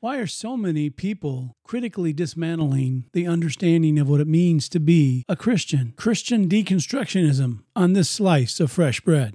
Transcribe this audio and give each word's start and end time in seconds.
Why 0.00 0.18
are 0.18 0.26
so 0.26 0.58
many 0.58 0.90
people 0.90 1.56
critically 1.64 2.12
dismantling 2.12 3.06
the 3.14 3.26
understanding 3.26 3.98
of 3.98 4.10
what 4.10 4.20
it 4.20 4.26
means 4.26 4.68
to 4.68 4.78
be 4.78 5.24
a 5.26 5.34
Christian? 5.34 5.94
Christian 5.96 6.50
deconstructionism 6.50 7.60
on 7.74 7.94
this 7.94 8.10
slice 8.10 8.60
of 8.60 8.70
fresh 8.70 9.00
bread. 9.00 9.32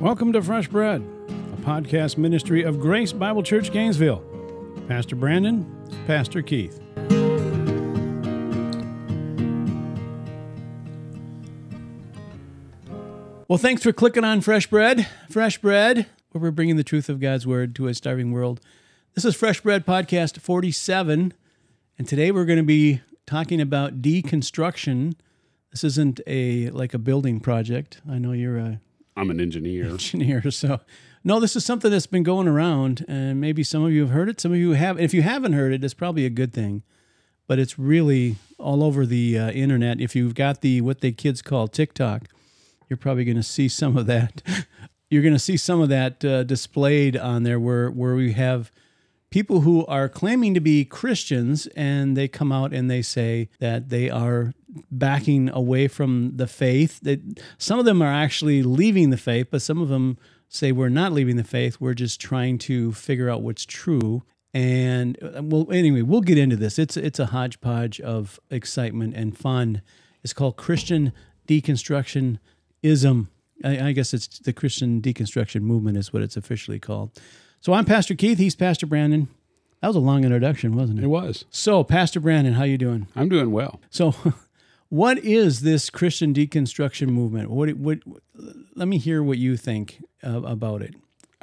Welcome 0.00 0.32
to 0.32 0.42
Fresh 0.42 0.66
Bread, 0.66 1.00
a 1.28 1.60
podcast 1.62 2.18
ministry 2.18 2.64
of 2.64 2.80
Grace 2.80 3.12
Bible 3.12 3.44
Church 3.44 3.70
Gainesville. 3.70 4.24
Pastor 4.88 5.14
Brandon, 5.14 5.64
Pastor 6.08 6.42
Keith. 6.42 6.80
Well, 13.48 13.58
thanks 13.58 13.84
for 13.84 13.92
clicking 13.92 14.24
on 14.24 14.40
Fresh 14.40 14.66
Bread. 14.70 15.06
Fresh 15.30 15.58
Bread, 15.58 16.06
where 16.32 16.42
we're 16.42 16.50
bringing 16.50 16.74
the 16.74 16.82
truth 16.82 17.08
of 17.08 17.20
God's 17.20 17.46
Word 17.46 17.76
to 17.76 17.86
a 17.86 17.94
starving 17.94 18.32
world. 18.32 18.60
This 19.14 19.24
is 19.24 19.36
Fresh 19.36 19.60
Bread 19.60 19.86
Podcast 19.86 20.40
47, 20.40 21.32
and 21.96 22.08
today 22.08 22.32
we're 22.32 22.44
going 22.44 22.58
to 22.58 22.64
be 22.64 23.02
talking 23.24 23.60
about 23.60 24.02
deconstruction. 24.02 25.14
This 25.70 25.84
isn't 25.84 26.20
a 26.26 26.70
like 26.70 26.92
a 26.92 26.98
building 26.98 27.38
project. 27.38 28.00
I 28.10 28.18
know 28.18 28.32
you're 28.32 28.58
a 28.58 28.80
I'm 29.16 29.30
an 29.30 29.38
engineer. 29.38 29.90
engineer, 29.90 30.50
so 30.50 30.80
no, 31.22 31.38
this 31.38 31.54
is 31.54 31.64
something 31.64 31.92
that's 31.92 32.08
been 32.08 32.24
going 32.24 32.48
around, 32.48 33.04
and 33.06 33.40
maybe 33.40 33.62
some 33.62 33.84
of 33.84 33.92
you 33.92 34.00
have 34.00 34.10
heard 34.10 34.28
it, 34.28 34.40
some 34.40 34.50
of 34.50 34.58
you 34.58 34.72
have. 34.72 34.98
If 34.98 35.14
you 35.14 35.22
haven't 35.22 35.52
heard 35.52 35.72
it, 35.72 35.84
it's 35.84 35.94
probably 35.94 36.26
a 36.26 36.30
good 36.30 36.52
thing. 36.52 36.82
But 37.46 37.60
it's 37.60 37.78
really 37.78 38.38
all 38.58 38.82
over 38.82 39.06
the 39.06 39.38
uh, 39.38 39.50
internet. 39.52 40.00
If 40.00 40.16
you've 40.16 40.34
got 40.34 40.62
the 40.62 40.80
what 40.80 41.00
the 41.00 41.12
kids 41.12 41.42
call 41.42 41.68
TikTok, 41.68 42.24
you're 42.88 42.96
probably 42.96 43.24
going 43.24 43.36
to 43.36 43.42
see 43.42 43.68
some 43.68 43.96
of 43.96 44.06
that. 44.06 44.42
you're 45.10 45.22
going 45.22 45.34
to 45.34 45.38
see 45.38 45.56
some 45.56 45.80
of 45.80 45.88
that 45.88 46.24
uh, 46.24 46.44
displayed 46.44 47.16
on 47.16 47.42
there, 47.42 47.60
where 47.60 47.90
where 47.90 48.14
we 48.14 48.32
have 48.32 48.70
people 49.30 49.60
who 49.60 49.84
are 49.86 50.08
claiming 50.08 50.54
to 50.54 50.60
be 50.60 50.84
Christians, 50.84 51.66
and 51.76 52.16
they 52.16 52.28
come 52.28 52.52
out 52.52 52.72
and 52.72 52.90
they 52.90 53.02
say 53.02 53.48
that 53.60 53.88
they 53.88 54.10
are 54.10 54.54
backing 54.90 55.48
away 55.50 55.88
from 55.88 56.36
the 56.36 56.46
faith. 56.46 57.00
That 57.02 57.40
some 57.58 57.78
of 57.78 57.84
them 57.84 58.02
are 58.02 58.12
actually 58.12 58.62
leaving 58.62 59.10
the 59.10 59.16
faith, 59.16 59.48
but 59.50 59.62
some 59.62 59.80
of 59.80 59.88
them 59.88 60.18
say 60.48 60.72
we're 60.72 60.88
not 60.88 61.12
leaving 61.12 61.36
the 61.36 61.44
faith. 61.44 61.78
We're 61.80 61.94
just 61.94 62.20
trying 62.20 62.58
to 62.58 62.92
figure 62.92 63.28
out 63.28 63.42
what's 63.42 63.64
true. 63.64 64.22
And 64.54 65.18
uh, 65.22 65.42
well, 65.42 65.70
anyway, 65.70 66.02
we'll 66.02 66.20
get 66.20 66.38
into 66.38 66.56
this. 66.56 66.78
It's 66.78 66.96
it's 66.96 67.18
a 67.18 67.26
hodgepodge 67.26 68.00
of 68.00 68.40
excitement 68.50 69.14
and 69.14 69.36
fun. 69.36 69.82
It's 70.22 70.32
called 70.32 70.56
Christian 70.56 71.12
deconstruction 71.46 72.38
ism. 72.82 73.28
I, 73.64 73.88
I, 73.88 73.92
guess 73.92 74.12
it's 74.12 74.38
the 74.38 74.52
Christian 74.52 75.00
deconstruction 75.00 75.62
movement 75.62 75.96
is 75.96 76.12
what 76.12 76.22
it's 76.22 76.36
officially 76.36 76.78
called. 76.78 77.18
So 77.60 77.72
I'm 77.72 77.84
Pastor 77.84 78.14
Keith. 78.14 78.38
He's 78.38 78.54
Pastor 78.54 78.86
Brandon. 78.86 79.28
That 79.80 79.88
was 79.88 79.96
a 79.96 80.00
long 80.00 80.24
introduction, 80.24 80.74
wasn't 80.74 80.98
it? 80.98 81.04
It 81.04 81.08
was. 81.08 81.44
So, 81.50 81.84
Pastor 81.84 82.20
Brandon, 82.20 82.54
how 82.54 82.64
you 82.64 82.78
doing? 82.78 83.08
I'm 83.14 83.28
doing 83.28 83.50
well. 83.50 83.80
So, 83.90 84.14
what 84.88 85.18
is 85.18 85.60
this 85.60 85.90
Christian 85.90 86.32
deconstruction 86.32 87.08
movement? 87.08 87.50
What? 87.50 87.70
What? 87.74 87.98
Let 88.74 88.88
me 88.88 88.98
hear 88.98 89.22
what 89.22 89.38
you 89.38 89.56
think 89.56 90.02
uh, 90.24 90.42
about 90.42 90.82
it. 90.82 90.94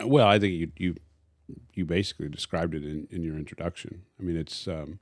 Well, 0.04 0.28
I 0.28 0.40
think 0.40 0.54
you 0.54 0.72
you 0.78 0.96
you 1.74 1.86
basically 1.86 2.28
described 2.30 2.74
it 2.74 2.84
in, 2.84 3.08
in 3.12 3.24
your 3.24 3.38
introduction. 3.38 4.04
I 4.20 4.24
mean, 4.24 4.36
it's 4.36 4.68
um, 4.68 5.00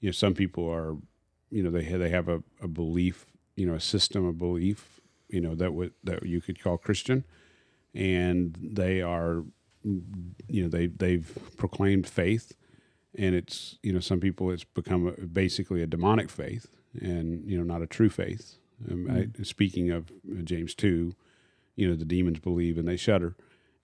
you 0.00 0.08
know 0.08 0.12
some 0.12 0.34
people 0.34 0.68
are 0.68 0.96
you 1.50 1.62
know 1.62 1.70
they 1.70 1.84
they 1.84 2.10
have 2.10 2.28
a, 2.28 2.42
a 2.60 2.68
belief 2.68 3.26
you 3.56 3.66
know 3.66 3.74
a 3.74 3.80
system 3.80 4.26
of 4.26 4.38
belief 4.38 5.00
you 5.32 5.40
know 5.40 5.54
that 5.56 5.72
would 5.72 5.92
that 6.04 6.24
you 6.24 6.40
could 6.40 6.62
call 6.62 6.78
Christian, 6.78 7.24
and 7.94 8.56
they 8.62 9.00
are, 9.00 9.42
you 9.82 10.62
know, 10.62 10.68
they 10.68 10.86
they've 10.86 11.28
proclaimed 11.56 12.06
faith, 12.06 12.52
and 13.16 13.34
it's 13.34 13.78
you 13.82 13.92
know 13.92 14.00
some 14.00 14.20
people 14.20 14.50
it's 14.50 14.64
become 14.64 15.08
a, 15.08 15.12
basically 15.26 15.82
a 15.82 15.86
demonic 15.86 16.30
faith, 16.30 16.66
and 17.00 17.48
you 17.50 17.56
know 17.56 17.64
not 17.64 17.82
a 17.82 17.86
true 17.86 18.10
faith. 18.10 18.58
Um, 18.90 19.06
mm-hmm. 19.06 19.40
I, 19.40 19.42
speaking 19.42 19.90
of 19.90 20.10
uh, 20.30 20.42
James 20.42 20.74
two, 20.74 21.14
you 21.74 21.88
know 21.88 21.96
the 21.96 22.04
demons 22.04 22.38
believe 22.38 22.76
and 22.76 22.86
they 22.86 22.96
shudder, 22.96 23.34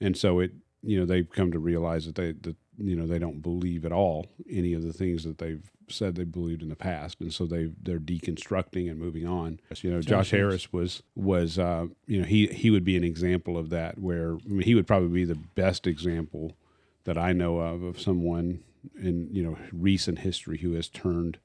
and 0.00 0.16
so 0.16 0.40
it 0.40 0.52
you 0.82 1.00
know 1.00 1.06
they've 1.06 1.30
come 1.30 1.50
to 1.50 1.58
realize 1.58 2.04
that 2.04 2.14
they 2.14 2.32
that 2.32 2.56
you 2.76 2.94
know 2.94 3.06
they 3.06 3.18
don't 3.18 3.40
believe 3.40 3.86
at 3.86 3.92
all 3.92 4.26
any 4.50 4.74
of 4.74 4.82
the 4.82 4.92
things 4.92 5.24
that 5.24 5.38
they've 5.38 5.70
said 5.92 6.14
they 6.14 6.24
believed 6.24 6.62
in 6.62 6.68
the 6.68 6.76
past, 6.76 7.20
and 7.20 7.32
so 7.32 7.46
they 7.46 7.70
they're 7.82 7.98
deconstructing 7.98 8.90
and 8.90 8.98
moving 8.98 9.26
on. 9.26 9.60
You 9.80 9.90
know, 9.90 10.00
Josh 10.00 10.30
Harris 10.30 10.72
was 10.72 11.02
was 11.14 11.58
uh, 11.58 11.86
you 12.06 12.20
know 12.20 12.26
he 12.26 12.46
he 12.48 12.70
would 12.70 12.84
be 12.84 12.96
an 12.96 13.04
example 13.04 13.56
of 13.56 13.70
that. 13.70 13.98
Where 13.98 14.34
I 14.34 14.48
mean, 14.48 14.62
he 14.62 14.74
would 14.74 14.86
probably 14.86 15.08
be 15.08 15.24
the 15.24 15.34
best 15.54 15.86
example 15.86 16.56
that 17.04 17.18
I 17.18 17.32
know 17.32 17.58
of 17.58 17.82
of 17.82 18.00
someone 18.00 18.62
in 19.00 19.28
you 19.32 19.42
know 19.42 19.56
recent 19.72 20.20
history 20.20 20.58
who 20.58 20.72
has 20.72 20.88
turned 20.88 21.38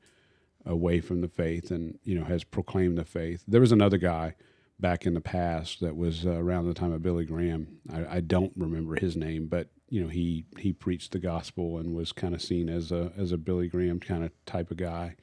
away 0.65 1.01
from 1.01 1.21
the 1.21 1.27
faith 1.27 1.71
and 1.71 1.99
you 2.03 2.17
know 2.17 2.25
has 2.25 2.43
proclaimed 2.43 2.97
the 2.97 3.05
faith. 3.05 3.43
There 3.47 3.61
was 3.61 3.71
another 3.71 3.97
guy 3.97 4.35
back 4.79 5.05
in 5.05 5.13
the 5.13 5.21
past 5.21 5.79
that 5.79 5.95
was 5.95 6.25
uh, 6.25 6.31
around 6.31 6.67
the 6.67 6.73
time 6.73 6.91
of 6.91 7.01
Billy 7.01 7.25
Graham. 7.25 7.79
I, 7.91 8.17
I, 8.17 8.19
don't 8.21 8.51
remember 8.57 8.95
his 8.95 9.15
name, 9.15 9.45
but 9.45 9.69
you 9.93 10.01
know 10.01 10.07
he 10.07 10.43
he 10.57 10.73
preached 10.73 11.11
the 11.11 11.19
gospel 11.19 11.77
and 11.77 11.93
was 11.93 12.11
kind 12.11 12.33
of 12.33 12.41
seen 12.41 12.67
as 12.67 12.91
a 12.91 13.11
as 13.15 13.31
a 13.31 13.37
Billy 13.37 13.67
Graham 13.67 13.99
kind 13.99 14.23
of 14.23 14.31
type 14.47 14.71
of 14.71 14.77
guy. 14.77 15.15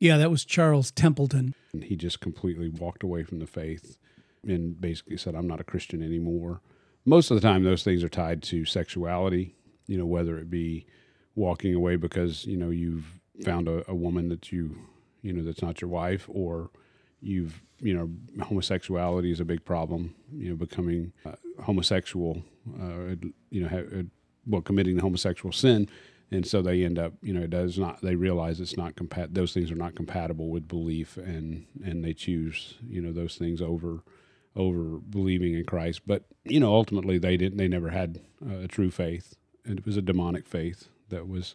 Yeah, 0.00 0.16
that 0.16 0.32
was 0.32 0.44
Charles 0.44 0.90
Templeton. 0.90 1.54
And 1.72 1.84
he 1.84 1.94
just 1.94 2.20
completely 2.20 2.68
walked 2.68 3.04
away 3.04 3.22
from 3.22 3.38
the 3.38 3.46
faith 3.46 3.98
and 4.42 4.80
basically 4.80 5.16
said, 5.16 5.36
"I'm 5.36 5.46
not 5.46 5.60
a 5.60 5.64
Christian 5.64 6.02
anymore." 6.02 6.60
Most 7.04 7.30
of 7.30 7.36
the 7.36 7.40
time, 7.40 7.62
those 7.62 7.84
things 7.84 8.02
are 8.02 8.08
tied 8.08 8.42
to 8.44 8.64
sexuality. 8.64 9.54
You 9.86 9.96
know, 9.96 10.06
whether 10.06 10.36
it 10.38 10.50
be 10.50 10.86
walking 11.36 11.72
away 11.76 11.94
because 11.94 12.46
you 12.46 12.56
know 12.56 12.70
you've 12.70 13.20
found 13.44 13.68
a, 13.68 13.88
a 13.88 13.94
woman 13.94 14.28
that 14.30 14.50
you 14.50 14.76
you 15.22 15.32
know 15.32 15.44
that's 15.44 15.62
not 15.62 15.80
your 15.80 15.90
wife, 15.90 16.28
or 16.28 16.70
you've 17.20 17.62
you 17.78 17.94
know 17.94 18.10
homosexuality 18.44 19.30
is 19.30 19.38
a 19.38 19.44
big 19.44 19.64
problem. 19.64 20.16
You 20.32 20.50
know, 20.50 20.56
becoming 20.56 21.12
uh, 21.24 21.36
homosexual, 21.62 22.42
uh, 22.80 23.28
you 23.50 23.60
know, 23.60 24.04
well 24.46 24.62
committing 24.62 24.96
the 24.96 25.02
homosexual 25.02 25.52
sin. 25.52 25.88
And 26.30 26.44
so 26.44 26.60
they 26.60 26.84
end 26.84 26.98
up 26.98 27.12
you 27.22 27.32
know 27.32 27.42
it 27.42 27.50
does 27.50 27.78
not 27.78 28.02
they 28.02 28.16
realize 28.16 28.60
it's 28.60 28.76
not 28.76 28.96
compat 28.96 29.34
those 29.34 29.52
things 29.52 29.70
are 29.70 29.76
not 29.76 29.94
compatible 29.94 30.48
with 30.48 30.66
belief 30.66 31.16
and 31.16 31.66
and 31.84 32.04
they 32.04 32.12
choose 32.14 32.74
you 32.88 33.00
know 33.00 33.12
those 33.12 33.36
things 33.36 33.62
over 33.62 34.02
over 34.56 34.98
believing 34.98 35.54
in 35.54 35.64
Christ. 35.64 36.02
But 36.06 36.24
you 36.44 36.58
know 36.58 36.74
ultimately 36.74 37.18
they 37.18 37.36
didn't 37.36 37.58
they 37.58 37.68
never 37.68 37.90
had 37.90 38.20
a 38.48 38.66
true 38.66 38.90
faith. 38.90 39.36
And 39.64 39.78
it 39.78 39.86
was 39.86 39.96
a 39.96 40.02
demonic 40.02 40.46
faith 40.46 40.88
that 41.08 41.28
was 41.28 41.54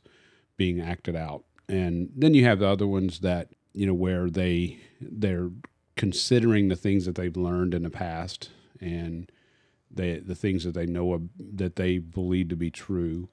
being 0.57 0.81
acted 0.81 1.15
out. 1.15 1.43
And 1.67 2.09
then 2.15 2.33
you 2.33 2.43
have 2.45 2.59
the 2.59 2.67
other 2.67 2.87
ones 2.87 3.19
that 3.19 3.49
you 3.73 3.85
know 3.85 3.93
where 3.93 4.29
they 4.29 4.79
they're 5.01 5.49
considering 5.97 6.69
the 6.69 6.75
things 6.75 7.05
that 7.05 7.15
they've 7.15 7.35
learned 7.35 7.73
in 7.73 7.83
the 7.83 7.89
past 7.89 8.49
and 8.79 9.29
they 9.93 10.19
the 10.19 10.35
things 10.35 10.63
that 10.63 10.73
they 10.73 10.85
know 10.85 11.13
of, 11.13 11.23
that 11.37 11.75
they 11.75 11.97
believe 11.97 12.49
to 12.49 12.55
be 12.55 12.71
true, 12.71 13.29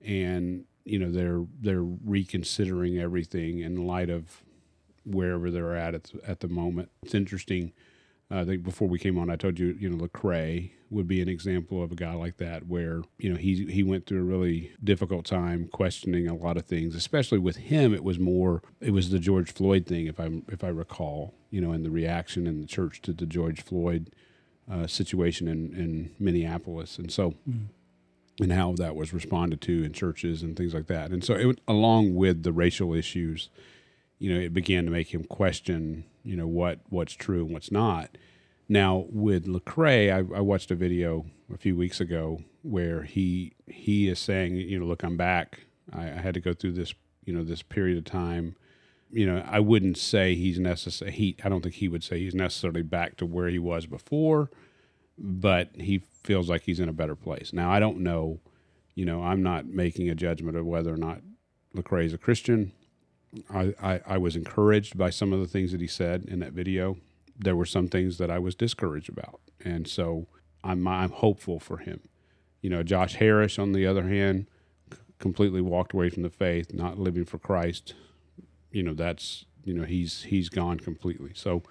and 0.00 0.64
you 0.84 0.98
know 0.98 1.10
they're 1.10 1.44
they're 1.60 1.82
reconsidering 1.82 2.98
everything 2.98 3.60
in 3.60 3.86
light 3.86 4.10
of 4.10 4.42
wherever 5.04 5.50
they're 5.50 5.76
at 5.76 5.94
at, 5.94 6.12
at 6.26 6.40
the 6.40 6.48
moment. 6.48 6.90
It's 7.02 7.14
interesting. 7.14 7.72
Uh, 8.30 8.40
I 8.40 8.44
think 8.44 8.62
before 8.62 8.88
we 8.88 8.98
came 8.98 9.18
on, 9.18 9.28
I 9.28 9.36
told 9.36 9.58
you, 9.58 9.76
you 9.78 9.90
know, 9.90 9.98
Lecrae 9.98 10.70
would 10.88 11.06
be 11.06 11.20
an 11.20 11.28
example 11.28 11.82
of 11.82 11.92
a 11.92 11.94
guy 11.94 12.14
like 12.14 12.38
that, 12.38 12.66
where 12.66 13.02
you 13.18 13.30
know 13.30 13.36
he 13.36 13.66
he 13.66 13.82
went 13.82 14.06
through 14.06 14.20
a 14.20 14.24
really 14.24 14.72
difficult 14.82 15.26
time 15.26 15.68
questioning 15.72 16.28
a 16.28 16.34
lot 16.34 16.56
of 16.56 16.64
things. 16.64 16.94
Especially 16.94 17.38
with 17.38 17.56
him, 17.56 17.94
it 17.94 18.04
was 18.04 18.18
more 18.18 18.62
it 18.80 18.90
was 18.90 19.10
the 19.10 19.18
George 19.18 19.52
Floyd 19.52 19.86
thing, 19.86 20.06
if 20.06 20.18
I 20.20 20.30
if 20.48 20.64
I 20.64 20.68
recall, 20.68 21.34
you 21.50 21.60
know, 21.60 21.72
and 21.72 21.84
the 21.84 21.90
reaction 21.90 22.46
in 22.46 22.60
the 22.60 22.66
church 22.66 23.02
to 23.02 23.12
the 23.12 23.26
George 23.26 23.62
Floyd 23.62 24.10
uh, 24.70 24.86
situation 24.86 25.48
in, 25.48 25.74
in 25.74 26.10
Minneapolis, 26.18 26.98
and 26.98 27.12
so 27.12 27.34
mm. 27.48 27.66
and 28.40 28.52
how 28.52 28.74
that 28.76 28.96
was 28.96 29.12
responded 29.12 29.60
to 29.62 29.84
in 29.84 29.92
churches 29.92 30.42
and 30.42 30.56
things 30.56 30.74
like 30.74 30.86
that. 30.86 31.10
And 31.10 31.22
so, 31.22 31.34
it, 31.34 31.60
along 31.68 32.14
with 32.14 32.42
the 32.42 32.52
racial 32.52 32.94
issues, 32.94 33.50
you 34.18 34.32
know, 34.32 34.40
it 34.40 34.54
began 34.54 34.84
to 34.84 34.90
make 34.90 35.12
him 35.12 35.24
question, 35.24 36.04
you 36.22 36.36
know, 36.36 36.46
what 36.46 36.80
what's 36.88 37.14
true 37.14 37.44
and 37.44 37.52
what's 37.52 37.70
not. 37.70 38.16
Now, 38.68 39.04
with 39.10 39.46
Lecrae, 39.46 40.10
I, 40.10 40.36
I 40.36 40.40
watched 40.40 40.70
a 40.70 40.74
video 40.74 41.26
a 41.52 41.58
few 41.58 41.76
weeks 41.76 42.00
ago 42.00 42.40
where 42.62 43.02
he 43.02 43.52
he 43.66 44.08
is 44.08 44.18
saying, 44.18 44.56
you 44.56 44.78
know, 44.78 44.86
look, 44.86 45.02
I'm 45.02 45.16
back. 45.16 45.60
I, 45.92 46.04
I 46.04 46.20
had 46.20 46.34
to 46.34 46.40
go 46.40 46.54
through 46.54 46.72
this, 46.72 46.94
you 47.24 47.34
know, 47.34 47.44
this 47.44 47.62
period 47.62 47.98
of 47.98 48.04
time 48.04 48.56
you 49.14 49.26
know, 49.26 49.44
I 49.46 49.60
wouldn't 49.60 49.96
say 49.96 50.34
he's 50.34 50.58
necessary. 50.58 51.12
He, 51.12 51.36
I 51.44 51.48
don't 51.48 51.62
think 51.62 51.76
he 51.76 51.88
would 51.88 52.02
say 52.02 52.18
he's 52.18 52.34
necessarily 52.34 52.82
back 52.82 53.16
to 53.18 53.26
where 53.26 53.48
he 53.48 53.60
was 53.60 53.86
before, 53.86 54.50
but 55.16 55.70
he 55.74 56.02
feels 56.24 56.50
like 56.50 56.62
he's 56.62 56.80
in 56.80 56.88
a 56.88 56.92
better 56.92 57.14
place 57.14 57.52
now. 57.52 57.70
I 57.70 57.78
don't 57.78 58.00
know. 58.00 58.40
You 58.96 59.04
know, 59.04 59.22
I'm 59.22 59.42
not 59.42 59.66
making 59.66 60.10
a 60.10 60.14
judgment 60.16 60.56
of 60.56 60.66
whether 60.66 60.92
or 60.92 60.96
not 60.96 61.20
Lecrae 61.76 62.06
is 62.06 62.12
a 62.12 62.18
Christian. 62.18 62.72
I, 63.52 63.74
I, 63.80 64.00
I 64.06 64.18
was 64.18 64.34
encouraged 64.34 64.98
by 64.98 65.10
some 65.10 65.32
of 65.32 65.38
the 65.40 65.48
things 65.48 65.70
that 65.70 65.80
he 65.80 65.86
said 65.86 66.24
in 66.24 66.40
that 66.40 66.52
video, 66.52 66.96
there 67.36 67.56
were 67.56 67.66
some 67.66 67.88
things 67.88 68.18
that 68.18 68.30
I 68.30 68.38
was 68.38 68.54
discouraged 68.54 69.08
about, 69.08 69.40
and 69.64 69.88
so 69.88 70.26
I'm 70.62 70.86
I'm 70.86 71.10
hopeful 71.10 71.58
for 71.58 71.78
him. 71.78 72.00
You 72.62 72.70
know, 72.70 72.82
Josh 72.82 73.14
Harris, 73.16 73.58
on 73.58 73.72
the 73.72 73.86
other 73.86 74.08
hand, 74.08 74.46
completely 75.18 75.60
walked 75.60 75.92
away 75.92 76.10
from 76.10 76.22
the 76.22 76.30
faith, 76.30 76.72
not 76.72 76.98
living 76.98 77.24
for 77.24 77.38
Christ. 77.38 77.94
You 78.74 78.82
know, 78.82 78.94
that's 78.94 79.44
you 79.64 79.72
know 79.72 79.84
he's 79.84 80.24
he's 80.24 80.48
gone 80.48 80.78
completely. 80.78 81.30
So, 81.34 81.62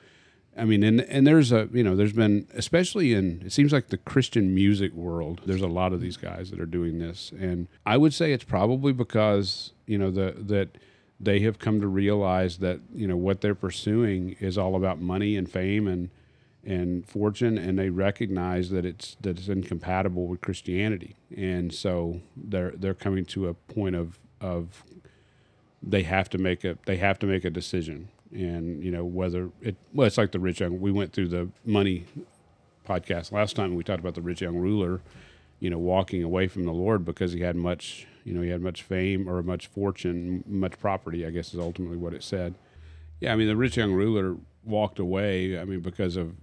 I 0.58 0.66
mean, 0.66 0.84
and 0.84 1.02
and 1.02 1.28
there's 1.28 1.52
a 1.52 1.70
you 1.72 1.84
know 1.84 1.96
there's 1.96 2.14
been 2.14 2.48
especially 2.54 3.14
in 3.14 3.44
it 3.46 3.52
seems 3.52 3.72
like 3.72 3.90
the 3.90 3.98
Christian 3.98 4.56
music 4.56 4.94
world. 4.94 5.42
There's 5.46 5.62
a 5.62 5.68
lot 5.68 5.94
of 5.94 6.02
these 6.02 6.18
guys 6.18 6.50
that 6.52 6.60
are 6.60 6.66
doing 6.66 7.00
this, 7.00 7.32
and 7.38 7.68
I 7.86 7.98
would 7.98 8.14
say 8.14 8.34
it's 8.34 8.44
probably 8.44 8.94
because 8.94 9.74
you 9.86 9.98
know 9.98 10.12
the 10.12 10.36
that 10.38 10.78
they 11.20 11.40
have 11.42 11.60
come 11.60 11.80
to 11.80 11.88
realize 11.88 12.58
that 12.58 12.80
you 12.94 13.08
know 13.08 13.18
what 13.18 13.42
they're 13.42 13.56
pursuing 13.56 14.36
is 14.40 14.58
all 14.58 14.76
about 14.76 15.00
money 15.00 15.36
and 15.36 15.50
fame 15.50 15.88
and 15.88 16.10
and 16.66 17.06
fortune 17.06 17.58
and 17.58 17.78
they 17.78 17.90
recognize 17.90 18.70
that 18.70 18.86
it's 18.86 19.18
that 19.22 19.38
it's 19.38 19.50
incompatible 19.50 20.28
with 20.28 20.42
Christianity 20.42 21.16
and 21.36 21.74
so 21.74 22.22
they're 22.38 22.72
they're 22.72 22.94
coming 22.94 23.26
to 23.26 23.48
a 23.48 23.54
point 23.54 23.96
of 23.96 24.20
of 24.40 24.84
they 25.85 26.03
have 26.03 26.30
to 26.30 26.38
make 26.38 26.63
a 26.63 26.77
they 26.85 26.97
have 26.97 27.19
to 27.19 27.25
make 27.25 27.45
a 27.45 27.50
decision. 27.50 28.09
And 28.31 28.83
you 28.83 28.91
know 28.91 29.06
whether 29.06 29.50
it 29.62 29.75
well 29.94 30.07
it's 30.07 30.18
like 30.18 30.31
the 30.31 30.39
rich 30.39 30.59
young 30.59 30.80
we 30.80 30.91
went 30.91 31.13
through 31.13 31.27
the 31.27 31.50
money 31.65 32.06
podcast 32.88 33.31
last 33.31 33.56
time 33.56 33.75
we 33.75 33.83
talked 33.83 34.00
about 34.00 34.15
the 34.15 34.21
rich 34.21 34.41
young 34.41 34.57
ruler 34.57 35.00
you 35.59 35.69
know 35.69 35.77
walking 35.77 36.21
away 36.24 36.47
from 36.47 36.65
the 36.65 36.74
Lord 36.74 37.06
because 37.06 37.31
he 37.31 37.41
had 37.41 37.56
much 37.56 38.07
you 38.24 38.33
know 38.33 38.41
he 38.41 38.50
had 38.50 38.62
much 38.62 38.81
fame 38.81 39.30
or 39.30 39.41
much 39.44 39.68
fortune 39.68 40.44
much 40.47 40.80
property 40.80 41.25
I 41.25 41.30
guess 41.30 41.53
is 41.53 41.59
ultimately 41.59 41.97
what 41.97 42.13
it 42.13 42.24
said. 42.24 42.56
Yeah 43.19 43.33
I 43.33 43.35
mean 43.35 43.47
the 43.47 43.56
rich 43.56 43.77
young 43.77 43.94
ruler 43.94 44.35
walked 44.63 44.97
away 44.97 45.59
I 45.59 45.65
mean 45.65 45.81
because 45.81 46.18
of 46.18 46.33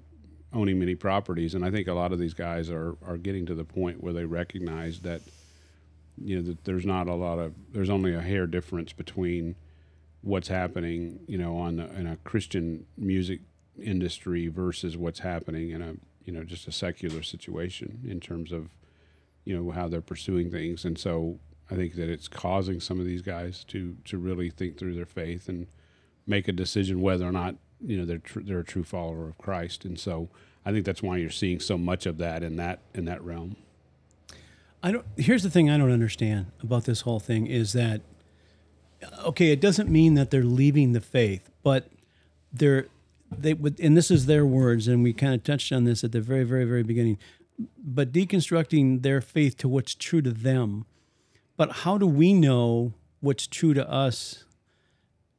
owning 0.53 0.79
many 0.79 0.95
properties, 0.95 1.55
and 1.55 1.65
I 1.65 1.71
think 1.71 1.87
a 1.87 1.93
lot 1.93 2.13
of 2.13 2.19
these 2.19 2.35
guys 2.35 2.71
are 2.71 2.97
are 3.07 3.17
getting 3.17 3.47
to 3.47 3.55
the 3.55 3.65
point 3.65 4.03
where 4.03 4.13
they 4.13 4.25
recognize 4.25 5.01
that 5.01 5.23
you 6.23 6.37
know 6.37 6.43
that 6.43 6.65
there's 6.65 6.87
not 6.87 7.09
a 7.09 7.15
lot 7.15 7.39
of 7.39 7.55
there's 7.73 7.91
only 7.91 8.15
a 8.15 8.21
hair 8.21 8.47
difference 8.47 8.93
between 8.93 9.55
what's 10.23 10.49
happening 10.49 11.21
you 11.27 11.39
know 11.39 11.57
on 11.57 11.77
the, 11.77 11.85
in 11.95 12.07
a 12.07 12.17
Christian 12.17 12.87
music 12.97 13.41
industry 13.83 14.49
versus 14.49 14.97
what's 14.97 15.21
happening 15.21 15.71
in 15.71 15.83
a 15.83 15.95
you 16.25 16.33
know 16.33 16.45
just 16.45 16.69
a 16.69 16.73
secular 16.73 17.23
situation 17.23 18.01
in 18.07 18.21
terms 18.21 18.53
of 18.53 18.69
you 19.45 19.57
know 19.57 19.71
how 19.71 19.89
they're 19.89 20.01
pursuing 20.01 20.51
things, 20.51 20.85
and 20.85 20.99
so 20.99 21.39
I 21.71 21.75
think 21.75 21.95
that 21.95 22.09
it's 22.09 22.29
causing 22.29 22.81
some 22.81 23.01
of 23.01 23.07
these 23.07 23.23
guys 23.23 23.65
to 23.65 23.97
to 24.05 24.19
really 24.19 24.51
think 24.51 24.79
through 24.79 24.95
their 24.95 25.07
faith 25.07 25.49
and 25.49 25.67
make 26.27 26.49
a 26.49 26.53
decision 26.53 27.01
whether 27.01 27.27
or 27.27 27.33
not 27.33 27.57
you 27.81 27.97
know 27.97 28.05
they're 28.05 28.19
tr- 28.19 28.41
they're 28.41 28.61
a 28.61 28.65
true 28.65 28.85
follower 28.85 29.29
of 29.29 29.39
Christ, 29.39 29.85
and 29.85 29.99
so 29.99 30.29
I 30.65 30.73
think 30.73 30.85
that's 30.85 31.03
why 31.03 31.17
you're 31.17 31.31
seeing 31.31 31.61
so 31.61 31.79
much 31.79 32.07
of 32.07 32.19
that 32.19 32.43
in 32.43 32.57
that 32.57 32.81
in 32.95 33.07
that 33.07 33.23
realm. 33.25 33.57
I 34.83 34.93
don't. 34.93 35.07
Here's 35.17 35.43
the 35.43 35.51
thing 35.51 35.69
I 35.71 35.77
don't 35.77 35.93
understand 35.93 36.47
about 36.63 36.85
this 36.85 37.03
whole 37.03 37.21
thing 37.21 37.47
is 37.47 37.73
that 37.75 38.01
okay, 39.25 39.53
it 39.53 39.61
doesn't 39.61 39.91
mean 39.91 40.15
that 40.15 40.31
they're 40.31 40.43
leaving 40.43 40.93
the 40.93 41.01
faith, 41.01 41.51
but 41.63 41.91
they're 42.53 42.87
they 43.37 43.55
would, 43.55 43.79
and 43.79 43.97
this 43.97 44.11
is 44.11 44.27
their 44.27 44.45
words, 44.45 44.89
and 44.89 45.03
we 45.03 45.13
kind 45.13 45.35
of 45.35 45.45
touched 45.45 45.73
on 45.73 45.85
this 45.85 46.03
at 46.03 46.13
the 46.13 46.21
very, 46.21 46.45
very, 46.45 46.65
very 46.65 46.83
beginning. 46.83 47.19
But 47.79 48.13
deconstructing 48.13 49.03
their 49.03 49.21
faith 49.21 49.57
to 49.59 49.69
what's 49.69 49.95
true 49.95 50.23
to 50.23 50.33
them. 50.33 50.87
But 51.57 51.73
how 51.73 51.99
do 51.99 52.07
we 52.07 52.33
know 52.33 52.95
what's 53.21 53.47
true 53.47 53.75
to 53.75 53.89
us 53.89 54.45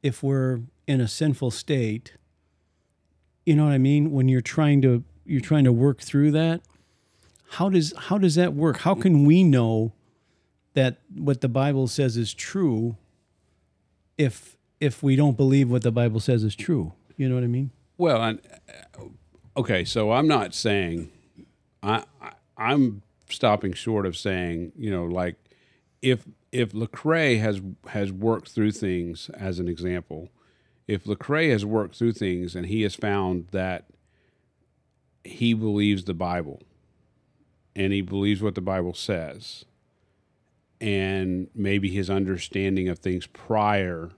if 0.02 0.22
we're 0.22 0.60
in 0.86 1.00
a 1.00 1.08
sinful 1.08 1.50
state 1.50 2.12
you 3.44 3.56
know 3.56 3.64
what 3.64 3.72
I 3.72 3.78
mean? 3.78 4.12
When 4.12 4.28
you're 4.28 4.40
trying 4.40 4.82
to 4.82 5.04
you're 5.24 5.40
trying 5.40 5.64
to 5.64 5.72
work 5.72 6.00
through 6.00 6.32
that, 6.32 6.62
how 7.52 7.68
does 7.68 7.92
how 7.96 8.16
does 8.16 8.34
that 8.36 8.54
work? 8.54 8.78
How 8.78 8.94
can 8.94 9.26
we 9.26 9.44
know 9.44 9.92
that 10.72 11.00
what 11.14 11.42
the 11.42 11.48
Bible 11.48 11.86
says 11.86 12.16
is 12.16 12.32
true 12.32 12.96
if 14.16 14.56
if 14.80 15.02
we 15.02 15.16
don't 15.16 15.36
believe 15.36 15.70
what 15.70 15.82
the 15.82 15.92
Bible 15.92 16.18
says 16.18 16.44
is 16.44 16.56
true? 16.56 16.94
You 17.18 17.28
know 17.28 17.34
what 17.34 17.44
I 17.44 17.48
mean? 17.48 17.70
Well, 17.98 18.22
I, 18.22 18.30
uh, 18.30 19.04
okay, 19.58 19.84
so 19.84 20.12
I'm 20.12 20.26
not 20.26 20.54
saying 20.54 21.10
I, 21.82 22.04
I 22.22 22.32
I'm 22.56 23.02
stopping 23.28 23.74
short 23.74 24.06
of 24.06 24.16
saying 24.16 24.72
you 24.74 24.90
know 24.90 25.04
like 25.04 25.36
if 26.00 26.26
if 26.52 26.72
Lecrae 26.72 27.38
has 27.38 27.60
has 27.88 28.10
worked 28.10 28.48
through 28.48 28.72
things 28.72 29.28
as 29.30 29.58
an 29.58 29.68
example 29.68 30.30
if 30.88 31.04
Lecrae 31.04 31.50
has 31.50 31.64
worked 31.64 31.96
through 31.96 32.12
things 32.12 32.56
and 32.56 32.66
he 32.66 32.82
has 32.82 32.94
found 32.94 33.48
that 33.52 33.86
he 35.22 35.54
believes 35.54 36.04
the 36.04 36.14
Bible 36.14 36.62
and 37.74 37.92
he 37.92 38.00
believes 38.00 38.42
what 38.42 38.54
the 38.54 38.60
Bible 38.60 38.94
says, 38.94 39.64
and 40.80 41.48
maybe 41.54 41.88
his 41.88 42.10
understanding 42.10 42.88
of 42.88 42.98
things 42.98 43.26
prior 43.26 44.10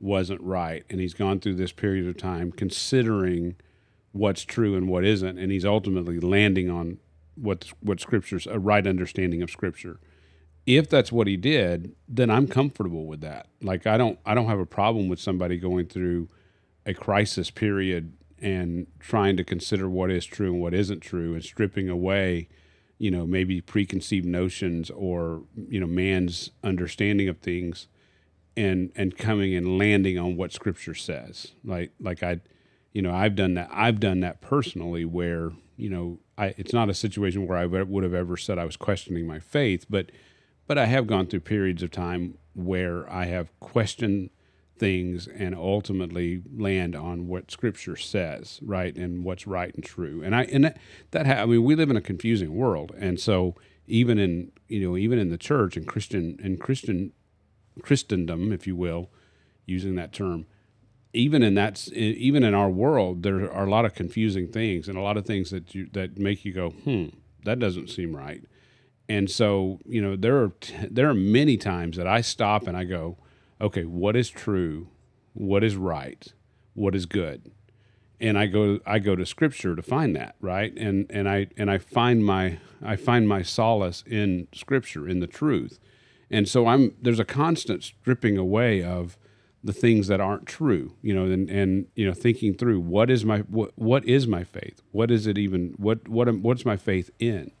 wasn't 0.00 0.40
right, 0.40 0.84
and 0.90 1.00
he's 1.00 1.14
gone 1.14 1.40
through 1.40 1.54
this 1.54 1.72
period 1.72 2.06
of 2.06 2.16
time 2.16 2.52
considering 2.52 3.56
what's 4.12 4.42
true 4.42 4.76
and 4.76 4.88
what 4.88 5.04
isn't, 5.04 5.38
and 5.38 5.52
he's 5.52 5.64
ultimately 5.64 6.20
landing 6.20 6.70
on 6.70 6.98
what 7.34 7.72
what 7.80 8.00
scripture's 8.00 8.46
a 8.46 8.58
right 8.58 8.86
understanding 8.86 9.42
of 9.42 9.50
scripture. 9.50 10.00
If 10.66 10.90
that's 10.90 11.10
what 11.10 11.26
he 11.26 11.36
did, 11.36 11.94
then 12.06 12.30
I'm 12.30 12.46
comfortable 12.46 13.06
with 13.06 13.20
that. 13.22 13.46
Like 13.62 13.86
I 13.86 13.96
don't 13.96 14.18
I 14.26 14.34
don't 14.34 14.46
have 14.46 14.58
a 14.58 14.66
problem 14.66 15.08
with 15.08 15.20
somebody 15.20 15.56
going 15.56 15.86
through 15.86 16.28
a 16.84 16.94
crisis 16.94 17.50
period 17.50 18.12
and 18.40 18.86
trying 19.00 19.36
to 19.36 19.44
consider 19.44 19.88
what 19.88 20.10
is 20.10 20.24
true 20.24 20.52
and 20.52 20.60
what 20.60 20.74
isn't 20.74 21.00
true 21.00 21.34
and 21.34 21.44
stripping 21.44 21.88
away, 21.88 22.48
you 22.98 23.10
know, 23.10 23.26
maybe 23.26 23.60
preconceived 23.60 24.26
notions 24.26 24.90
or, 24.90 25.42
you 25.68 25.80
know, 25.80 25.86
man's 25.86 26.50
understanding 26.62 27.28
of 27.28 27.38
things 27.38 27.86
and 28.56 28.90
and 28.96 29.16
coming 29.16 29.54
and 29.54 29.78
landing 29.78 30.18
on 30.18 30.36
what 30.36 30.52
scripture 30.52 30.94
says. 30.94 31.52
Like 31.64 31.92
like 32.00 32.22
I 32.22 32.40
you 32.92 33.02
know, 33.02 33.12
I've 33.12 33.36
done 33.36 33.54
that 33.54 33.68
I've 33.72 34.00
done 34.00 34.20
that 34.20 34.40
personally 34.40 35.04
where, 35.04 35.52
you 35.76 35.88
know, 35.88 36.18
I 36.36 36.54
it's 36.58 36.72
not 36.72 36.90
a 36.90 36.94
situation 36.94 37.46
where 37.46 37.56
I 37.56 37.66
would 37.66 38.02
have 38.02 38.14
ever 38.14 38.36
said 38.36 38.58
I 38.58 38.64
was 38.64 38.76
questioning 38.76 39.26
my 39.26 39.38
faith, 39.38 39.86
but 39.88 40.10
but 40.66 40.76
I 40.76 40.86
have 40.86 41.06
gone 41.06 41.26
through 41.26 41.40
periods 41.40 41.82
of 41.82 41.90
time 41.90 42.36
where 42.54 43.10
I 43.10 43.26
have 43.26 43.48
questioned 43.60 44.30
things 44.78 45.26
and 45.26 45.54
ultimately 45.54 46.42
land 46.56 46.94
on 46.94 47.26
what 47.26 47.50
Scripture 47.50 47.96
says, 47.96 48.60
right, 48.62 48.94
and 48.96 49.24
what's 49.24 49.46
right 49.46 49.74
and 49.74 49.84
true. 49.84 50.22
And 50.22 50.34
I 50.34 50.44
and 50.44 50.64
that, 50.64 50.78
that 51.10 51.26
ha- 51.26 51.42
I 51.42 51.46
mean, 51.46 51.64
we 51.64 51.74
live 51.74 51.90
in 51.90 51.96
a 51.96 52.02
confusing 52.02 52.54
world, 52.54 52.92
and 52.98 53.18
so 53.18 53.54
even 53.86 54.18
in 54.18 54.52
you 54.68 54.88
know 54.88 54.96
even 54.96 55.18
in 55.18 55.30
the 55.30 55.38
church 55.38 55.76
and 55.76 55.86
Christian 55.86 56.38
and 56.42 56.60
Christian 56.60 57.12
Christendom, 57.82 58.52
if 58.52 58.66
you 58.66 58.76
will, 58.76 59.10
using 59.66 59.94
that 59.96 60.12
term, 60.12 60.46
even 61.12 61.42
in 61.42 61.54
that 61.54 61.88
even 61.92 62.42
in 62.44 62.54
our 62.54 62.70
world, 62.70 63.22
there 63.22 63.50
are 63.52 63.66
a 63.66 63.70
lot 63.70 63.84
of 63.84 63.94
confusing 63.94 64.48
things 64.48 64.88
and 64.88 64.98
a 64.98 65.02
lot 65.02 65.16
of 65.16 65.26
things 65.26 65.50
that 65.50 65.74
you 65.74 65.88
that 65.92 66.18
make 66.18 66.44
you 66.44 66.52
go, 66.52 66.70
hmm, 66.70 67.06
that 67.44 67.58
doesn't 67.58 67.88
seem 67.88 68.14
right. 68.14 68.44
And 69.08 69.30
so, 69.30 69.80
you 69.86 70.02
know, 70.02 70.16
there 70.16 70.36
are 70.36 70.52
there 70.90 71.08
are 71.08 71.14
many 71.14 71.56
times 71.56 71.96
that 71.96 72.06
I 72.06 72.20
stop 72.20 72.66
and 72.66 72.76
I 72.76 72.84
go, 72.84 73.18
okay, 73.60 73.84
what 73.84 74.16
is 74.16 74.30
true? 74.30 74.88
What 75.34 75.62
is 75.64 75.76
right? 75.76 76.26
What 76.74 76.94
is 76.94 77.06
good? 77.06 77.50
And 78.20 78.36
I 78.36 78.46
go 78.46 78.80
I 78.84 78.98
go 78.98 79.14
to 79.14 79.24
scripture 79.24 79.76
to 79.76 79.82
find 79.82 80.16
that, 80.16 80.34
right? 80.40 80.76
And 80.76 81.06
and 81.10 81.28
I 81.28 81.46
and 81.56 81.70
I 81.70 81.78
find 81.78 82.24
my 82.24 82.58
I 82.82 82.96
find 82.96 83.28
my 83.28 83.42
solace 83.42 84.02
in 84.06 84.48
scripture, 84.52 85.08
in 85.08 85.20
the 85.20 85.26
truth. 85.26 85.78
And 86.30 86.48
so 86.48 86.66
I'm 86.66 86.94
there's 87.00 87.20
a 87.20 87.24
constant 87.24 87.84
stripping 87.84 88.36
away 88.36 88.82
of 88.82 89.16
the 89.62 89.72
things 89.72 90.06
that 90.06 90.20
aren't 90.20 90.46
true, 90.46 90.94
you 91.02 91.12
know, 91.12 91.24
and, 91.24 91.50
and 91.50 91.86
you 91.94 92.06
know, 92.06 92.14
thinking 92.14 92.54
through 92.54 92.80
what 92.80 93.10
is 93.10 93.24
my 93.24 93.40
what 93.40 93.72
what 93.76 94.04
is 94.04 94.26
my 94.26 94.44
faith? 94.44 94.82
What 94.90 95.10
is 95.10 95.26
it 95.26 95.38
even 95.38 95.74
what 95.76 96.08
what 96.08 96.28
am, 96.28 96.42
what's 96.42 96.64
my 96.64 96.76
faith 96.76 97.10
in? 97.18 97.52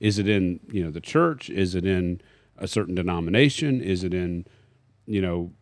Is 0.00 0.18
it 0.18 0.28
in 0.28 0.60
you 0.70 0.82
know 0.82 0.90
the 0.90 1.00
church? 1.00 1.50
Is 1.50 1.74
it 1.74 1.84
in 1.84 2.20
a 2.56 2.68
certain 2.68 2.94
denomination? 2.94 3.80
Is 3.80 4.04
it 4.04 4.14
in 4.14 4.46
you 5.08 5.20
know 5.20 5.52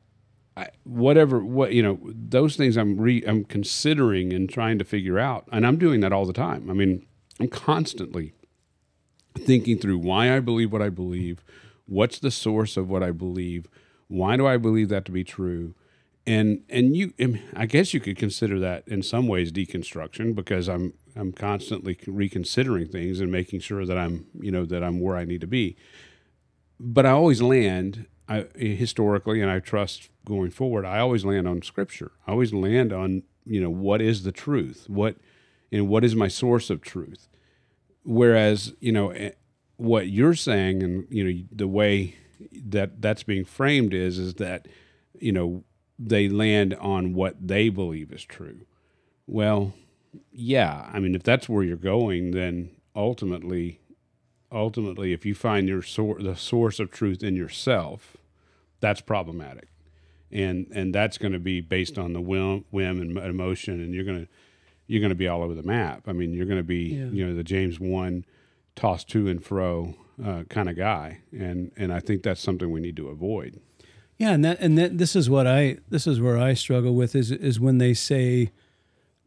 I, 0.56 0.68
whatever 0.84 1.40
what 1.40 1.72
you 1.72 1.82
know 1.82 1.98
those 2.02 2.56
things 2.56 2.76
I'm 2.76 2.98
re, 2.98 3.22
I'm 3.26 3.44
considering 3.44 4.32
and 4.32 4.48
trying 4.48 4.78
to 4.78 4.84
figure 4.84 5.18
out, 5.18 5.46
and 5.52 5.66
I'm 5.66 5.78
doing 5.78 6.00
that 6.00 6.12
all 6.12 6.24
the 6.24 6.32
time. 6.32 6.70
I 6.70 6.72
mean, 6.72 7.06
I'm 7.38 7.48
constantly 7.48 8.34
thinking 9.38 9.78
through 9.78 9.98
why 9.98 10.34
I 10.34 10.40
believe 10.40 10.72
what 10.72 10.80
I 10.80 10.88
believe, 10.88 11.44
what's 11.84 12.18
the 12.18 12.30
source 12.30 12.76
of 12.76 12.88
what 12.88 13.02
I 13.02 13.10
believe, 13.10 13.68
why 14.08 14.36
do 14.36 14.46
I 14.46 14.56
believe 14.56 14.88
that 14.88 15.04
to 15.06 15.12
be 15.12 15.24
true, 15.24 15.74
and 16.26 16.62
and 16.70 16.96
you 16.96 17.12
I 17.54 17.66
guess 17.66 17.92
you 17.92 18.00
could 18.00 18.16
consider 18.16 18.58
that 18.60 18.88
in 18.88 19.02
some 19.02 19.28
ways 19.28 19.52
deconstruction 19.52 20.34
because 20.34 20.68
I'm 20.68 20.94
I'm 21.16 21.32
constantly 21.32 21.98
reconsidering 22.06 22.88
things 22.88 23.20
and 23.20 23.32
making 23.32 23.60
sure 23.60 23.86
that 23.86 23.96
I'm, 23.96 24.26
you 24.38 24.50
know, 24.50 24.66
that 24.66 24.84
I'm 24.84 25.00
where 25.00 25.16
I 25.16 25.24
need 25.24 25.40
to 25.40 25.46
be. 25.46 25.76
But 26.78 27.06
I 27.06 27.10
always 27.10 27.40
land 27.40 28.06
I, 28.28 28.46
historically, 28.56 29.40
and 29.40 29.50
I 29.50 29.60
trust 29.60 30.10
going 30.24 30.50
forward. 30.50 30.84
I 30.84 30.98
always 30.98 31.24
land 31.24 31.46
on 31.46 31.62
Scripture. 31.62 32.12
I 32.26 32.32
always 32.32 32.52
land 32.52 32.92
on, 32.92 33.22
you 33.44 33.60
know, 33.60 33.70
what 33.70 34.02
is 34.02 34.24
the 34.24 34.32
truth? 34.32 34.86
What 34.88 35.16
and 35.72 35.88
what 35.88 36.04
is 36.04 36.14
my 36.14 36.28
source 36.28 36.70
of 36.70 36.80
truth. 36.80 37.28
Whereas, 38.04 38.72
you 38.80 38.92
know, 38.92 39.10
eh, 39.10 39.32
what 39.76 40.08
you're 40.08 40.34
saying 40.34 40.82
and 40.82 41.06
you 41.10 41.24
know 41.24 41.42
the 41.52 41.68
way 41.68 42.14
that 42.52 43.00
that's 43.02 43.22
being 43.22 43.44
framed 43.44 43.92
is 43.92 44.18
is 44.18 44.34
that 44.34 44.68
you 45.18 45.32
know 45.32 45.64
they 45.98 46.28
land 46.28 46.74
on 46.74 47.14
what 47.14 47.34
they 47.46 47.68
believe 47.68 48.12
is 48.12 48.24
true. 48.24 48.60
Well, 49.26 49.74
yeah, 50.32 50.88
I 50.92 50.98
mean 50.98 51.14
if 51.14 51.22
that's 51.22 51.48
where 51.48 51.62
you're 51.62 51.76
going 51.76 52.30
then 52.30 52.70
ultimately 52.94 53.80
ultimately 54.56 55.12
if 55.12 55.26
you 55.26 55.34
find 55.34 55.68
your 55.68 55.82
sor- 55.82 56.20
the 56.20 56.36
source 56.36 56.80
of 56.80 56.90
truth 56.90 57.22
in 57.22 57.36
yourself, 57.36 58.16
that's 58.80 59.00
problematic. 59.00 59.68
And 60.32 60.66
and 60.74 60.94
that's 60.94 61.18
going 61.18 61.32
to 61.32 61.38
be 61.38 61.60
based 61.60 61.98
on 61.98 62.12
the 62.12 62.20
whim, 62.20 62.64
whim 62.70 63.00
and 63.00 63.16
emotion 63.16 63.80
and 63.80 63.94
you're 63.94 64.04
going 64.04 64.26
to 64.26 64.28
you're 64.88 65.08
to 65.08 65.14
be 65.14 65.28
all 65.28 65.42
over 65.42 65.54
the 65.54 65.62
map. 65.62 66.04
I 66.06 66.12
mean, 66.12 66.32
you're 66.32 66.46
going 66.46 66.58
to 66.58 66.64
be, 66.64 66.94
yeah. 66.94 67.06
you 67.06 67.26
know, 67.26 67.34
the 67.34 67.42
James 67.42 67.80
1 67.80 68.24
tossed 68.76 69.08
to 69.08 69.26
and 69.28 69.42
fro 69.42 69.94
uh, 70.24 70.44
kind 70.48 70.68
of 70.68 70.76
guy, 70.76 71.20
and 71.32 71.72
and 71.76 71.92
I 71.92 72.00
think 72.00 72.22
that's 72.22 72.40
something 72.40 72.70
we 72.70 72.80
need 72.80 72.96
to 72.96 73.08
avoid. 73.08 73.60
Yeah, 74.16 74.30
and 74.30 74.44
that 74.44 74.58
and 74.60 74.78
that, 74.78 74.98
this 74.98 75.14
is 75.14 75.28
what 75.28 75.46
I 75.46 75.78
this 75.90 76.06
is 76.06 76.20
where 76.20 76.38
I 76.38 76.54
struggle 76.54 76.94
with 76.94 77.14
is 77.14 77.30
is 77.30 77.60
when 77.60 77.78
they 77.78 77.94
say 77.94 78.50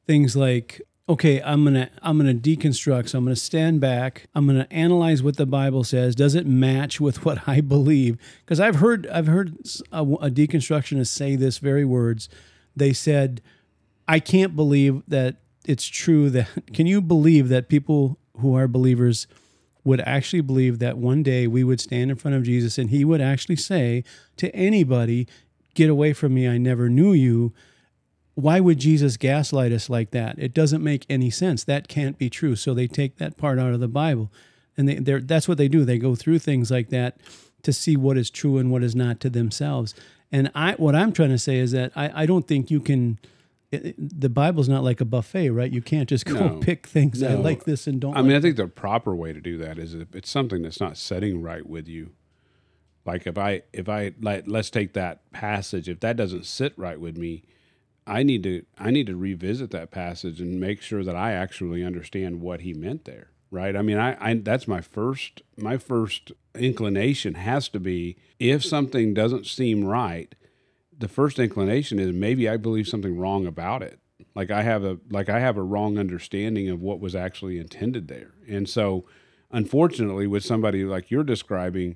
things 0.08 0.36
like, 0.36 0.82
okay, 1.10 1.42
I'm 1.42 1.64
gonna 1.64 1.90
I'm 2.04 2.18
gonna 2.18 2.36
deconstruct, 2.36 3.10
so 3.10 3.18
I'm 3.18 3.26
gonna 3.26 3.36
stand 3.36 3.82
back, 3.82 4.28
I'm 4.36 4.46
gonna 4.46 4.68
analyze 4.70 5.24
what 5.24 5.38
the 5.38 5.48
Bible 5.48 5.84
says. 5.84 6.16
Does 6.16 6.36
it 6.36 6.46
match 6.46 7.02
with 7.02 7.26
what 7.26 7.48
I 7.48 7.62
believe? 7.62 8.18
Because 8.46 8.60
I've 8.60 8.76
heard 8.76 9.08
I've 9.08 9.28
heard 9.28 9.58
a, 9.92 10.04
a 10.04 10.30
deconstructionist 10.30 11.08
say 11.08 11.36
this 11.36 11.58
very 11.58 11.84
words. 11.84 12.30
They 12.76 12.94
said, 12.94 13.42
I 14.08 14.20
can't 14.20 14.56
believe 14.56 15.02
that 15.08 15.38
it's 15.66 15.88
true 15.88 16.30
that 16.30 16.48
can 16.74 16.86
you 16.86 17.02
believe 17.02 17.50
that 17.50 17.68
people 17.68 18.20
who 18.38 18.56
are 18.56 18.68
believers 18.68 19.28
would 19.84 20.02
actually 20.02 20.42
believe 20.42 20.80
that 20.80 20.98
one 20.98 21.24
day 21.24 21.48
we 21.48 21.64
would 21.64 21.80
stand 21.80 22.12
in 22.12 22.18
front 22.18 22.36
of 22.36 22.44
Jesus 22.44 22.78
and 22.78 22.90
he 22.90 23.04
would 23.04 23.22
actually 23.22 23.56
say 23.56 24.04
to 24.38 24.54
anybody, 24.56 25.28
Get 25.76 25.90
away 25.90 26.14
from 26.14 26.34
me, 26.34 26.48
I 26.48 26.58
never 26.58 26.90
knew 26.90 27.14
you. 27.14 27.54
Why 28.40 28.60
would 28.60 28.80
Jesus 28.80 29.18
gaslight 29.18 29.72
us 29.72 29.90
like 29.90 30.12
that? 30.12 30.38
It 30.38 30.54
doesn't 30.54 30.84
make 30.84 31.06
any 31.10 31.30
sense. 31.30 31.64
That 31.64 31.88
can't 31.88 32.18
be 32.18 32.30
true. 32.30 32.56
So 32.56 32.74
they 32.74 32.88
take 32.88 33.18
that 33.18 33.38
part 33.38 33.60
out 33.60 33.74
of 33.74 33.80
the 33.80 33.88
Bible. 33.88 34.32
And 34.78 34.88
they, 34.88 35.20
that's 35.20 35.48
what 35.48 35.58
they 35.58 35.68
do. 35.68 35.84
They 35.84 35.98
go 35.98 36.16
through 36.16 36.40
things 36.40 36.72
like 36.72 36.90
that 36.90 37.18
to 37.64 37.74
see 37.74 37.98
what 37.98 38.18
is 38.18 38.30
true 38.30 38.58
and 38.58 38.72
what 38.72 38.84
is 38.84 38.96
not 38.96 39.20
to 39.22 39.30
themselves. 39.30 39.94
And 40.32 40.52
I, 40.56 40.74
what 40.74 40.96
I'm 40.96 41.12
trying 41.12 41.30
to 41.30 41.38
say 41.38 41.58
is 41.58 41.72
that 41.72 41.92
I, 41.96 42.24
I 42.24 42.26
don't 42.26 42.48
think 42.48 42.72
you 42.72 42.80
can 42.80 43.20
it, 43.72 44.20
the 44.20 44.30
Bible's 44.30 44.68
not 44.68 44.84
like 44.84 45.00
a 45.00 45.06
buffet, 45.06 45.52
right? 45.52 45.72
You 45.72 45.82
can't 45.82 46.10
just 46.10 46.26
go 46.26 46.34
no, 46.34 46.58
pick 46.62 46.88
things. 46.88 47.22
No. 47.22 47.30
I 47.30 47.34
like 47.36 47.66
this 47.66 47.86
and 47.86 48.02
don't. 48.02 48.16
I 48.16 48.20
like 48.20 48.26
mean, 48.26 48.36
I 48.36 48.42
think 48.42 48.56
the 48.56 48.68
proper 48.68 49.16
way 49.16 49.32
to 49.32 49.40
do 49.40 49.58
that 49.60 49.78
is 49.78 49.94
if 49.94 50.16
it's 50.16 50.30
something 50.30 50.64
that's 50.64 50.80
not 50.80 50.98
setting 50.98 51.42
right 51.42 51.68
with 51.68 51.88
you. 51.88 52.12
Like 53.06 53.28
if 53.28 53.38
I 53.38 53.64
if 53.72 53.88
I 53.88 54.14
like 54.22 54.46
let's 54.48 54.70
take 54.70 54.94
that 54.94 55.30
passage. 55.32 55.88
If 55.88 56.00
that 56.02 56.16
doesn't 56.16 56.46
sit 56.46 56.74
right 56.78 57.00
with 57.00 57.18
me, 57.18 57.44
I 58.10 58.24
need 58.24 58.44
to 58.44 58.66
I 58.78 58.92
need 58.92 59.08
to 59.08 59.16
revisit 59.16 59.72
that 59.72 59.92
passage 59.92 60.42
and 60.42 60.60
make 60.60 60.82
sure 60.82 61.04
that 61.04 61.16
I 61.16 61.34
actually 61.34 61.84
understand 61.84 62.42
what 62.42 62.62
he 62.62 62.74
meant 62.74 63.06
there. 63.06 63.32
Right? 63.52 63.76
I 63.76 63.82
mean, 63.82 63.98
I, 63.98 64.18
I 64.20 64.34
that's 64.36 64.68
my 64.68 64.82
first 64.82 65.42
my 65.58 65.78
first 65.78 66.32
inclination 66.56 67.36
has 67.36 67.70
to 67.70 67.80
be 67.80 68.18
if 68.40 68.64
something 68.66 69.14
doesn't 69.14 69.46
seem 69.46 69.86
right 69.86 70.36
the 71.00 71.08
first 71.08 71.40
inclination 71.40 71.98
is 71.98 72.12
maybe 72.12 72.48
I 72.48 72.58
believe 72.58 72.88
something 72.88 73.18
wrong 73.18 73.48
about 73.48 73.82
it. 73.82 74.00
Like 74.36 74.52
I 74.52 74.64
have 74.64 74.84
a 74.84 75.00
like 75.10 75.30
I 75.30 75.40
have 75.40 75.58
a 75.58 75.64
wrong 75.64 75.98
understanding 75.98 76.70
of 76.70 76.82
what 76.82 77.00
was 77.00 77.16
actually 77.16 77.58
intended 77.58 78.08
there. 78.10 78.34
And 78.48 78.70
so 78.70 79.06
unfortunately 79.50 80.28
with 80.28 80.44
somebody 80.44 80.84
like 80.84 81.10
you're 81.10 81.24
describing 81.24 81.96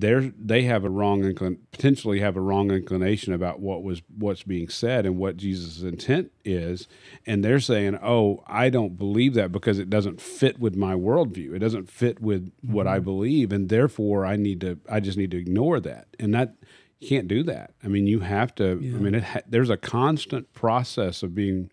they 0.00 0.32
they 0.36 0.62
have 0.62 0.84
a 0.84 0.90
wrong 0.90 1.22
inclin- 1.22 1.58
potentially 1.70 2.20
have 2.20 2.36
a 2.36 2.40
wrong 2.40 2.70
inclination 2.70 3.32
about 3.32 3.60
what 3.60 3.82
was 3.82 4.02
what's 4.18 4.42
being 4.42 4.68
said 4.68 5.06
and 5.06 5.18
what 5.18 5.36
Jesus' 5.36 5.82
intent 5.82 6.32
is, 6.44 6.88
and 7.26 7.44
they're 7.44 7.60
saying, 7.60 7.98
"Oh, 8.02 8.42
I 8.46 8.70
don't 8.70 8.98
believe 8.98 9.34
that 9.34 9.52
because 9.52 9.78
it 9.78 9.88
doesn't 9.88 10.20
fit 10.20 10.58
with 10.58 10.74
my 10.74 10.94
worldview. 10.94 11.54
It 11.54 11.60
doesn't 11.60 11.88
fit 11.88 12.20
with 12.20 12.46
mm-hmm. 12.46 12.72
what 12.72 12.86
I 12.86 12.96
mm-hmm. 12.96 13.04
believe, 13.04 13.52
and 13.52 13.68
therefore 13.68 14.26
I 14.26 14.36
need 14.36 14.60
to 14.62 14.78
I 14.90 15.00
just 15.00 15.16
need 15.16 15.30
to 15.30 15.38
ignore 15.38 15.78
that." 15.80 16.08
And 16.18 16.34
that 16.34 16.56
you 16.98 17.08
can't 17.08 17.28
do 17.28 17.42
that. 17.44 17.74
I 17.84 17.88
mean, 17.88 18.06
you 18.06 18.20
have 18.20 18.54
to. 18.56 18.78
Yeah. 18.80 18.96
I 18.96 18.98
mean, 18.98 19.14
ha- 19.14 19.42
there's 19.46 19.70
a 19.70 19.76
constant 19.76 20.52
process 20.52 21.22
of 21.22 21.34
being. 21.34 21.70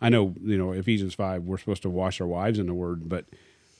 I 0.00 0.08
know, 0.08 0.34
you 0.42 0.58
know, 0.58 0.72
Ephesians 0.72 1.14
five, 1.14 1.44
we're 1.44 1.58
supposed 1.58 1.82
to 1.82 1.90
wash 1.90 2.20
our 2.20 2.26
wives 2.26 2.58
in 2.58 2.66
the 2.66 2.74
Word, 2.74 3.08
but 3.08 3.26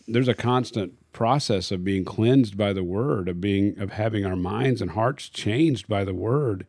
there's 0.06 0.28
a 0.28 0.35
constant 0.35 0.94
process 1.12 1.71
of 1.71 1.85
being 1.85 2.04
cleansed 2.04 2.56
by 2.56 2.73
the 2.73 2.85
Word, 2.85 3.28
of 3.28 3.40
being 3.40 3.78
of 3.78 3.92
having 3.92 4.25
our 4.25 4.37
minds 4.37 4.80
and 4.80 4.92
hearts 4.92 5.28
changed 5.28 5.88
by 5.88 6.04
the 6.04 6.14
Word, 6.14 6.66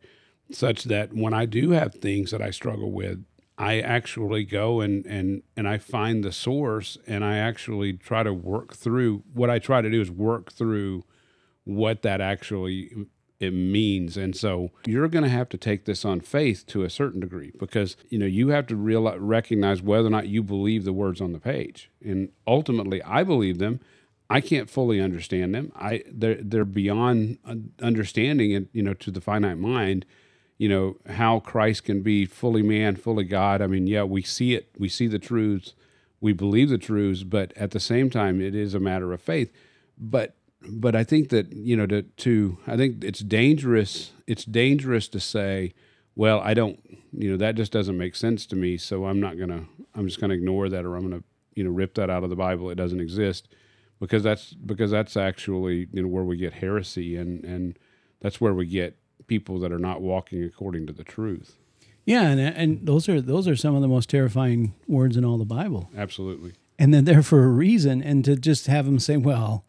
such 0.50 0.84
that 0.84 1.12
when 1.12 1.34
I 1.34 1.46
do 1.46 1.70
have 1.70 1.94
things 1.94 2.30
that 2.30 2.42
I 2.42 2.50
struggle 2.50 2.92
with, 2.92 3.24
I 3.56 3.80
actually 3.80 4.44
go 4.44 4.80
and 4.80 5.04
and 5.06 5.42
and 5.56 5.68
I 5.68 5.78
find 5.78 6.22
the 6.22 6.32
source, 6.32 6.98
and 7.06 7.24
I 7.24 7.38
actually 7.38 7.94
try 7.94 8.22
to 8.22 8.32
work 8.32 8.74
through. 8.74 9.22
What 9.32 9.50
I 9.50 9.58
try 9.58 9.80
to 9.80 9.90
do 9.90 10.00
is 10.00 10.10
work 10.10 10.52
through 10.52 11.04
what 11.64 12.02
that 12.02 12.20
actually 12.20 12.92
it 13.44 13.52
means. 13.52 14.16
And 14.16 14.34
so 14.34 14.70
you're 14.86 15.08
going 15.08 15.24
to 15.24 15.30
have 15.30 15.48
to 15.50 15.56
take 15.56 15.84
this 15.84 16.04
on 16.04 16.20
faith 16.20 16.66
to 16.68 16.82
a 16.82 16.90
certain 16.90 17.20
degree 17.20 17.52
because 17.58 17.96
you 18.08 18.18
know 18.18 18.26
you 18.26 18.48
have 18.48 18.66
to 18.68 18.76
realize, 18.76 19.18
recognize 19.18 19.82
whether 19.82 20.08
or 20.08 20.10
not 20.10 20.28
you 20.28 20.42
believe 20.42 20.84
the 20.84 20.92
words 20.92 21.20
on 21.20 21.32
the 21.32 21.38
page. 21.38 21.90
And 22.04 22.30
ultimately, 22.46 23.02
I 23.02 23.22
believe 23.22 23.58
them. 23.58 23.80
I 24.30 24.40
can't 24.40 24.70
fully 24.70 25.00
understand 25.00 25.54
them. 25.54 25.70
I 25.76 26.02
they're 26.10 26.38
they're 26.42 26.64
beyond 26.64 27.38
understanding 27.80 28.54
and 28.54 28.68
you 28.72 28.82
know 28.82 28.94
to 28.94 29.10
the 29.10 29.20
finite 29.20 29.58
mind. 29.58 30.06
You 30.56 30.68
know 30.68 30.96
how 31.08 31.40
Christ 31.40 31.84
can 31.84 32.02
be 32.02 32.26
fully 32.26 32.62
man, 32.62 32.96
fully 32.96 33.24
God. 33.24 33.60
I 33.60 33.66
mean, 33.66 33.86
yeah, 33.86 34.04
we 34.04 34.22
see 34.22 34.54
it. 34.54 34.70
We 34.78 34.88
see 34.88 35.06
the 35.06 35.18
truths. 35.18 35.74
We 36.20 36.32
believe 36.32 36.70
the 36.70 36.78
truths, 36.78 37.22
but 37.22 37.52
at 37.54 37.72
the 37.72 37.80
same 37.80 38.08
time, 38.08 38.40
it 38.40 38.54
is 38.54 38.72
a 38.72 38.80
matter 38.80 39.12
of 39.12 39.20
faith. 39.20 39.52
But 39.98 40.34
but 40.68 40.94
I 40.96 41.04
think 41.04 41.28
that 41.30 41.52
you 41.52 41.76
know 41.76 41.86
to 41.86 42.02
to 42.02 42.58
I 42.66 42.76
think 42.76 43.04
it's 43.04 43.20
dangerous. 43.20 44.12
It's 44.26 44.44
dangerous 44.44 45.08
to 45.08 45.20
say, 45.20 45.74
well, 46.16 46.40
I 46.40 46.54
don't, 46.54 46.80
you 47.12 47.30
know, 47.30 47.36
that 47.36 47.56
just 47.56 47.72
doesn't 47.72 47.98
make 47.98 48.14
sense 48.16 48.46
to 48.46 48.56
me. 48.56 48.76
So 48.76 49.06
I'm 49.06 49.20
not 49.20 49.38
gonna. 49.38 49.66
I'm 49.94 50.06
just 50.06 50.20
gonna 50.20 50.34
ignore 50.34 50.68
that, 50.68 50.84
or 50.84 50.96
I'm 50.96 51.02
gonna, 51.08 51.22
you 51.54 51.64
know, 51.64 51.70
rip 51.70 51.94
that 51.94 52.10
out 52.10 52.24
of 52.24 52.30
the 52.30 52.36
Bible. 52.36 52.70
It 52.70 52.76
doesn't 52.76 53.00
exist, 53.00 53.48
because 54.00 54.22
that's 54.22 54.52
because 54.52 54.90
that's 54.90 55.16
actually 55.16 55.88
you 55.92 56.02
know 56.02 56.08
where 56.08 56.24
we 56.24 56.36
get 56.36 56.54
heresy, 56.54 57.16
and 57.16 57.44
and 57.44 57.78
that's 58.20 58.40
where 58.40 58.54
we 58.54 58.66
get 58.66 58.96
people 59.26 59.58
that 59.60 59.72
are 59.72 59.78
not 59.78 60.02
walking 60.02 60.42
according 60.44 60.86
to 60.86 60.92
the 60.92 61.04
truth. 61.04 61.56
Yeah, 62.04 62.28
and 62.28 62.40
and 62.40 62.86
those 62.86 63.08
are 63.08 63.20
those 63.20 63.48
are 63.48 63.56
some 63.56 63.74
of 63.74 63.82
the 63.82 63.88
most 63.88 64.10
terrifying 64.10 64.74
words 64.86 65.16
in 65.16 65.24
all 65.24 65.38
the 65.38 65.44
Bible. 65.44 65.90
Absolutely. 65.96 66.52
And 66.78 66.92
they're 66.92 67.02
there 67.02 67.22
for 67.22 67.44
a 67.44 67.48
reason, 67.48 68.02
and 68.02 68.24
to 68.24 68.36
just 68.36 68.66
have 68.66 68.84
them 68.84 68.98
say, 68.98 69.16
"Well, 69.16 69.64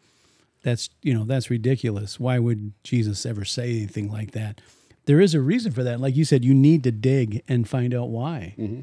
that's 0.66 0.90
you 1.00 1.14
know 1.14 1.22
that's 1.22 1.48
ridiculous. 1.48 2.18
Why 2.18 2.40
would 2.40 2.72
Jesus 2.82 3.24
ever 3.24 3.44
say 3.44 3.70
anything 3.70 4.10
like 4.10 4.32
that? 4.32 4.60
There 5.04 5.20
is 5.20 5.32
a 5.32 5.40
reason 5.40 5.70
for 5.70 5.84
that. 5.84 6.00
Like 6.00 6.16
you 6.16 6.24
said, 6.24 6.44
you 6.44 6.54
need 6.54 6.82
to 6.82 6.90
dig 6.90 7.44
and 7.46 7.68
find 7.68 7.94
out 7.94 8.08
why, 8.08 8.56
mm-hmm. 8.58 8.80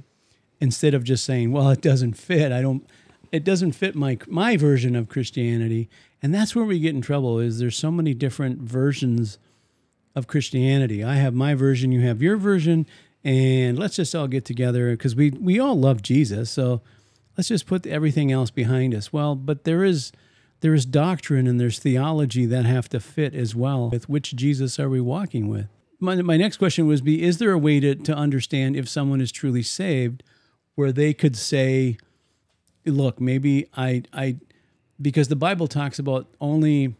instead 0.62 0.94
of 0.94 1.04
just 1.04 1.26
saying, 1.26 1.52
"Well, 1.52 1.70
it 1.72 1.82
doesn't 1.82 2.14
fit." 2.14 2.54
I 2.54 2.62
don't. 2.62 2.90
It 3.34 3.44
doesn't 3.44 3.74
fit 3.74 3.96
my 3.96 4.18
my 4.28 4.56
version 4.56 4.96
of 4.96 5.10
Christianity, 5.10 5.90
and 6.22 6.34
that's 6.34 6.56
where 6.56 6.64
we 6.64 6.80
get 6.80 6.96
in 6.96 7.02
trouble. 7.02 7.40
Is 7.40 7.60
there's 7.60 7.76
so 7.76 7.92
many 7.92 8.14
different 8.14 8.62
versions 8.62 9.38
of 10.16 10.28
Christianity. 10.28 11.04
I 11.04 11.16
have 11.16 11.34
my 11.34 11.54
version, 11.54 11.92
you 11.92 12.00
have 12.08 12.22
your 12.22 12.38
version, 12.38 12.86
and 13.26 13.78
let's 13.78 13.98
just 13.98 14.16
all 14.16 14.28
get 14.28 14.46
together 14.46 14.92
because 14.92 15.18
we 15.18 15.32
we 15.32 15.60
all 15.60 15.78
love 15.78 16.02
Jesus. 16.02 16.50
So 16.50 16.82
let's 17.38 17.50
just 17.50 17.68
put 17.68 17.86
everything 17.86 18.32
else 18.32 18.52
behind 18.52 18.96
us. 18.96 19.12
Well, 19.12 19.36
but 19.36 19.66
there 19.66 19.84
is 19.84 20.14
there 20.64 20.74
is 20.74 20.86
doctrine 20.86 21.46
and 21.46 21.60
there's 21.60 21.78
theology 21.78 22.46
that 22.46 22.64
have 22.64 22.88
to 22.88 23.02
fit 23.02 23.36
as 23.36 23.54
well. 23.54 23.90
With 23.90 24.08
which 24.08 24.34
Jesus 24.34 24.80
are 24.80 24.88
we 24.88 25.02
walking 25.02 25.50
with? 25.50 25.68
My, 26.00 26.16
my 26.16 26.38
next 26.38 26.56
question 26.56 26.88
was 26.88 27.02
be 27.02 27.22
is 27.22 27.38
there 27.38 27.52
a 27.52 27.58
way 27.58 27.82
to, 27.82 27.96
to 27.96 28.16
understand 28.16 28.78
if 28.78 28.88
someone 28.88 29.20
is 29.20 29.30
truly 29.30 29.62
saved 29.62 30.24
where 30.76 30.94
they 30.94 31.14
could 31.14 31.36
say, 31.36 31.98
look, 32.86 33.20
maybe 33.20 33.68
I 33.76 34.04
I 34.14 34.38
because 35.02 35.28
the 35.28 35.36
Bible 35.36 35.68
talks 35.68 36.00
about 36.00 36.28
only 36.40 36.96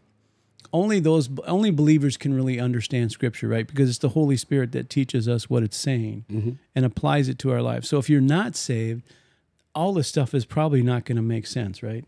only 0.74 1.00
those 1.00 1.30
only 1.46 1.70
believers 1.70 2.18
can 2.18 2.34
really 2.34 2.60
understand 2.60 3.12
scripture 3.12 3.48
right 3.48 3.66
because 3.66 3.88
it's 3.88 3.98
the 3.98 4.10
holy 4.10 4.36
spirit 4.36 4.72
that 4.72 4.90
teaches 4.90 5.26
us 5.26 5.48
what 5.48 5.62
it's 5.62 5.76
saying 5.76 6.26
mm-hmm. 6.30 6.50
and 6.74 6.84
applies 6.84 7.28
it 7.28 7.38
to 7.38 7.52
our 7.52 7.62
lives 7.62 7.88
so 7.88 7.98
if 7.98 8.10
you're 8.10 8.20
not 8.20 8.56
saved 8.56 9.04
all 9.72 9.92
this 9.92 10.08
stuff 10.08 10.34
is 10.34 10.44
probably 10.44 10.82
not 10.82 11.04
going 11.04 11.14
to 11.16 11.22
make 11.22 11.46
sense 11.46 11.80
right 11.80 12.04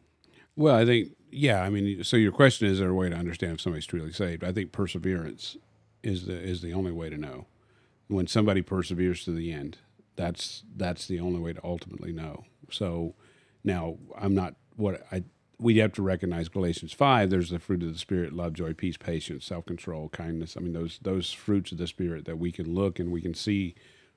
well 0.56 0.75
i 0.75 0.84
think 0.84 1.15
yeah, 1.30 1.62
I 1.62 1.71
mean, 1.71 2.04
so 2.04 2.16
your 2.16 2.33
question 2.33 2.68
is: 2.68 2.78
there 2.78 2.90
a 2.90 2.95
way 2.95 3.09
to 3.11 3.16
understand 3.16 3.54
if 3.54 3.61
somebody's 3.61 3.87
truly 3.87 4.12
saved? 4.12 4.45
I 4.45 4.52
think 4.52 4.73
perseverance 4.73 5.56
is 6.02 6.26
the 6.26 6.38
is 6.38 6.62
the 6.62 6.73
only 6.73 6.92
way 6.92 7.11
to 7.11 7.18
know. 7.18 7.47
When 8.09 8.26
somebody 8.26 8.62
perseveres 8.62 9.25
to 9.25 9.33
the 9.33 9.52
end, 9.52 9.78
that's 10.16 10.64
that's 10.76 11.06
the 11.06 11.21
only 11.21 11.40
way 11.40 11.52
to 11.52 11.61
ultimately 11.64 12.12
know. 12.12 12.45
So, 12.71 13.14
Now, 13.64 13.97
I'm 14.18 14.35
not 14.35 14.54
what 14.76 15.06
I 15.12 15.25
we 15.59 15.78
have 15.78 15.92
to 15.95 16.02
recognize 16.02 16.49
Galatians 16.49 16.92
five. 16.92 17.30
There's 17.30 17.50
the 17.50 17.59
fruit 17.59 17.83
of 17.83 17.92
the 17.92 17.99
spirit: 17.99 18.33
love, 18.33 18.52
joy, 18.54 18.75
peace, 18.75 18.97
patience, 18.97 19.45
self 19.47 19.66
control, 19.66 20.09
kindness. 20.11 20.56
I 20.56 20.61
mean, 20.61 20.73
those 20.73 20.99
those 21.02 21.33
fruits 21.33 21.73
of 21.73 21.78
the 21.78 21.87
spirit 21.87 22.25
that 22.26 22.38
we 22.38 22.52
can 22.52 22.75
look 22.75 22.99
and 22.99 23.11
we 23.11 23.21
can 23.21 23.35
see 23.35 23.75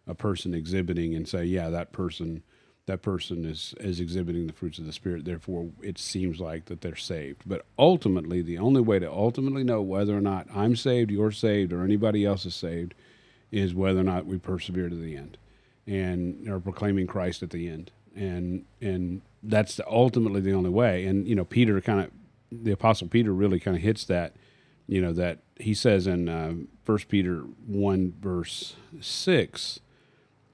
a 0.08 0.16
person 0.16 0.54
exhibiting 0.54 1.16
and 1.16 1.28
say, 1.28 1.46
yeah, 1.46 1.70
that 1.70 1.92
person 1.92 2.44
that 2.89 3.03
person 3.03 3.46
is 3.46 3.75
is 3.79 4.00
exhibiting 4.00 4.48
the 4.48 4.53
fruits 4.53 4.79
of 4.79 4.86
the 4.86 4.91
spirit. 4.91 5.24
Therefore, 5.24 5.69
it 5.81 6.00
seems 6.00 6.39
like 6.39 6.65
that 6.65 6.81
they're 6.81 6.96
saved. 6.96 7.43
But 7.46 7.65
ultimately, 7.77 8.41
the 8.41 8.58
only 8.58 8.81
way 8.81 8.98
to 8.98 9.10
ultimately 9.10 9.63
know 9.63 9.79
whether 9.81 10.17
or 10.17 10.22
not 10.22 10.48
I'm 10.53 10.75
saved, 10.75 11.12
you're 11.12 11.31
saved, 11.31 11.72
or 11.72 11.84
anybody 11.84 12.25
else 12.25 12.48
is 12.48 12.55
saved, 12.55 12.96
is 13.51 13.75
whether 13.75 14.00
or 14.00 14.03
not 14.03 14.25
we 14.25 14.39
persevere 14.39 14.89
to 14.89 14.96
the 14.96 15.15
end 15.15 15.38
and 15.86 16.48
are 16.50 16.60
proclaiming 16.60 17.05
Christ 17.05 17.43
at 17.43 17.51
the 17.51 17.69
end. 17.69 17.91
And 18.15 18.65
and 18.81 19.22
that's 19.43 19.79
ultimately 19.88 20.41
the 20.41 20.53
only 20.53 20.72
way. 20.72 21.05
And 21.05 21.27
you 21.27 21.36
know, 21.36 21.46
Peter 21.46 21.79
kind 21.81 22.01
of 22.01 22.12
the 22.51 22.72
apostle 22.72 23.08
Peter 23.08 23.31
really 23.31 23.60
kind 23.60 23.77
of 23.77 23.84
hits 23.84 24.03
that. 24.05 24.34
You 24.88 25.01
know 25.03 25.13
that 25.13 25.38
he 25.58 25.75
says 25.75 26.08
in 26.08 26.27
uh, 26.27 26.53
First 26.84 27.08
Peter 27.08 27.41
one 27.67 28.15
verse 28.19 28.75
six, 29.00 29.79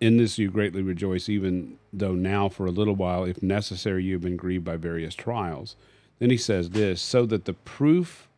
"In 0.06 0.18
this 0.18 0.38
you 0.38 0.52
greatly 0.52 0.84
rejoice, 0.84 1.30
even 1.30 1.80
though 1.92 2.14
now 2.14 2.48
for 2.48 2.68
a 2.68 2.72
little 2.72 2.94
while, 2.94 3.24
if 3.24 3.42
necessary, 3.42 4.04
you 4.04 4.14
have 4.14 4.22
been 4.22 4.38
grieved 4.38 4.64
by 4.64 4.78
various 4.78 5.16
trials." 5.16 5.76
Then 6.20 6.30
he 6.30 6.38
says 6.38 6.70
this, 6.70 7.02
so 7.02 7.26
that 7.26 7.46
the 7.46 7.54
proof 7.54 8.30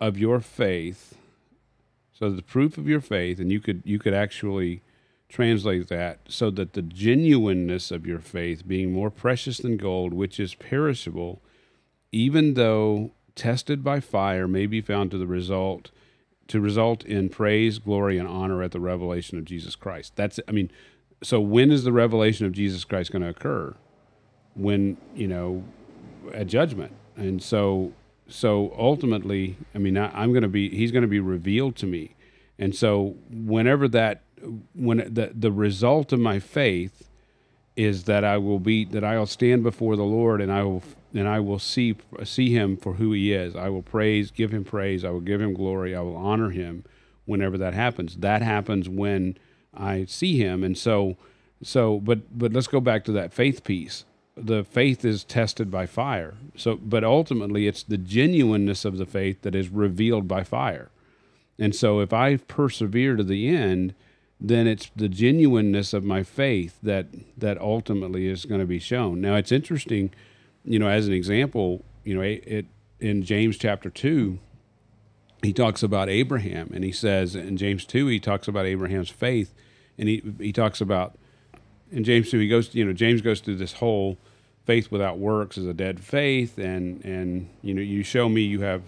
of 0.00 0.18
your 0.18 0.40
faith, 0.40 1.16
so 2.12 2.28
the 2.28 2.42
proof 2.42 2.76
of 2.76 2.88
your 2.88 3.00
faith, 3.00 3.38
and 3.38 3.52
you 3.52 3.60
could 3.60 3.82
you 3.84 4.00
could 4.00 4.14
actually 4.14 4.82
translate 5.28 5.86
that 5.86 6.18
so 6.26 6.50
that 6.50 6.72
the 6.72 6.82
genuineness 6.82 7.92
of 7.92 8.04
your 8.04 8.18
faith, 8.18 8.66
being 8.66 8.92
more 8.92 9.12
precious 9.12 9.58
than 9.58 9.76
gold, 9.76 10.12
which 10.12 10.40
is 10.40 10.56
perishable, 10.56 11.40
even 12.10 12.54
though 12.54 13.12
tested 13.36 13.84
by 13.84 14.00
fire, 14.00 14.48
may 14.48 14.66
be 14.66 14.80
found 14.80 15.12
to 15.12 15.18
the 15.18 15.28
result 15.28 15.92
to 16.50 16.60
result 16.60 17.04
in 17.04 17.28
praise, 17.28 17.78
glory, 17.78 18.18
and 18.18 18.26
honor 18.26 18.60
at 18.60 18.72
the 18.72 18.80
revelation 18.80 19.38
of 19.38 19.44
Jesus 19.44 19.76
Christ. 19.76 20.16
That's 20.16 20.40
I 20.48 20.52
mean, 20.52 20.68
so 21.22 21.40
when 21.40 21.70
is 21.70 21.84
the 21.84 21.92
revelation 21.92 22.44
of 22.44 22.52
Jesus 22.52 22.84
Christ 22.84 23.12
going 23.12 23.22
to 23.22 23.28
occur? 23.28 23.76
When 24.54 24.96
you 25.14 25.28
know, 25.28 25.62
at 26.34 26.48
judgment, 26.48 26.92
and 27.16 27.40
so 27.40 27.92
so 28.26 28.74
ultimately, 28.76 29.58
I 29.76 29.78
mean, 29.78 29.96
I, 29.96 30.10
I'm 30.10 30.32
going 30.32 30.42
to 30.42 30.48
be 30.48 30.70
he's 30.70 30.90
going 30.90 31.02
to 31.02 31.08
be 31.08 31.20
revealed 31.20 31.76
to 31.76 31.86
me, 31.86 32.16
and 32.58 32.74
so 32.74 33.14
whenever 33.30 33.86
that 33.86 34.22
when 34.74 34.98
the 34.98 35.30
the 35.32 35.52
result 35.52 36.12
of 36.12 36.18
my 36.18 36.40
faith 36.40 37.09
is 37.76 38.04
that 38.04 38.24
I 38.24 38.36
will 38.38 38.58
be 38.58 38.84
that 38.86 39.04
I 39.04 39.18
will 39.18 39.26
stand 39.26 39.62
before 39.62 39.96
the 39.96 40.04
Lord 40.04 40.40
and 40.40 40.52
I 40.52 40.62
will 40.62 40.82
and 41.14 41.28
I 41.28 41.40
will 41.40 41.58
see 41.58 41.96
see 42.24 42.50
him 42.52 42.76
for 42.76 42.94
who 42.94 43.12
he 43.12 43.32
is. 43.32 43.56
I 43.56 43.68
will 43.68 43.82
praise, 43.82 44.30
give 44.30 44.52
him 44.52 44.64
praise, 44.64 45.04
I 45.04 45.10
will 45.10 45.20
give 45.20 45.40
him 45.40 45.54
glory, 45.54 45.94
I 45.94 46.00
will 46.00 46.16
honor 46.16 46.50
him 46.50 46.84
whenever 47.24 47.56
that 47.58 47.74
happens. 47.74 48.16
That 48.16 48.42
happens 48.42 48.88
when 48.88 49.38
I 49.74 50.04
see 50.04 50.38
him. 50.38 50.64
And 50.64 50.76
so 50.76 51.16
so 51.62 52.00
but 52.00 52.36
but 52.36 52.52
let's 52.52 52.66
go 52.66 52.80
back 52.80 53.04
to 53.04 53.12
that 53.12 53.32
faith 53.32 53.64
piece. 53.64 54.04
The 54.36 54.64
faith 54.64 55.04
is 55.04 55.24
tested 55.24 55.70
by 55.70 55.86
fire. 55.86 56.34
So 56.56 56.76
but 56.76 57.04
ultimately 57.04 57.66
it's 57.66 57.82
the 57.82 57.98
genuineness 57.98 58.84
of 58.84 58.98
the 58.98 59.06
faith 59.06 59.42
that 59.42 59.54
is 59.54 59.68
revealed 59.68 60.26
by 60.26 60.44
fire. 60.44 60.90
And 61.58 61.74
so 61.74 62.00
if 62.00 62.12
I 62.12 62.36
persevere 62.36 63.16
to 63.16 63.24
the 63.24 63.48
end, 63.48 63.94
then 64.40 64.66
it's 64.66 64.90
the 64.96 65.08
genuineness 65.08 65.92
of 65.92 66.02
my 66.02 66.22
faith 66.22 66.78
that 66.82 67.06
that 67.36 67.60
ultimately 67.60 68.26
is 68.26 68.46
going 68.46 68.60
to 68.60 68.66
be 68.66 68.78
shown. 68.78 69.20
Now 69.20 69.34
it's 69.34 69.52
interesting, 69.52 70.12
you 70.64 70.78
know, 70.78 70.88
as 70.88 71.06
an 71.06 71.12
example, 71.12 71.84
you 72.04 72.14
know, 72.14 72.22
it, 72.22 72.42
it 72.46 72.66
in 72.98 73.22
James 73.22 73.58
chapter 73.58 73.90
two, 73.90 74.38
he 75.42 75.52
talks 75.52 75.82
about 75.82 76.08
Abraham, 76.08 76.70
and 76.72 76.84
he 76.84 76.92
says 76.92 77.34
in 77.34 77.56
James 77.56 77.84
two 77.84 78.06
he 78.06 78.18
talks 78.18 78.48
about 78.48 78.64
Abraham's 78.64 79.10
faith, 79.10 79.54
and 79.98 80.08
he 80.08 80.22
he 80.38 80.52
talks 80.52 80.80
about 80.80 81.18
in 81.92 82.02
James 82.02 82.30
two 82.30 82.38
he 82.38 82.48
goes 82.48 82.74
you 82.74 82.84
know 82.84 82.94
James 82.94 83.20
goes 83.20 83.40
through 83.40 83.56
this 83.56 83.74
whole 83.74 84.16
faith 84.64 84.90
without 84.90 85.18
works 85.18 85.58
is 85.58 85.66
a 85.66 85.74
dead 85.74 86.00
faith, 86.00 86.56
and 86.56 87.04
and 87.04 87.50
you 87.60 87.74
know 87.74 87.82
you 87.82 88.02
show 88.02 88.28
me 88.28 88.40
you 88.40 88.62
have 88.62 88.82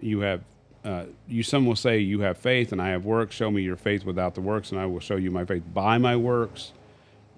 you 0.00 0.20
have 0.20 0.42
uh, 0.86 1.04
you 1.26 1.42
some 1.42 1.66
will 1.66 1.74
say 1.74 1.98
you 1.98 2.20
have 2.20 2.38
faith 2.38 2.70
and 2.70 2.80
I 2.80 2.90
have 2.90 3.04
works. 3.04 3.34
Show 3.34 3.50
me 3.50 3.60
your 3.62 3.76
faith 3.76 4.04
without 4.04 4.36
the 4.36 4.40
works, 4.40 4.70
and 4.70 4.80
I 4.80 4.86
will 4.86 5.00
show 5.00 5.16
you 5.16 5.32
my 5.32 5.44
faith 5.44 5.64
by 5.74 5.98
my 5.98 6.14
works. 6.14 6.72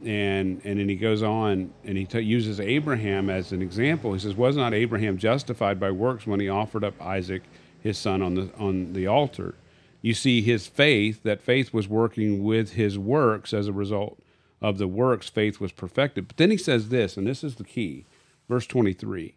And 0.05 0.61
and 0.65 0.79
then 0.79 0.89
he 0.89 0.97
goes 0.97 1.23
on 1.23 1.73
and 1.83 1.97
he 1.97 2.05
t- 2.05 2.21
uses 2.21 2.61
Abraham 2.61 3.31
as 3.31 3.51
an 3.53 3.63
example. 3.63 4.13
He 4.13 4.19
says, 4.19 4.37
"Was 4.37 4.57
not 4.57 4.75
Abraham 4.75 5.17
justified 5.17 5.81
by 5.81 5.91
works 5.91 6.27
when 6.27 6.41
he 6.41 6.49
offered 6.49 6.85
up 6.85 7.01
Isaac, 7.01 7.43
his 7.81 7.97
son, 7.97 8.21
on 8.21 8.35
the 8.35 8.51
on 8.59 8.93
the 8.93 9.07
altar?" 9.07 9.55
You 10.03 10.15
see 10.15 10.43
his 10.43 10.67
faith. 10.69 11.23
That 11.23 11.41
faith 11.41 11.73
was 11.73 11.89
working 11.89 12.45
with 12.45 12.75
his 12.75 12.99
works 12.99 13.55
as 13.55 13.67
a 13.67 13.73
result 13.73 14.21
of 14.61 14.77
the 14.77 14.87
works. 14.87 15.29
Faith 15.29 15.59
was 15.59 15.73
perfected. 15.73 16.29
But 16.29 16.37
then 16.37 16.51
he 16.51 16.59
says 16.59 16.91
this, 16.91 17.17
and 17.17 17.27
this 17.27 17.43
is 17.43 17.55
the 17.57 17.65
key, 17.65 18.05
verse 18.49 18.67
twenty 18.67 18.93
three 18.93 19.35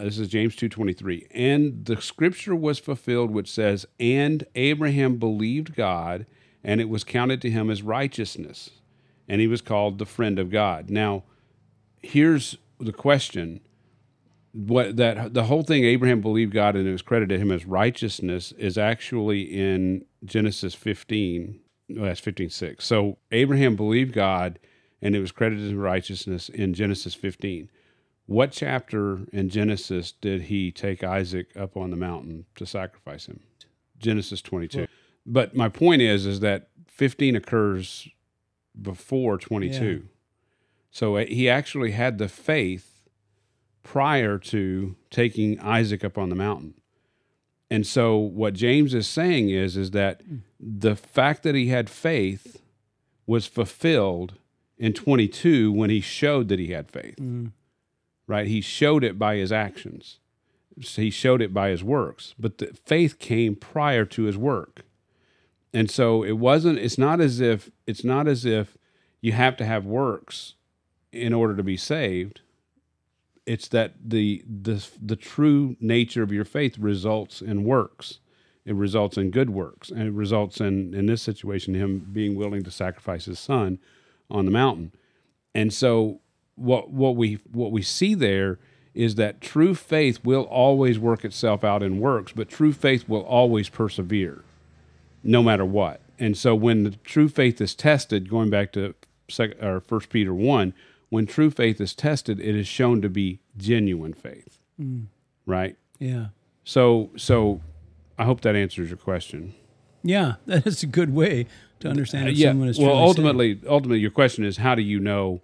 Uh, 0.00 0.04
this 0.04 0.18
is 0.18 0.28
James 0.28 0.56
2:23 0.56 1.26
and 1.30 1.84
the 1.84 2.00
scripture 2.00 2.56
was 2.56 2.78
fulfilled 2.78 3.30
which 3.30 3.50
says 3.50 3.84
and 3.98 4.46
Abraham 4.54 5.18
believed 5.18 5.74
God 5.74 6.24
and 6.64 6.80
it 6.80 6.88
was 6.88 7.04
counted 7.04 7.42
to 7.42 7.50
him 7.50 7.68
as 7.68 7.82
righteousness 7.82 8.70
and 9.28 9.42
he 9.42 9.46
was 9.46 9.60
called 9.60 9.98
the 9.98 10.06
friend 10.06 10.38
of 10.38 10.50
God. 10.50 10.88
Now 10.88 11.24
here's 12.00 12.56
the 12.78 12.94
question. 12.94 13.60
What 14.52 14.96
that 14.96 15.34
the 15.34 15.44
whole 15.44 15.64
thing 15.64 15.84
Abraham 15.84 16.22
believed 16.22 16.54
God 16.54 16.76
and 16.76 16.88
it 16.88 16.92
was 16.92 17.02
credited 17.02 17.36
to 17.36 17.38
him 17.38 17.52
as 17.52 17.66
righteousness 17.66 18.52
is 18.52 18.78
actually 18.78 19.42
in 19.42 20.06
Genesis 20.24 20.74
15 20.74 21.60
well, 21.90 22.06
that's 22.06 22.22
15:6 22.22 22.80
so 22.80 23.18
Abraham 23.32 23.76
believed 23.76 24.14
God 24.14 24.58
and 25.02 25.14
it 25.14 25.20
was 25.20 25.32
credited 25.32 25.66
as 25.66 25.74
righteousness 25.74 26.48
in 26.48 26.72
Genesis 26.72 27.14
15 27.14 27.68
what 28.30 28.52
chapter 28.52 29.22
in 29.32 29.48
Genesis 29.48 30.12
did 30.12 30.42
he 30.42 30.70
take 30.70 31.02
Isaac 31.02 31.48
up 31.56 31.76
on 31.76 31.90
the 31.90 31.96
mountain 31.96 32.46
to 32.54 32.64
sacrifice 32.64 33.26
him? 33.26 33.40
Genesis 33.98 34.40
22. 34.40 34.78
Well, 34.78 34.86
but 35.26 35.56
my 35.56 35.68
point 35.68 36.00
is 36.00 36.26
is 36.26 36.38
that 36.38 36.68
15 36.86 37.34
occurs 37.34 38.08
before 38.80 39.36
22. 39.36 39.84
Yeah. 39.84 39.98
So 40.92 41.16
uh, 41.16 41.24
he 41.26 41.50
actually 41.50 41.90
had 41.90 42.18
the 42.18 42.28
faith 42.28 43.02
prior 43.82 44.38
to 44.38 44.94
taking 45.10 45.58
Isaac 45.58 46.04
up 46.04 46.16
on 46.16 46.28
the 46.28 46.36
mountain. 46.36 46.74
And 47.68 47.84
so 47.84 48.16
what 48.16 48.54
James 48.54 48.94
is 48.94 49.08
saying 49.08 49.50
is 49.50 49.76
is 49.76 49.90
that 49.90 50.22
hmm. 50.22 50.36
the 50.60 50.94
fact 50.94 51.42
that 51.42 51.56
he 51.56 51.66
had 51.66 51.90
faith 51.90 52.62
was 53.26 53.48
fulfilled 53.48 54.34
in 54.78 54.92
22 54.92 55.72
when 55.72 55.90
he 55.90 56.00
showed 56.00 56.46
that 56.46 56.60
he 56.60 56.68
had 56.68 56.92
faith. 56.92 57.16
Mm 57.16 57.50
right? 58.30 58.46
He 58.46 58.60
showed 58.60 59.02
it 59.02 59.18
by 59.18 59.34
his 59.34 59.50
actions. 59.50 60.20
He 60.76 61.10
showed 61.10 61.42
it 61.42 61.52
by 61.52 61.70
his 61.70 61.82
works, 61.82 62.36
but 62.38 62.58
the 62.58 62.68
faith 62.86 63.18
came 63.18 63.56
prior 63.56 64.04
to 64.04 64.22
his 64.22 64.38
work. 64.38 64.84
And 65.74 65.90
so 65.90 66.22
it 66.22 66.38
wasn't 66.38 66.78
it's 66.78 66.96
not 66.96 67.20
as 67.20 67.40
if 67.40 67.70
it's 67.88 68.04
not 68.04 68.28
as 68.28 68.44
if 68.44 68.78
you 69.20 69.32
have 69.32 69.56
to 69.56 69.66
have 69.66 69.84
works 69.84 70.54
in 71.12 71.32
order 71.32 71.56
to 71.56 71.64
be 71.64 71.76
saved. 71.76 72.40
It's 73.46 73.66
that 73.68 73.94
the 74.04 74.44
the 74.48 74.86
the 75.02 75.16
true 75.16 75.76
nature 75.80 76.22
of 76.22 76.30
your 76.30 76.44
faith 76.44 76.78
results 76.78 77.42
in 77.42 77.64
works. 77.64 78.20
It 78.64 78.76
results 78.76 79.16
in 79.16 79.32
good 79.32 79.50
works, 79.50 79.90
and 79.90 80.02
it 80.02 80.12
results 80.12 80.60
in 80.60 80.94
in 80.94 81.06
this 81.06 81.20
situation 81.20 81.74
him 81.74 82.06
being 82.12 82.36
willing 82.36 82.62
to 82.62 82.70
sacrifice 82.70 83.24
his 83.24 83.40
son 83.40 83.80
on 84.30 84.44
the 84.44 84.52
mountain. 84.52 84.92
And 85.52 85.72
so 85.72 86.20
what 86.60 86.90
what 86.90 87.16
we 87.16 87.38
what 87.52 87.72
we 87.72 87.82
see 87.82 88.14
there 88.14 88.58
is 88.94 89.14
that 89.14 89.40
true 89.40 89.74
faith 89.74 90.24
will 90.24 90.42
always 90.42 90.98
work 90.98 91.24
itself 91.24 91.62
out 91.64 91.82
in 91.82 92.00
works, 92.00 92.32
but 92.32 92.48
true 92.48 92.72
faith 92.72 93.08
will 93.08 93.22
always 93.22 93.68
persevere, 93.68 94.42
no 95.22 95.42
matter 95.42 95.64
what. 95.64 96.00
And 96.18 96.36
so, 96.36 96.54
when 96.54 96.84
the 96.84 96.90
true 96.90 97.28
faith 97.28 97.60
is 97.60 97.74
tested, 97.74 98.28
going 98.28 98.50
back 98.50 98.72
to 98.72 98.94
second, 99.28 99.64
or 99.64 99.80
First 99.80 100.10
Peter 100.10 100.34
one, 100.34 100.74
when 101.08 101.26
true 101.26 101.50
faith 101.50 101.80
is 101.80 101.94
tested, 101.94 102.40
it 102.40 102.54
is 102.54 102.66
shown 102.66 103.00
to 103.02 103.08
be 103.08 103.40
genuine 103.56 104.12
faith, 104.12 104.58
mm. 104.80 105.06
right? 105.46 105.76
Yeah. 105.98 106.26
So, 106.64 107.10
so 107.16 107.60
I 108.18 108.24
hope 108.24 108.42
that 108.42 108.54
answers 108.54 108.90
your 108.90 108.98
question. 108.98 109.54
Yeah, 110.02 110.34
that 110.46 110.66
is 110.66 110.82
a 110.82 110.86
good 110.86 111.14
way 111.14 111.46
to 111.80 111.88
understand 111.88 112.28
if 112.28 112.34
uh, 112.34 112.36
yeah. 112.36 112.50
someone 112.50 112.68
is. 112.68 112.78
Well, 112.78 112.96
ultimately, 112.96 113.54
saved. 113.54 113.66
ultimately, 113.66 114.00
your 114.00 114.10
question 114.10 114.44
is, 114.44 114.58
how 114.58 114.74
do 114.74 114.82
you 114.82 115.00
know? 115.00 115.40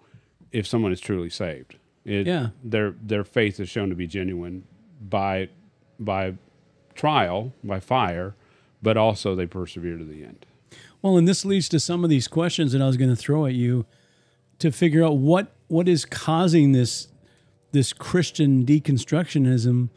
If 0.53 0.67
someone 0.67 0.93
is 0.93 1.01
truly 1.01 1.31
saved. 1.31 1.77
It, 2.05 2.27
yeah. 2.27 2.49
Their 2.63 2.95
their 3.03 3.25
faith 3.25 3.59
is 3.59 3.69
shown 3.69 3.89
to 3.89 3.95
be 3.95 4.07
genuine 4.07 4.65
by 5.01 5.49
by 5.99 6.35
trial, 6.95 7.53
by 7.65 7.81
fire, 7.81 8.35
but 8.83 8.97
also 8.97 9.35
they 9.35 9.47
persevere 9.47 9.99
to 9.99 10.05
the 10.05 10.25
end. 10.25 10.47
Well, 11.03 11.17
and 11.17 11.29
this 11.29 11.45
leads 11.45 11.69
to 11.71 11.81
some 11.81 12.05
of 12.05 12.11
these 12.11 12.29
questions 12.29 12.73
that 12.73 12.83
I 12.83 12.87
was 12.87 12.97
going 12.97 13.11
to 13.11 13.17
throw 13.17 13.47
at 13.47 13.55
you 13.55 13.87
to 14.59 14.73
figure 14.73 15.05
out 15.05 15.19
what 15.19 15.53
what 15.69 15.89
is 15.89 16.05
causing 16.05 16.73
this 16.73 17.09
this 17.73 17.93
Christian 17.93 18.65
deconstructionism. 18.65 19.91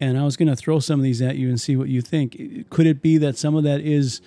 And 0.00 0.18
I 0.18 0.24
was 0.24 0.36
going 0.36 0.48
to 0.48 0.56
throw 0.56 0.80
some 0.80 1.00
of 1.00 1.04
these 1.04 1.22
at 1.22 1.36
you 1.36 1.48
and 1.48 1.58
see 1.58 1.76
what 1.76 1.88
you 1.88 2.02
think. 2.02 2.68
Could 2.68 2.86
it 2.86 3.00
be 3.00 3.16
that 3.18 3.38
some 3.38 3.54
of 3.54 3.62
that 3.62 3.80
is 3.80 4.20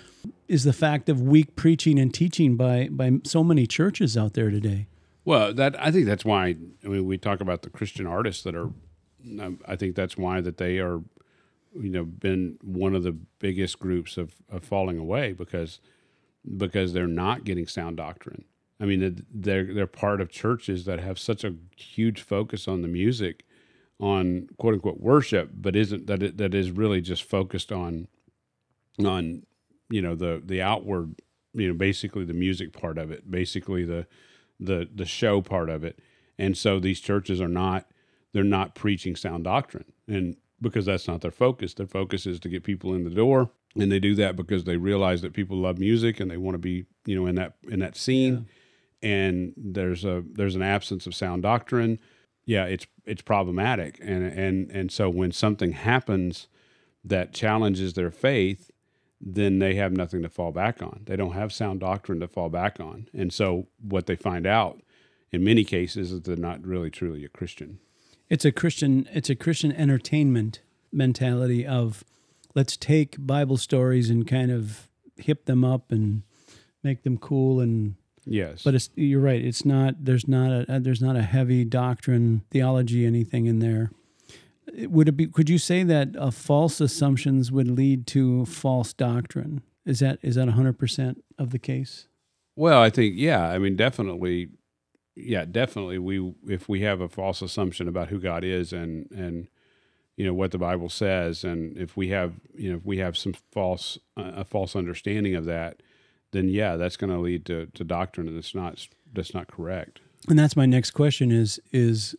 is 0.47 0.63
the 0.63 0.73
fact 0.73 1.10
of 1.10 1.21
weak 1.21 1.56
preaching 1.56 1.99
and 1.99 2.13
teaching 2.13 2.56
by 2.56 2.88
by 2.89 3.19
so 3.23 3.43
many 3.43 3.67
churches 3.67 4.17
out 4.17 4.34
there 4.34 4.49
today? 4.49 4.88
Well, 5.27 5.53
that 5.55 5.75
I 5.77 5.91
think 5.91 6.05
that's 6.05 6.23
why. 6.23 6.55
I 6.85 6.87
mean, 6.87 7.05
we 7.05 7.17
talk 7.17 7.41
about 7.41 7.61
the 7.63 7.69
Christian 7.69 8.07
artists 8.07 8.43
that 8.43 8.55
are. 8.55 8.69
um, 9.41 9.59
I 9.67 9.75
think 9.75 9.93
that's 9.93 10.15
why 10.15 10.39
that 10.39 10.55
they 10.55 10.79
are, 10.79 11.01
you 11.75 11.89
know, 11.89 12.05
been 12.05 12.57
one 12.61 12.95
of 12.95 13.03
the 13.03 13.11
biggest 13.11 13.77
groups 13.77 14.17
of, 14.17 14.35
of 14.49 14.63
falling 14.63 14.97
away 14.97 15.33
because 15.33 15.81
because 16.57 16.93
they're 16.93 17.07
not 17.09 17.43
getting 17.43 17.67
sound 17.67 17.97
doctrine. 17.97 18.45
I 18.79 18.85
mean, 18.85 19.25
they're 19.29 19.65
they're 19.65 19.85
part 19.85 20.21
of 20.21 20.29
churches 20.31 20.85
that 20.85 21.01
have 21.01 21.19
such 21.19 21.43
a 21.43 21.55
huge 21.75 22.21
focus 22.21 22.65
on 22.65 22.81
the 22.81 22.87
music, 22.87 23.43
on 23.99 24.47
quote 24.57 24.75
unquote 24.75 25.01
worship, 25.01 25.49
but 25.53 25.75
isn't 25.75 26.07
that 26.07 26.23
it, 26.23 26.37
that 26.37 26.55
is 26.55 26.71
really 26.71 27.01
just 27.01 27.23
focused 27.23 27.73
on, 27.73 28.07
on, 29.03 29.43
you 29.89 30.01
know, 30.01 30.15
the 30.15 30.41
the 30.45 30.61
outward, 30.61 31.15
you 31.53 31.67
know, 31.67 31.73
basically 31.73 32.23
the 32.23 32.33
music 32.33 32.71
part 32.71 32.97
of 32.97 33.11
it, 33.11 33.29
basically 33.29 33.83
the, 33.83 34.07
the 34.59 34.87
the 34.93 35.05
show 35.05 35.41
part 35.41 35.69
of 35.69 35.83
it, 35.83 35.99
and 36.37 36.57
so 36.57 36.79
these 36.79 36.99
churches 36.99 37.41
are 37.41 37.47
not 37.47 37.87
they're 38.33 38.43
not 38.43 38.75
preaching 38.75 39.15
sound 39.15 39.43
doctrine, 39.43 39.91
and 40.07 40.37
because 40.61 40.85
that's 40.85 41.07
not 41.07 41.21
their 41.21 41.31
focus. 41.31 41.73
Their 41.73 41.87
focus 41.87 42.25
is 42.25 42.39
to 42.41 42.49
get 42.49 42.63
people 42.63 42.93
in 42.93 43.03
the 43.03 43.09
door, 43.09 43.51
and 43.75 43.91
they 43.91 43.99
do 43.99 44.15
that 44.15 44.35
because 44.35 44.63
they 44.63 44.77
realize 44.77 45.21
that 45.21 45.33
people 45.33 45.57
love 45.57 45.77
music 45.77 46.19
and 46.19 46.29
they 46.29 46.37
want 46.37 46.55
to 46.55 46.59
be, 46.59 46.85
you 47.05 47.15
know, 47.15 47.27
in 47.27 47.35
that 47.35 47.55
in 47.69 47.79
that 47.79 47.95
scene. 47.95 48.33
Yeah 48.33 48.53
and 49.03 49.53
there's 49.55 50.03
a 50.03 50.23
there's 50.33 50.55
an 50.55 50.63
absence 50.63 51.05
of 51.05 51.13
sound 51.13 51.43
doctrine, 51.43 51.99
yeah, 52.45 52.65
it's 52.65 52.87
it's 53.05 53.21
problematic. 53.21 53.99
And 54.01 54.23
and 54.23 54.71
and 54.71 54.91
so 54.91 55.09
when 55.09 55.31
something 55.31 55.73
happens 55.73 56.47
that 57.03 57.33
challenges 57.33 57.93
their 57.93 58.09
faith, 58.09 58.71
then 59.19 59.60
they 59.60 59.75
have 59.75 59.91
nothing 59.91 60.21
to 60.21 60.30
fall 60.30 60.51
back 60.51 60.82
on. 60.82 61.01
They 61.06 61.15
don't 61.15 61.34
have 61.34 61.51
sound 61.51 61.80
doctrine 61.80 62.19
to 62.19 62.27
fall 62.27 62.49
back 62.49 62.80
on. 62.80 63.08
And 63.13 63.34
so 63.34 63.67
what 63.82 64.06
they 64.06 64.15
find 64.15 64.45
out 64.45 64.82
in 65.32 65.43
many 65.43 65.63
cases 65.63 66.12
is 66.12 66.21
they're 66.21 66.36
not 66.36 66.65
really 66.65 66.89
truly 66.89 67.25
a 67.25 67.30
Christian. 67.30 67.80
It's 68.30 68.45
a 68.45 68.51
Christian 68.51 69.08
it's 69.13 69.30
a 69.30 69.36
Christian 69.36 69.71
entertainment 69.71 70.62
mentality 70.91 71.65
of 71.65 72.03
let's 72.56 72.77
take 72.77 73.15
Bible 73.19 73.58
stories 73.58 74.10
and 74.10 74.27
kind 74.27 74.51
of 74.51 74.89
hip 75.15 75.45
them 75.45 75.63
up 75.63 75.91
and 75.91 76.23
make 76.84 77.03
them 77.03 77.17
cool 77.17 77.60
and 77.60 77.95
Yes, 78.30 78.63
but 78.63 78.75
it's 78.75 78.89
you're 78.95 79.21
right. 79.21 79.41
It's 79.41 79.63
not 79.63 80.03
there's 80.03 80.27
not 80.27 80.65
a 80.67 80.80
there's 80.82 81.01
not 81.01 81.15
a 81.15 81.21
heavy 81.21 81.63
doctrine 81.63 82.41
theology 82.51 83.06
anything 83.06 83.45
in 83.45 83.60
there. 83.60 83.89
Would 84.73 85.10
it 85.10 85.13
be? 85.13 85.27
Could 85.27 85.49
you 85.49 85.58
say 85.58 85.84
that 85.84 86.15
uh, 86.17 86.32
false 86.32 86.82
assumptions 86.82 87.51
would 87.51 87.69
lead 87.69 88.06
to 88.08 88.45
false 88.45 88.93
doctrine? 88.93 89.62
Is 89.86 89.99
that 89.99 90.19
is 90.21 90.36
that 90.36 90.49
hundred 90.49 90.77
percent 90.77 91.23
of 91.38 91.51
the 91.51 91.60
case? 91.60 92.08
Well, 92.56 92.82
I 92.82 92.89
think 92.89 93.15
yeah. 93.17 93.49
I 93.49 93.60
mean, 93.60 93.75
definitely, 93.75 94.49
yeah, 95.15 95.45
definitely. 95.45 95.99
We 95.99 96.34
if 96.47 96.67
we 96.67 96.82
have 96.82 97.01
a 97.01 97.08
false 97.08 97.41
assumption 97.41 97.88
about 97.88 98.10
who 98.10 98.19
God 98.19 98.43
is 98.43 98.73
and 98.73 99.10
and 99.12 99.47
you 100.17 100.25
know 100.25 100.34
what 100.34 100.51
the 100.51 100.58
Bible 100.58 100.89
says, 100.89 101.43
and 101.43 101.77
if 101.77 101.95
we 101.95 102.10
have 102.10 102.34
you 102.56 102.71
know 102.71 102.77
if 102.77 102.86
we 102.86 102.97
have 102.97 103.15
some 103.15 103.34
false 103.51 103.97
uh, 104.17 104.32
a 104.36 104.43
false 104.43 104.75
understanding 104.75 105.36
of 105.36 105.45
that, 105.45 105.82
then 106.32 106.49
yeah, 106.49 106.75
that's 106.75 106.97
going 106.97 107.12
to 107.12 107.19
lead 107.19 107.45
to, 107.45 107.67
to 107.67 107.84
doctrine 107.84 108.34
that's 108.34 108.56
not 108.56 108.88
that's 109.13 109.34
not 109.34 109.47
correct. 109.47 110.01
And 110.27 110.38
that's 110.38 110.56
my 110.56 110.65
next 110.65 110.91
question: 110.91 111.32
is 111.32 111.60
is 111.71 112.15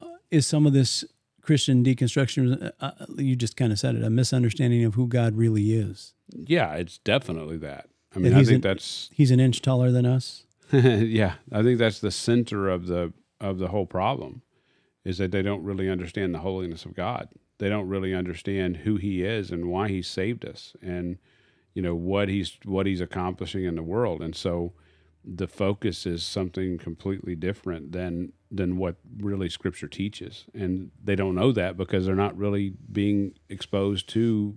uh, 0.00 0.06
is 0.30 0.46
some 0.46 0.66
of 0.66 0.72
this 0.72 1.04
Christian 1.42 1.84
deconstruction? 1.84 2.72
Uh, 2.80 2.90
uh 2.98 3.06
you 3.16 3.36
just 3.36 3.56
kind 3.56 3.72
of 3.72 3.78
said 3.78 3.94
it, 3.94 4.02
a 4.02 4.10
misunderstanding 4.10 4.84
of 4.84 4.94
who 4.94 5.06
God 5.06 5.36
really 5.36 5.74
is. 5.74 6.14
Yeah, 6.28 6.74
it's 6.74 6.98
definitely 6.98 7.58
that. 7.58 7.88
I 8.14 8.18
mean, 8.18 8.34
I 8.34 8.44
think 8.44 8.56
an, 8.56 8.60
that's 8.60 9.10
he's 9.12 9.30
an 9.30 9.40
inch 9.40 9.62
taller 9.62 9.90
than 9.90 10.06
us. 10.06 10.46
yeah, 10.72 11.34
I 11.50 11.62
think 11.62 11.78
that's 11.78 12.00
the 12.00 12.10
center 12.10 12.68
of 12.68 12.86
the 12.86 13.12
of 13.40 13.58
the 13.58 13.68
whole 13.68 13.86
problem, 13.86 14.42
is 15.04 15.18
that 15.18 15.32
they 15.32 15.42
don't 15.42 15.62
really 15.62 15.90
understand 15.90 16.34
the 16.34 16.40
holiness 16.40 16.84
of 16.84 16.94
God. 16.94 17.28
They 17.58 17.68
don't 17.68 17.88
really 17.88 18.14
understand 18.14 18.78
who 18.78 18.96
He 18.96 19.22
is 19.22 19.50
and 19.50 19.66
why 19.66 19.88
He 19.88 20.02
saved 20.02 20.44
us, 20.44 20.74
and 20.82 21.18
you 21.74 21.82
know 21.82 21.94
what 21.94 22.28
he's 22.28 22.58
what 22.64 22.86
he's 22.86 23.00
accomplishing 23.00 23.64
in 23.64 23.74
the 23.74 23.82
world 23.82 24.22
and 24.22 24.34
so 24.34 24.72
the 25.24 25.46
focus 25.46 26.06
is 26.06 26.22
something 26.22 26.78
completely 26.78 27.34
different 27.34 27.92
than 27.92 28.32
than 28.50 28.76
what 28.76 28.96
really 29.18 29.48
scripture 29.48 29.88
teaches. 29.88 30.44
And 30.54 30.90
they 31.02 31.16
don't 31.16 31.34
know 31.34 31.52
that 31.52 31.76
because 31.76 32.04
they're 32.04 32.14
not 32.14 32.36
really 32.36 32.74
being 32.90 33.34
exposed 33.48 34.08
to 34.10 34.56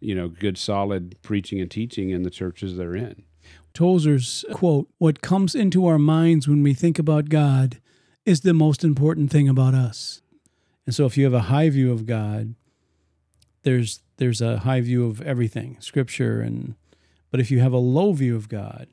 you 0.00 0.14
know 0.14 0.28
good 0.28 0.58
solid 0.58 1.20
preaching 1.22 1.60
and 1.60 1.70
teaching 1.70 2.10
in 2.10 2.22
the 2.22 2.30
churches 2.30 2.76
they're 2.76 2.96
in. 2.96 3.24
Tozer's 3.74 4.44
quote 4.52 4.88
what 4.98 5.20
comes 5.20 5.54
into 5.54 5.86
our 5.86 5.98
minds 5.98 6.48
when 6.48 6.62
we 6.62 6.74
think 6.74 6.98
about 6.98 7.28
god 7.28 7.80
is 8.24 8.40
the 8.40 8.54
most 8.54 8.84
important 8.84 9.30
thing 9.30 9.48
about 9.48 9.74
us. 9.74 10.22
And 10.86 10.94
so 10.94 11.04
if 11.04 11.18
you 11.18 11.24
have 11.24 11.34
a 11.34 11.42
high 11.42 11.68
view 11.68 11.92
of 11.92 12.06
god 12.06 12.54
there's 13.62 14.00
there's 14.16 14.40
a 14.40 14.58
high 14.58 14.80
view 14.80 15.06
of 15.06 15.20
everything, 15.22 15.76
scripture 15.80 16.40
and 16.40 16.74
but 17.30 17.40
if 17.40 17.50
you 17.50 17.60
have 17.60 17.72
a 17.72 17.78
low 17.78 18.12
view 18.12 18.36
of 18.36 18.48
God, 18.48 18.88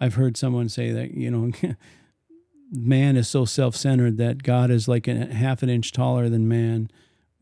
I've 0.00 0.14
heard 0.14 0.36
someone 0.36 0.68
say 0.68 0.92
that, 0.92 1.12
you 1.12 1.30
know, 1.30 1.52
man 2.72 3.16
is 3.16 3.28
so 3.28 3.44
self-centered 3.44 4.16
that 4.18 4.42
God 4.42 4.70
is 4.70 4.88
like 4.88 5.08
a 5.08 5.26
half 5.26 5.62
an 5.62 5.68
inch 5.68 5.92
taller 5.92 6.28
than 6.28 6.48
man. 6.48 6.90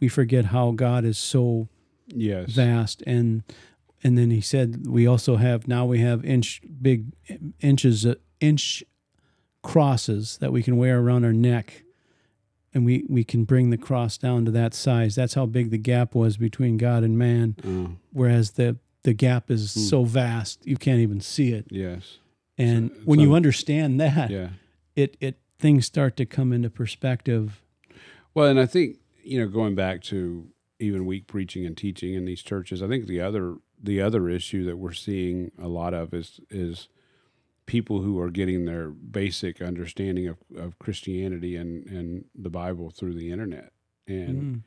We 0.01 0.09
forget 0.09 0.47
how 0.47 0.73
God 0.73 1.05
is 1.05 1.19
so 1.19 1.69
yes. 2.09 2.51
vast 2.51 3.03
and 3.07 3.43
and 4.03 4.17
then 4.17 4.31
he 4.31 4.41
said 4.41 4.87
we 4.87 5.07
also 5.07 5.37
have 5.37 5.67
now 5.67 5.85
we 5.85 5.99
have 5.99 6.25
inch 6.25 6.63
big 6.81 7.07
inches 7.61 8.07
uh, 8.07 8.15
inch 8.41 8.85
crosses 9.63 10.39
that 10.39 10.53
we 10.53 10.63
can 10.63 10.77
wear 10.77 11.01
around 11.01 11.25
our 11.25 11.33
neck 11.33 11.83
and 12.75 12.85
we, 12.85 13.05
we 13.09 13.25
can 13.25 13.45
bring 13.45 13.71
the 13.71 13.79
cross 13.79 14.19
down 14.19 14.45
to 14.45 14.51
that 14.51 14.75
size. 14.75 15.15
That's 15.15 15.35
how 15.35 15.47
big 15.47 15.71
the 15.71 15.79
gap 15.79 16.15
was 16.15 16.37
between 16.37 16.77
God 16.77 17.03
and 17.03 17.19
man. 17.19 17.57
Mm. 17.63 17.97
Whereas 18.13 18.53
the 18.53 18.77
the 19.03 19.13
gap 19.15 19.51
is 19.51 19.75
mm. 19.75 19.89
so 19.89 20.05
vast 20.05 20.67
you 20.67 20.77
can't 20.77 21.01
even 21.01 21.21
see 21.21 21.53
it. 21.53 21.67
Yes. 21.71 22.19
And 22.59 22.91
so, 22.91 22.97
when 23.05 23.19
so, 23.19 23.23
you 23.23 23.35
understand 23.35 24.01
that, 24.01 24.31
yeah. 24.31 24.49
it 24.97 25.17
it 25.21 25.39
things 25.59 25.87
start 25.87 26.17
to 26.17 26.27
come 26.27 26.53
into 26.53 26.69
perspective. 26.69 27.63
Well, 28.35 28.47
and 28.47 28.61
I 28.61 28.67
think 28.67 28.99
you 29.23 29.41
know 29.41 29.49
going 29.49 29.75
back 29.75 30.03
to 30.05 30.49
even 30.81 31.07
weak 31.07 31.27
preaching 31.27 31.65
and 31.65 31.77
teaching 31.77 32.15
in 32.15 32.25
these 32.25 32.43
churches, 32.43 32.83
I 32.83 32.89
think 32.89 33.07
the 33.07 33.21
other 33.21 33.57
the 33.81 34.03
other 34.03 34.29
issue 34.29 34.65
that 34.65 34.77
we're 34.77 34.93
seeing 34.93 35.53
a 35.61 35.69
lot 35.69 35.95
of 35.95 36.13
is 36.13 36.41
is 36.51 36.89
people 37.69 38.01
who 38.01 38.19
are 38.19 38.31
getting 38.31 38.65
their 38.65 38.89
basic 38.89 39.61
understanding 39.61 40.27
of, 40.27 40.39
of 40.57 40.79
Christianity 40.79 41.55
and, 41.55 41.87
and 41.87 42.25
the 42.35 42.49
Bible 42.49 42.91
through 42.91 43.13
the 43.13 43.31
internet. 43.31 43.73
And, 44.07 44.43
mm. 44.43 44.63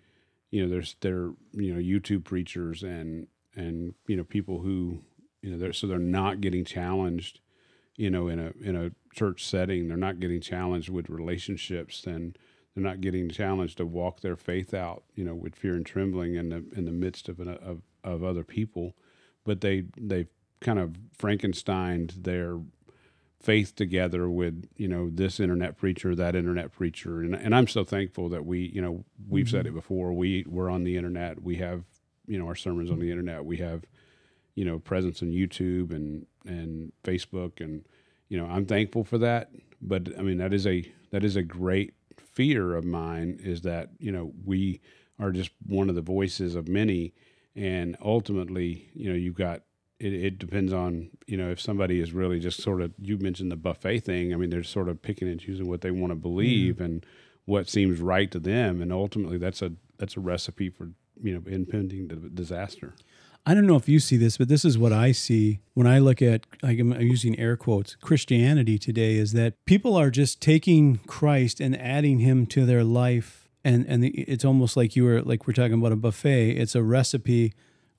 you 0.52 0.62
know, 0.64 0.70
there's, 0.70 0.96
there, 1.02 1.32
you 1.52 1.74
know, 1.74 1.82
YouTube 1.82 2.24
preachers 2.24 2.84
and, 2.84 3.26
and, 3.56 3.96
you 4.06 4.16
know, 4.16 4.24
people 4.24 4.60
who, 4.60 5.00
you 5.42 5.50
know, 5.50 5.58
they're, 5.58 5.74
so 5.74 5.88
they're 5.88 5.98
not 5.98 6.42
getting 6.42 6.64
challenged, 6.64 7.40
you 8.02 8.10
know, 8.10 8.28
in 8.28 8.40
a, 8.40 8.52
in 8.68 8.76
a 8.76 8.90
church 9.14 9.46
setting, 9.46 9.88
they're 9.88 9.96
not 9.96 10.20
getting 10.20 10.42
challenged 10.42 10.90
with 10.90 11.08
relationships 11.08 12.08
and 12.08 12.36
they're 12.74 12.84
not 12.84 13.00
getting 13.00 13.30
challenged 13.30 13.78
to 13.78 13.86
walk 13.86 14.22
their 14.22 14.36
faith 14.36 14.74
out, 14.74 15.04
you 15.14 15.24
know, 15.24 15.36
with 15.36 15.56
fear 15.56 15.76
and 15.76 15.86
trembling 15.86 16.34
in 16.34 16.50
the, 16.50 16.66
in 16.76 16.86
the 16.86 16.92
midst 16.92 17.30
of, 17.30 17.40
an, 17.40 17.50
of, 17.50 17.84
of 18.04 18.24
other 18.24 18.44
people. 18.44 18.96
But 19.44 19.62
they, 19.62 19.84
they've 19.96 20.30
kind 20.62 20.80
of 20.80 20.96
Frankensteined 21.16 22.24
their 22.24 22.60
faith 23.40 23.76
together 23.76 24.30
with 24.30 24.68
you 24.78 24.88
know 24.88 25.10
this 25.12 25.40
internet 25.40 25.76
preacher 25.76 26.14
that 26.14 26.36
internet 26.36 26.72
preacher 26.72 27.22
and, 27.22 27.34
and 27.34 27.56
i'm 27.56 27.66
so 27.66 27.84
thankful 27.84 28.30
that 28.30 28.46
we 28.46 28.70
you 28.72 28.80
know 28.80 29.04
we've 29.28 29.48
mm-hmm. 29.48 29.58
said 29.58 29.66
it 29.66 29.74
before 29.74 30.14
we 30.14 30.46
we're 30.48 30.70
on 30.70 30.84
the 30.84 30.96
internet 30.96 31.42
we 31.42 31.56
have 31.56 31.84
you 32.28 32.38
know 32.38 32.46
our 32.46 32.54
sermons 32.54 32.92
on 32.92 33.00
the 33.00 33.10
internet 33.10 33.44
we 33.44 33.58
have 33.58 33.84
you 34.56 34.66
know 34.66 34.80
presence 34.80 35.22
on 35.22 35.30
youtube 35.30 35.92
and 35.92 36.26
and 36.46 36.92
facebook 37.04 37.62
and 37.62 37.86
you 38.30 38.38
know 38.38 38.46
i'm 38.46 38.66
thankful 38.66 39.04
for 39.04 39.18
that 39.18 39.52
but 39.82 40.08
i 40.18 40.22
mean 40.22 40.38
that 40.38 40.54
is 40.54 40.66
a 40.68 40.84
that 41.12 41.24
is 41.24 41.36
a 41.36 41.44
great 41.44 41.94
fear 42.18 42.76
of 42.76 42.84
mine 42.84 43.40
is 43.44 43.62
that 43.62 43.90
you 44.00 44.12
know 44.12 44.32
we 44.46 44.80
are 45.20 45.32
just 45.32 45.52
one 45.66 45.90
of 45.90 45.96
the 45.96 46.02
voices 46.02 46.56
of 46.56 46.68
many 46.68 47.14
and 47.56 47.98
ultimately 48.04 48.90
you 48.94 49.10
know 49.10 49.16
you've 49.16 49.36
got 49.36 49.62
it, 50.02 50.14
it 50.14 50.40
depends 50.40 50.74
on 50.74 51.10
you 51.28 51.38
know 51.38 51.52
if 51.52 51.62
somebody 51.62 52.00
is 52.00 52.12
really 52.12 52.40
just 52.40 52.62
sort 52.62 52.82
of 52.82 52.92
you 53.00 53.18
mentioned 53.18 53.52
the 53.52 53.56
buffet 53.56 54.00
thing. 54.00 54.34
I 54.34 54.38
mean, 54.38 54.50
they're 54.50 54.64
sort 54.64 54.90
of 54.90 55.02
picking 55.02 55.28
and 55.28 55.40
choosing 55.40 55.68
what 55.68 55.82
they 55.82 55.92
want 55.92 56.12
to 56.12 56.16
believe 56.16 56.76
mm-hmm. 56.76 56.84
and 56.84 57.06
what 57.46 57.70
seems 57.70 58.00
right 58.00 58.30
to 58.32 58.40
them, 58.40 58.82
and 58.82 58.92
ultimately 58.92 59.38
that's 59.38 59.62
a 59.62 59.74
that's 59.98 60.18
a 60.18 60.20
recipe 60.20 60.70
for 60.70 60.90
you 61.22 61.34
know 61.34 61.44
impending 61.46 62.08
disaster. 62.34 62.96
I 63.46 63.56
don't 63.56 63.66
know 63.66 63.76
if 63.76 63.90
you 63.90 64.00
see 64.00 64.18
this, 64.18 64.38
but 64.38 64.48
this 64.48 64.64
is 64.64 64.78
what 64.78 64.94
I 64.94 65.12
see 65.12 65.60
when 65.74 65.88
I 65.88 66.00
look 66.00 66.22
at, 66.22 66.46
I'm 66.62 66.94
using 67.02 67.40
air 67.40 67.58
quotes, 67.58 67.96
Christianity 67.96 68.78
today 68.78 69.16
is 69.16 69.34
that 69.34 69.54
people 69.66 69.96
are 69.96 70.12
just 70.12 70.42
taking 70.42 70.98
Christ 71.08 71.60
and 71.60 71.80
adding 71.80 72.20
him 72.20 72.46
to 72.48 72.66
their 72.66 72.84
life. 72.84 73.50
And, 73.64 73.86
and 73.88 74.06
it's 74.06 74.46
almost 74.46 74.78
like 74.78 74.96
you 74.96 75.06
were, 75.06 75.22
like 75.22 75.48
we're 75.48 75.54
talking 75.54 75.74
about 75.74 75.92
a 75.92 75.96
buffet. 75.96 76.52
It's 76.52 76.76
a 76.76 76.84
recipe 76.84 77.54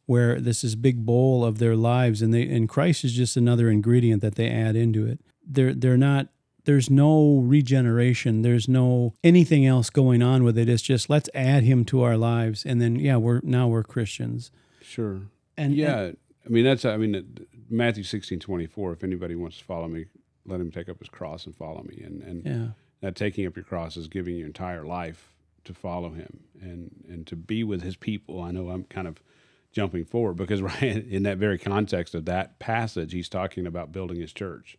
where 0.07 0.41
this 0.41 0.63
is 0.63 0.77
big 0.77 1.05
bowl 1.05 1.45
of 1.45 1.59
their 1.59 1.77
lives 1.77 2.23
and 2.23 2.33
they, 2.33 2.49
and 2.49 2.69
Christ 2.69 3.05
is 3.05 3.13
just 3.13 3.37
another 3.37 3.69
ingredient 3.69 4.23
that 4.23 4.37
they 4.37 4.49
add 4.49 4.77
into 4.77 5.07
it. 5.07 5.21
They're, 5.45 5.75
they're 5.75 5.97
not 5.97 6.29
there's 6.65 6.89
no 6.89 7.41
regeneration 7.41 8.43
there's 8.43 8.69
no 8.69 9.13
anything 9.25 9.67
else 9.67 9.91
going 9.91 10.23
on 10.23 10.45
with 10.45 10.57
it 10.57 10.69
it's 10.69 10.81
just 10.81 11.11
let's 11.11 11.29
add 11.35 11.65
him 11.65 11.85
to 11.85 12.03
our 12.03 12.17
lives 12.17 12.65
and 12.65 12.81
then 12.81 12.97
yeah 12.97 13.17
we're 13.17 13.41
now 13.43 13.67
we're 13.67 13.83
christians 13.83 14.53
sure. 14.93 15.23
And 15.57 15.75
yeah 15.75 16.01
and, 16.01 16.17
i 16.47 16.49
mean 16.49 16.65
that's 16.65 16.85
i 16.85 16.97
mean 16.97 17.47
matthew 17.69 18.03
16 18.03 18.41
24 18.41 18.93
if 18.93 19.05
anybody 19.05 19.35
wants 19.35 19.59
to 19.59 19.65
follow 19.65 19.87
me 19.87 20.07
let 20.47 20.61
him 20.61 20.71
take 20.71 20.89
up 20.89 20.99
his 20.99 21.09
cross 21.09 21.47
and 21.47 21.55
follow 21.55 21.83
me. 21.83 22.03
And 22.03 22.23
and 22.23 22.47
yeah. 22.47 22.67
that 23.01 23.17
taking 23.17 23.47
up 23.47 23.57
your 23.57 23.65
cross 23.65 23.97
is 23.97 24.09
giving 24.09 24.37
your 24.37 24.47
entire 24.47 24.85
life 24.85 25.35
to 25.65 25.75
follow 25.75 26.11
him 26.11 26.41
and 26.61 27.05
and 27.09 27.27
to 27.29 27.37
be 27.37 27.65
with 27.65 27.83
his 27.83 27.97
people. 27.97 28.41
I 28.41 28.51
know 28.51 28.71
i'm 28.71 28.85
kind 28.85 29.07
of 29.07 29.23
jumping 29.73 30.05
forward 30.05 30.35
because 30.35 30.63
right 30.81 30.83
in 30.83 31.23
that 31.23 31.39
very 31.39 31.59
context 31.59 32.15
of 32.15 32.25
that 32.27 32.59
passage 32.59 33.13
he's 33.13 33.29
talking 33.29 33.67
about 33.67 33.93
building 33.93 34.21
his 34.21 34.33
church. 34.33 34.79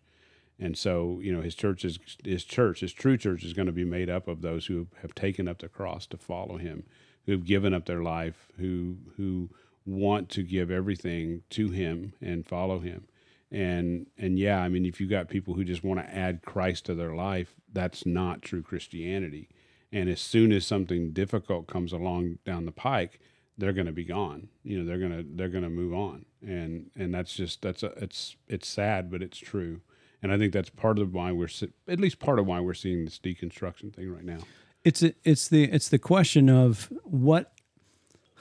And 0.59 0.77
so, 0.77 1.19
you 1.21 1.33
know, 1.35 1.41
his 1.41 1.55
church 1.55 1.83
is 1.83 1.97
his 2.23 2.43
church, 2.43 2.81
his 2.81 2.93
true 2.93 3.17
church 3.17 3.43
is 3.43 3.53
going 3.53 3.65
to 3.65 3.71
be 3.71 3.85
made 3.85 4.09
up 4.09 4.27
of 4.27 4.41
those 4.41 4.67
who 4.67 4.87
have 5.01 5.15
taken 5.15 5.47
up 5.47 5.59
the 5.59 5.67
cross 5.67 6.05
to 6.07 6.17
follow 6.17 6.57
him, 6.57 6.83
who 7.25 7.31
have 7.31 7.43
given 7.43 7.73
up 7.73 7.85
their 7.85 8.03
life, 8.03 8.51
who 8.59 8.97
who 9.17 9.49
want 9.85 10.29
to 10.29 10.43
give 10.43 10.71
everything 10.71 11.43
to 11.51 11.69
him 11.69 12.13
and 12.21 12.45
follow 12.45 12.79
him. 12.79 13.07
And 13.51 14.07
and 14.17 14.39
yeah, 14.39 14.59
I 14.59 14.69
mean, 14.69 14.85
if 14.85 14.99
you 14.99 15.07
got 15.07 15.29
people 15.29 15.53
who 15.53 15.63
just 15.63 15.83
want 15.83 15.99
to 15.99 16.15
add 16.15 16.41
Christ 16.43 16.85
to 16.85 16.95
their 16.95 17.15
life, 17.15 17.55
that's 17.71 18.05
not 18.05 18.41
true 18.41 18.63
Christianity. 18.63 19.49
And 19.91 20.09
as 20.09 20.19
soon 20.19 20.51
as 20.51 20.65
something 20.65 21.11
difficult 21.11 21.67
comes 21.67 21.93
along 21.93 22.39
down 22.45 22.65
the 22.65 22.71
pike, 22.71 23.19
they're 23.57 23.73
going 23.73 23.85
to 23.85 23.91
be 23.91 24.05
gone. 24.05 24.49
You 24.63 24.79
know, 24.79 24.85
they're 24.85 24.97
going 24.97 25.15
to 25.15 25.25
they're 25.35 25.49
going 25.49 25.63
to 25.63 25.69
move 25.69 25.93
on. 25.93 26.25
And 26.41 26.89
and 26.95 27.13
that's 27.13 27.35
just 27.35 27.61
that's 27.61 27.83
a, 27.83 27.87
it's 27.97 28.35
it's 28.47 28.67
sad, 28.67 29.11
but 29.11 29.21
it's 29.21 29.37
true 29.37 29.81
and 30.23 30.31
I 30.31 30.37
think 30.37 30.53
that's 30.53 30.69
part 30.69 30.97
of 30.97 31.13
why 31.13 31.33
we're 31.33 31.49
at 31.87 31.99
least 31.99 32.17
part 32.17 32.39
of 32.39 32.47
why 32.47 32.61
we're 32.61 32.73
seeing 32.73 33.03
this 33.03 33.19
deconstruction 33.19 33.93
thing 33.93 34.11
right 34.11 34.23
now. 34.23 34.39
It's 34.83 35.03
a, 35.03 35.13
it's 35.25 35.49
the 35.49 35.65
it's 35.65 35.89
the 35.89 35.99
question 35.99 36.49
of 36.49 36.91
what 37.03 37.51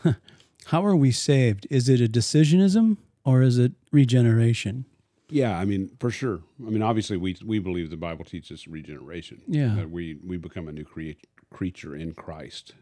how 0.67 0.85
are 0.85 0.97
we 0.97 1.11
saved? 1.11 1.67
Is 1.71 1.89
it 1.89 2.01
a 2.01 2.09
decisionism 2.09 2.99
or 3.25 3.43
is 3.43 3.59
it 3.59 3.73
regeneration? 3.91 4.87
Yeah, 5.29 5.59
I 5.59 5.65
mean, 5.65 5.91
for 5.99 6.11
sure. 6.11 6.43
I 6.65 6.71
mean, 6.71 6.83
obviously, 6.83 7.17
we 7.17 7.37
we 7.45 7.59
believe 7.59 7.89
the 7.89 7.97
Bible 7.97 8.25
teaches 8.25 8.69
regeneration. 8.69 9.41
Yeah, 9.47 9.75
that 9.77 9.91
we 9.91 10.19
we 10.23 10.37
become 10.37 10.69
a 10.69 10.73
new 10.73 10.85
crea- 10.85 11.17
creature 11.51 11.97
in 11.97 12.13
Christ, 12.13 12.75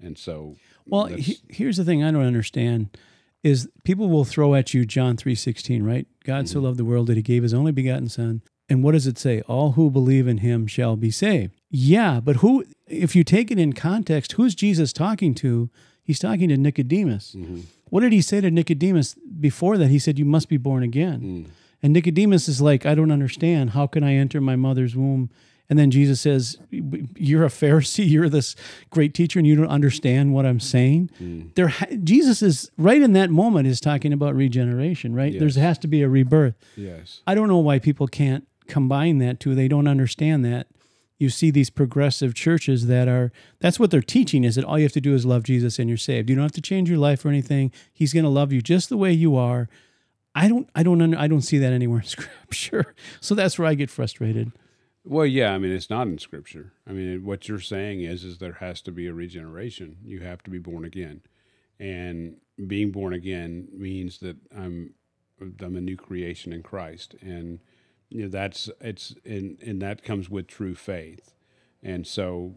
and 0.00 0.16
so. 0.16 0.56
Well, 0.86 1.04
he, 1.06 1.38
here's 1.50 1.76
the 1.76 1.84
thing 1.84 2.02
I 2.02 2.10
don't 2.10 2.24
understand 2.24 2.96
is 3.42 3.68
people 3.84 4.08
will 4.08 4.24
throw 4.24 4.54
at 4.54 4.72
you 4.72 4.86
John 4.86 5.16
3:16, 5.16 5.84
right? 5.86 6.06
God 6.24 6.46
mm-hmm. 6.46 6.46
so 6.46 6.60
loved 6.60 6.78
the 6.78 6.84
world 6.84 7.08
that 7.08 7.16
he 7.16 7.22
gave 7.22 7.42
his 7.42 7.52
only 7.52 7.72
begotten 7.72 8.08
son. 8.08 8.40
And 8.68 8.82
what 8.82 8.92
does 8.92 9.06
it 9.06 9.18
say? 9.18 9.42
All 9.42 9.72
who 9.72 9.90
believe 9.90 10.26
in 10.26 10.38
him 10.38 10.66
shall 10.66 10.96
be 10.96 11.10
saved. 11.10 11.60
Yeah, 11.70 12.20
but 12.20 12.36
who 12.36 12.64
if 12.86 13.14
you 13.14 13.22
take 13.22 13.50
it 13.50 13.58
in 13.58 13.74
context, 13.74 14.32
who's 14.32 14.54
Jesus 14.54 14.92
talking 14.92 15.34
to? 15.36 15.70
He's 16.06 16.18
talking 16.18 16.48
to 16.48 16.56
Nicodemus. 16.56 17.34
Mm-hmm. 17.36 17.60
What 17.90 18.00
did 18.00 18.12
he 18.12 18.20
say 18.20 18.40
to 18.40 18.50
Nicodemus 18.50 19.14
before 19.14 19.76
that? 19.78 19.88
He 19.88 19.98
said 19.98 20.18
you 20.18 20.24
must 20.24 20.48
be 20.48 20.56
born 20.56 20.82
again. 20.82 21.20
Mm. 21.20 21.50
And 21.82 21.92
Nicodemus 21.92 22.48
is 22.48 22.60
like, 22.60 22.86
I 22.86 22.94
don't 22.94 23.10
understand. 23.10 23.70
How 23.70 23.86
can 23.86 24.02
I 24.02 24.14
enter 24.14 24.40
my 24.40 24.56
mother's 24.56 24.96
womb 24.96 25.30
and 25.68 25.78
then 25.78 25.90
Jesus 25.90 26.20
says, 26.20 26.58
You're 26.70 27.44
a 27.44 27.48
Pharisee, 27.48 28.08
you're 28.08 28.28
this 28.28 28.54
great 28.90 29.14
teacher, 29.14 29.38
and 29.38 29.46
you 29.46 29.56
don't 29.56 29.68
understand 29.68 30.32
what 30.32 30.46
I'm 30.46 30.60
saying. 30.60 31.10
Mm. 31.20 31.54
There, 31.54 31.72
Jesus 32.04 32.42
is 32.42 32.70
right 32.78 33.00
in 33.00 33.12
that 33.14 33.30
moment 33.30 33.66
is 33.66 33.80
talking 33.80 34.12
about 34.12 34.34
regeneration, 34.34 35.14
right? 35.14 35.32
Yes. 35.32 35.54
There 35.54 35.62
has 35.62 35.78
to 35.78 35.88
be 35.88 36.02
a 36.02 36.08
rebirth. 36.08 36.54
Yes. 36.76 37.20
I 37.26 37.34
don't 37.34 37.48
know 37.48 37.58
why 37.58 37.78
people 37.78 38.06
can't 38.06 38.46
combine 38.68 39.18
that 39.18 39.40
two. 39.40 39.54
They 39.54 39.68
don't 39.68 39.88
understand 39.88 40.44
that. 40.44 40.68
You 41.18 41.30
see 41.30 41.50
these 41.50 41.70
progressive 41.70 42.34
churches 42.34 42.86
that 42.86 43.08
are 43.08 43.32
that's 43.60 43.80
what 43.80 43.90
they're 43.90 44.02
teaching 44.02 44.44
is 44.44 44.56
that 44.56 44.64
all 44.64 44.78
you 44.78 44.84
have 44.84 44.92
to 44.92 45.00
do 45.00 45.14
is 45.14 45.24
love 45.24 45.44
Jesus 45.44 45.78
and 45.78 45.88
you're 45.88 45.96
saved. 45.96 46.28
You 46.28 46.36
don't 46.36 46.44
have 46.44 46.52
to 46.52 46.60
change 46.60 46.90
your 46.90 46.98
life 46.98 47.24
or 47.24 47.28
anything. 47.28 47.72
He's 47.92 48.12
going 48.12 48.24
to 48.24 48.30
love 48.30 48.52
you 48.52 48.60
just 48.60 48.88
the 48.88 48.96
way 48.96 49.12
you 49.12 49.36
are. 49.36 49.68
I 50.34 50.48
don't 50.48 50.68
I 50.74 50.82
don't 50.82 51.14
I 51.14 51.26
don't 51.26 51.40
see 51.40 51.58
that 51.58 51.72
anywhere 51.72 52.00
in 52.00 52.04
scripture. 52.06 52.94
So 53.20 53.34
that's 53.34 53.58
where 53.58 53.66
I 53.66 53.74
get 53.74 53.90
frustrated. 53.90 54.52
Well, 55.04 55.24
yeah, 55.24 55.52
I 55.52 55.58
mean 55.58 55.72
it's 55.72 55.88
not 55.88 56.06
in 56.08 56.18
scripture. 56.18 56.72
I 56.86 56.92
mean 56.92 57.24
what 57.24 57.48
you're 57.48 57.60
saying 57.60 58.02
is 58.02 58.22
is 58.24 58.38
there 58.38 58.54
has 58.54 58.82
to 58.82 58.92
be 58.92 59.06
a 59.06 59.14
regeneration. 59.14 59.96
You 60.04 60.20
have 60.20 60.42
to 60.42 60.50
be 60.50 60.58
born 60.58 60.84
again. 60.84 61.22
And 61.78 62.36
being 62.66 62.90
born 62.90 63.14
again 63.14 63.68
means 63.72 64.18
that 64.18 64.36
I'm 64.54 64.94
I'm 65.40 65.76
a 65.76 65.80
new 65.80 65.96
creation 65.96 66.52
in 66.52 66.62
Christ 66.62 67.14
and 67.20 67.60
you 68.10 68.22
know 68.22 68.28
that's 68.28 68.70
it's 68.80 69.14
and 69.24 69.58
and 69.62 69.80
that 69.82 70.02
comes 70.02 70.28
with 70.30 70.46
true 70.46 70.74
faith. 70.74 71.32
And 71.82 72.06
so 72.06 72.54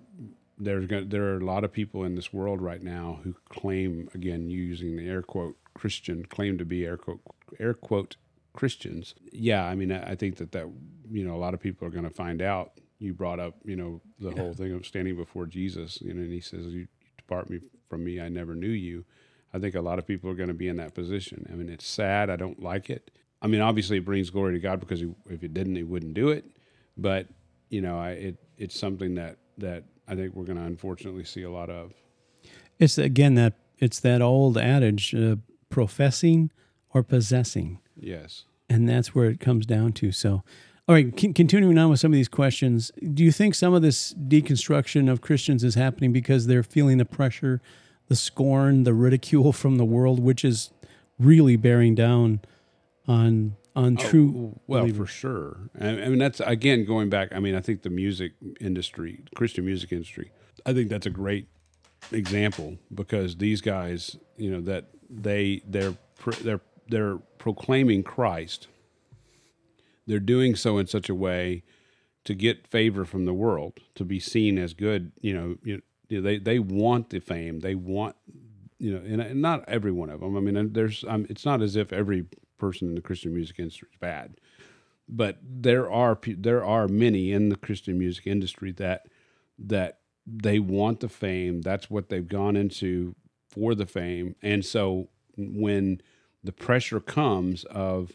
there's 0.57 0.85
gonna 0.85 1.05
there 1.05 1.23
are 1.33 1.37
a 1.37 1.45
lot 1.45 1.63
of 1.63 1.71
people 1.71 2.03
in 2.03 2.15
this 2.15 2.33
world 2.33 2.61
right 2.61 2.81
now 2.81 3.19
who 3.23 3.35
claim 3.49 4.09
again 4.13 4.49
using 4.49 4.95
the 4.95 5.07
air 5.07 5.21
quote 5.21 5.57
Christian 5.73 6.25
claim 6.25 6.57
to 6.57 6.65
be 6.65 6.85
air 6.85 6.97
quote 6.97 7.21
air 7.59 7.73
quote 7.73 8.17
Christians. 8.53 9.15
Yeah, 9.31 9.63
I 9.63 9.75
mean, 9.75 9.91
I 9.91 10.15
think 10.15 10.37
that 10.37 10.51
that 10.51 10.67
you 11.09 11.25
know 11.25 11.35
a 11.35 11.37
lot 11.37 11.53
of 11.53 11.59
people 11.59 11.87
are 11.87 11.91
going 11.91 12.03
to 12.03 12.09
find 12.09 12.41
out. 12.41 12.73
You 12.97 13.13
brought 13.13 13.39
up, 13.39 13.55
you 13.63 13.77
know, 13.77 14.01
the 14.19 14.31
yeah. 14.31 14.41
whole 14.41 14.53
thing 14.53 14.73
of 14.73 14.85
standing 14.85 15.15
before 15.15 15.45
Jesus, 15.45 16.01
you 16.01 16.13
know, 16.13 16.21
and 16.21 16.33
he 16.33 16.41
says, 16.41 16.65
"You 16.65 16.87
depart 17.17 17.49
me 17.49 17.59
from 17.89 18.03
me, 18.03 18.19
I 18.19 18.27
never 18.27 18.55
knew 18.55 18.67
you." 18.67 19.05
I 19.53 19.59
think 19.59 19.75
a 19.75 19.81
lot 19.81 19.99
of 19.99 20.05
people 20.05 20.29
are 20.29 20.35
going 20.35 20.49
to 20.49 20.53
be 20.53 20.67
in 20.67 20.75
that 20.75 20.93
position. 20.93 21.47
I 21.49 21.55
mean, 21.55 21.69
it's 21.69 21.87
sad. 21.87 22.29
I 22.29 22.35
don't 22.35 22.61
like 22.61 22.89
it. 22.89 23.11
I 23.41 23.47
mean, 23.47 23.61
obviously, 23.61 23.97
it 23.97 24.05
brings 24.05 24.29
glory 24.29 24.53
to 24.53 24.59
God 24.59 24.79
because 24.79 24.99
he, 24.99 25.09
if 25.29 25.43
it 25.43 25.53
didn't, 25.53 25.75
he 25.75 25.83
wouldn't 25.83 26.13
do 26.13 26.29
it. 26.29 26.45
But 26.97 27.27
you 27.69 27.81
know, 27.81 27.97
I, 27.97 28.11
it 28.11 28.37
it's 28.57 28.77
something 28.77 29.15
that 29.15 29.37
that 29.57 29.83
I 30.07 30.15
think 30.15 30.35
we're 30.35 30.45
going 30.45 30.57
to 30.57 30.65
unfortunately 30.65 31.23
see 31.23 31.43
a 31.43 31.51
lot 31.51 31.69
of. 31.69 31.93
It's 32.79 32.97
again 32.97 33.35
that 33.35 33.53
it's 33.77 33.99
that 34.01 34.21
old 34.21 34.57
adage: 34.57 35.15
uh, 35.15 35.37
professing 35.69 36.51
or 36.93 37.03
possessing. 37.03 37.79
Yes. 37.95 38.45
And 38.69 38.87
that's 38.87 39.15
where 39.15 39.29
it 39.29 39.39
comes 39.39 39.65
down 39.65 39.93
to. 39.93 40.11
So, 40.11 40.43
all 40.87 40.95
right, 40.95 41.17
c- 41.19 41.33
continuing 41.33 41.77
on 41.77 41.89
with 41.89 41.99
some 41.99 42.11
of 42.11 42.15
these 42.15 42.27
questions, 42.27 42.91
do 43.13 43.23
you 43.23 43.31
think 43.31 43.55
some 43.55 43.73
of 43.73 43.81
this 43.81 44.13
deconstruction 44.13 45.09
of 45.09 45.21
Christians 45.21 45.63
is 45.63 45.75
happening 45.75 46.11
because 46.13 46.47
they're 46.47 46.63
feeling 46.63 46.97
the 46.97 47.05
pressure, 47.05 47.61
the 48.07 48.15
scorn, 48.15 48.83
the 48.83 48.93
ridicule 48.93 49.51
from 49.53 49.77
the 49.77 49.85
world, 49.85 50.19
which 50.19 50.45
is 50.45 50.71
really 51.17 51.55
bearing 51.55 51.95
down 51.95 52.41
on 53.09 53.55
on 53.75 53.97
oh, 53.99 54.09
true 54.09 54.59
well 54.67 54.81
believers? 54.81 55.09
for 55.09 55.13
sure 55.13 55.57
I, 55.79 55.89
I 55.89 56.09
mean 56.09 56.19
that's 56.19 56.39
again 56.39 56.85
going 56.85 57.09
back 57.09 57.29
i 57.33 57.39
mean 57.39 57.55
i 57.55 57.61
think 57.61 57.81
the 57.81 57.89
music 57.89 58.33
industry 58.61 59.23
christian 59.35 59.65
music 59.65 59.91
industry 59.91 60.31
i 60.65 60.73
think 60.73 60.89
that's 60.89 61.05
a 61.05 61.11
great 61.11 61.47
example 62.11 62.77
because 62.93 63.37
these 63.37 63.61
guys 63.61 64.15
you 64.37 64.49
know 64.49 64.61
that 64.61 64.85
they 65.09 65.61
they're 65.67 65.95
they're 66.41 66.61
they're 66.87 67.17
proclaiming 67.37 68.03
Christ, 68.03 68.67
they're 70.07 70.19
doing 70.19 70.55
so 70.55 70.77
in 70.77 70.87
such 70.87 71.09
a 71.09 71.15
way 71.15 71.63
to 72.25 72.33
get 72.33 72.67
favor 72.67 73.05
from 73.05 73.25
the 73.25 73.33
world, 73.33 73.79
to 73.95 74.03
be 74.03 74.19
seen 74.19 74.57
as 74.57 74.73
good. 74.73 75.11
You 75.21 75.33
know, 75.33 75.55
you 75.63 75.81
know 76.09 76.21
they 76.21 76.37
they 76.37 76.59
want 76.59 77.09
the 77.09 77.19
fame, 77.19 77.59
they 77.59 77.75
want 77.75 78.15
you 78.77 78.93
know, 78.93 78.99
and, 78.99 79.21
and 79.21 79.41
not 79.41 79.67
every 79.67 79.91
one 79.91 80.09
of 80.09 80.21
them. 80.21 80.37
I 80.37 80.39
mean, 80.39 80.73
there's 80.73 81.03
um, 81.07 81.25
it's 81.29 81.45
not 81.45 81.61
as 81.61 81.75
if 81.75 81.91
every 81.91 82.25
person 82.59 82.89
in 82.89 82.95
the 82.95 83.01
Christian 83.01 83.33
music 83.33 83.59
industry 83.59 83.87
is 83.91 83.97
bad, 83.99 84.35
but 85.07 85.37
there 85.41 85.89
are 85.91 86.19
there 86.25 86.63
are 86.63 86.87
many 86.87 87.31
in 87.31 87.49
the 87.49 87.55
Christian 87.55 87.97
music 87.97 88.27
industry 88.27 88.71
that 88.73 89.07
that 89.57 89.99
they 90.27 90.59
want 90.59 90.99
the 90.99 91.09
fame. 91.09 91.61
That's 91.61 91.89
what 91.89 92.09
they've 92.09 92.27
gone 92.27 92.55
into 92.55 93.15
for 93.49 93.73
the 93.73 93.85
fame, 93.85 94.35
and 94.41 94.63
so 94.63 95.09
when 95.37 96.01
the 96.43 96.51
pressure 96.51 96.99
comes 96.99 97.63
of 97.65 98.11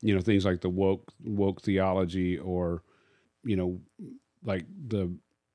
you 0.00 0.14
know 0.14 0.20
things 0.20 0.44
like 0.44 0.60
the 0.60 0.68
woke 0.68 1.12
woke 1.24 1.62
theology 1.62 2.38
or 2.38 2.82
you 3.44 3.56
know 3.56 3.80
like 4.44 4.66
the 4.86 5.10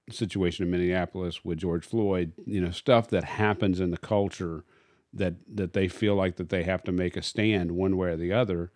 situation 0.09 0.65
in 0.65 0.71
Minneapolis 0.71 1.45
with 1.45 1.59
George 1.59 1.85
Floyd, 1.85 2.33
you 2.45 2.59
know, 2.61 2.71
stuff 2.71 3.07
that 3.09 3.23
happens 3.23 3.79
in 3.79 3.91
the 3.91 3.97
culture 3.97 4.63
that 5.13 5.35
that 5.47 5.73
they 5.73 5.87
feel 5.87 6.15
like 6.15 6.37
that 6.37 6.49
they 6.49 6.63
have 6.63 6.83
to 6.83 6.91
make 6.91 7.15
a 7.15 7.21
stand 7.21 7.71
one 7.71 7.97
way 7.97 8.09
or 8.09 8.17
the 8.17 8.33
other. 8.33 8.71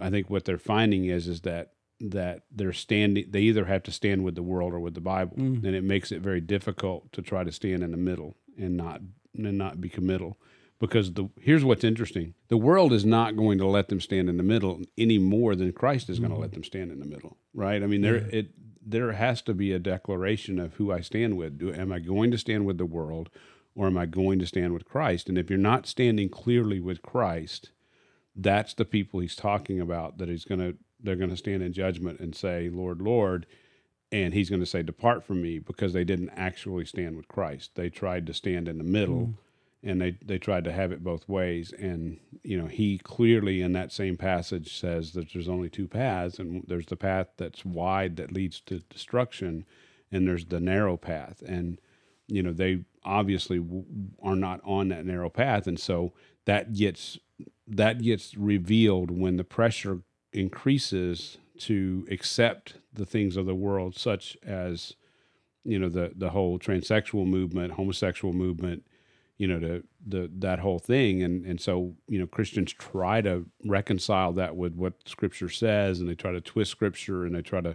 I 0.00 0.10
think 0.10 0.30
what 0.30 0.44
they're 0.44 0.58
finding 0.58 1.06
is 1.06 1.26
is 1.26 1.40
that 1.42 1.72
that 2.00 2.42
they're 2.50 2.72
standing 2.72 3.26
they 3.30 3.40
either 3.40 3.66
have 3.66 3.82
to 3.84 3.92
stand 3.92 4.24
with 4.24 4.34
the 4.34 4.42
world 4.42 4.72
or 4.72 4.80
with 4.80 4.94
the 4.94 5.00
Bible. 5.00 5.36
Mm. 5.36 5.64
And 5.64 5.74
it 5.74 5.84
makes 5.84 6.12
it 6.12 6.22
very 6.22 6.40
difficult 6.40 7.12
to 7.12 7.22
try 7.22 7.44
to 7.44 7.52
stand 7.52 7.82
in 7.82 7.90
the 7.90 7.96
middle 7.96 8.36
and 8.58 8.76
not 8.76 9.00
and 9.34 9.58
not 9.58 9.80
be 9.80 9.88
committal 9.88 10.38
because 10.80 11.12
the 11.12 11.28
here's 11.40 11.64
what's 11.64 11.84
interesting 11.84 12.34
the 12.48 12.56
world 12.56 12.92
is 12.92 13.04
not 13.04 13.36
going 13.36 13.58
to 13.58 13.66
let 13.66 13.88
them 13.88 14.00
stand 14.00 14.28
in 14.28 14.36
the 14.36 14.42
middle 14.42 14.80
any 14.98 15.18
more 15.18 15.54
than 15.54 15.72
christ 15.72 16.08
is 16.08 16.18
going 16.18 16.32
to 16.32 16.38
let 16.38 16.52
them 16.52 16.64
stand 16.64 16.90
in 16.90 16.98
the 16.98 17.06
middle 17.06 17.36
right 17.54 17.82
i 17.82 17.86
mean 17.86 18.00
there 18.00 18.16
it 18.16 18.50
there 18.84 19.12
has 19.12 19.42
to 19.42 19.54
be 19.54 19.72
a 19.72 19.78
declaration 19.78 20.58
of 20.58 20.74
who 20.74 20.90
i 20.90 21.00
stand 21.00 21.36
with 21.36 21.58
Do, 21.58 21.72
am 21.72 21.92
i 21.92 21.98
going 22.00 22.30
to 22.32 22.38
stand 22.38 22.66
with 22.66 22.78
the 22.78 22.86
world 22.86 23.30
or 23.74 23.86
am 23.86 23.98
i 23.98 24.06
going 24.06 24.38
to 24.38 24.46
stand 24.46 24.72
with 24.74 24.84
christ? 24.84 25.28
And 25.28 25.38
if 25.38 25.50
you're 25.50 25.58
not 25.58 25.86
standing 25.86 26.28
clearly 26.28 26.80
with 26.80 27.02
christ 27.02 27.70
that's 28.36 28.74
the 28.74 28.84
people 28.84 29.20
he's 29.20 29.36
talking 29.36 29.80
about 29.80 30.18
that 30.18 30.28
he's 30.28 30.44
going 30.44 30.60
to 30.60 30.76
they're 31.02 31.16
going 31.16 31.30
to 31.30 31.36
stand 31.36 31.62
in 31.62 31.72
judgment 31.72 32.20
and 32.20 32.34
say 32.34 32.68
lord 32.70 33.02
lord 33.02 33.46
and 34.12 34.34
he's 34.34 34.50
going 34.50 34.60
to 34.60 34.66
say 34.66 34.82
depart 34.82 35.24
from 35.24 35.42
me 35.42 35.58
because 35.58 35.92
they 35.92 36.04
didn't 36.04 36.30
actually 36.30 36.84
stand 36.84 37.16
with 37.16 37.28
christ. 37.28 37.72
They 37.74 37.88
tried 37.90 38.26
to 38.26 38.34
stand 38.34 38.68
in 38.68 38.78
the 38.78 38.84
middle 38.84 39.28
Mm. 39.28 39.34
and 39.82 40.00
they 40.00 40.18
they 40.24 40.38
tried 40.38 40.64
to 40.64 40.72
have 40.72 40.92
it 40.92 41.04
both 41.04 41.28
ways. 41.28 41.72
And 41.72 42.18
you 42.42 42.58
know 42.58 42.66
he 42.66 42.98
clearly 42.98 43.62
in 43.62 43.72
that 43.72 43.92
same 43.92 44.16
passage 44.16 44.78
says 44.78 45.12
that 45.12 45.32
there's 45.32 45.48
only 45.48 45.70
two 45.70 45.88
paths 45.88 46.38
and 46.38 46.64
there's 46.68 46.86
the 46.86 46.96
path 46.96 47.28
that's 47.36 47.64
wide 47.64 48.16
that 48.16 48.32
leads 48.32 48.60
to 48.62 48.80
destruction 48.90 49.64
and 50.12 50.26
there's 50.26 50.46
the 50.46 50.60
narrow 50.60 50.96
path. 50.96 51.42
And 51.46 51.78
you 52.28 52.42
know 52.42 52.52
they 52.52 52.80
obviously 53.04 53.64
are 54.22 54.36
not 54.36 54.60
on 54.64 54.88
that 54.88 55.06
narrow 55.06 55.30
path. 55.30 55.66
And 55.66 55.78
so 55.78 56.12
that 56.44 56.72
gets 56.72 57.18
that 57.66 58.02
gets 58.02 58.36
revealed 58.36 59.10
when 59.10 59.36
the 59.36 59.44
pressure 59.44 60.00
increases 60.32 61.38
to 61.58 62.06
accept 62.10 62.74
the 62.92 63.06
things 63.06 63.36
of 63.36 63.46
the 63.46 63.54
world 63.54 63.96
such 63.96 64.36
as 64.44 64.94
you 65.64 65.78
know 65.78 65.88
the 65.88 66.12
the 66.16 66.30
whole 66.30 66.58
transsexual 66.58 67.26
movement 67.26 67.72
homosexual 67.72 68.32
movement 68.32 68.82
you 69.40 69.46
know 69.46 69.58
the 69.58 69.82
the 70.06 70.30
that 70.40 70.58
whole 70.58 70.78
thing. 70.78 71.22
And 71.22 71.46
and 71.46 71.58
so 71.58 71.94
you 72.06 72.18
know 72.18 72.26
Christians 72.26 72.74
try 72.74 73.22
to 73.22 73.46
reconcile 73.64 74.34
that 74.34 74.54
with 74.54 74.74
what 74.74 74.92
scripture 75.06 75.48
says 75.48 75.98
and 75.98 76.10
they 76.10 76.14
try 76.14 76.30
to 76.30 76.42
twist 76.42 76.70
scripture 76.70 77.24
and 77.24 77.34
they 77.34 77.40
try 77.40 77.62
to 77.62 77.74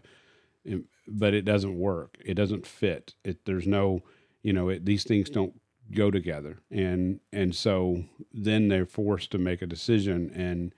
but 1.08 1.34
it 1.34 1.44
doesn't 1.44 1.76
work. 1.76 2.20
It 2.24 2.36
doesn't 2.36 2.68
fit. 2.68 3.16
It 3.24 3.46
there's 3.46 3.66
no 3.66 4.04
you 4.46 4.54
know 4.54 4.70
it, 4.70 4.86
these 4.86 5.04
things 5.04 5.30
don't 5.30 5.60
go 5.92 6.12
together 6.12 6.60
and 6.70 7.20
and 7.34 7.56
so 7.56 8.04
then 8.32 8.68
they're 8.68 8.86
forced 8.86 9.32
to 9.32 9.38
make 9.40 9.62
a 9.62 9.68
decision 9.68 10.32
and 10.36 10.74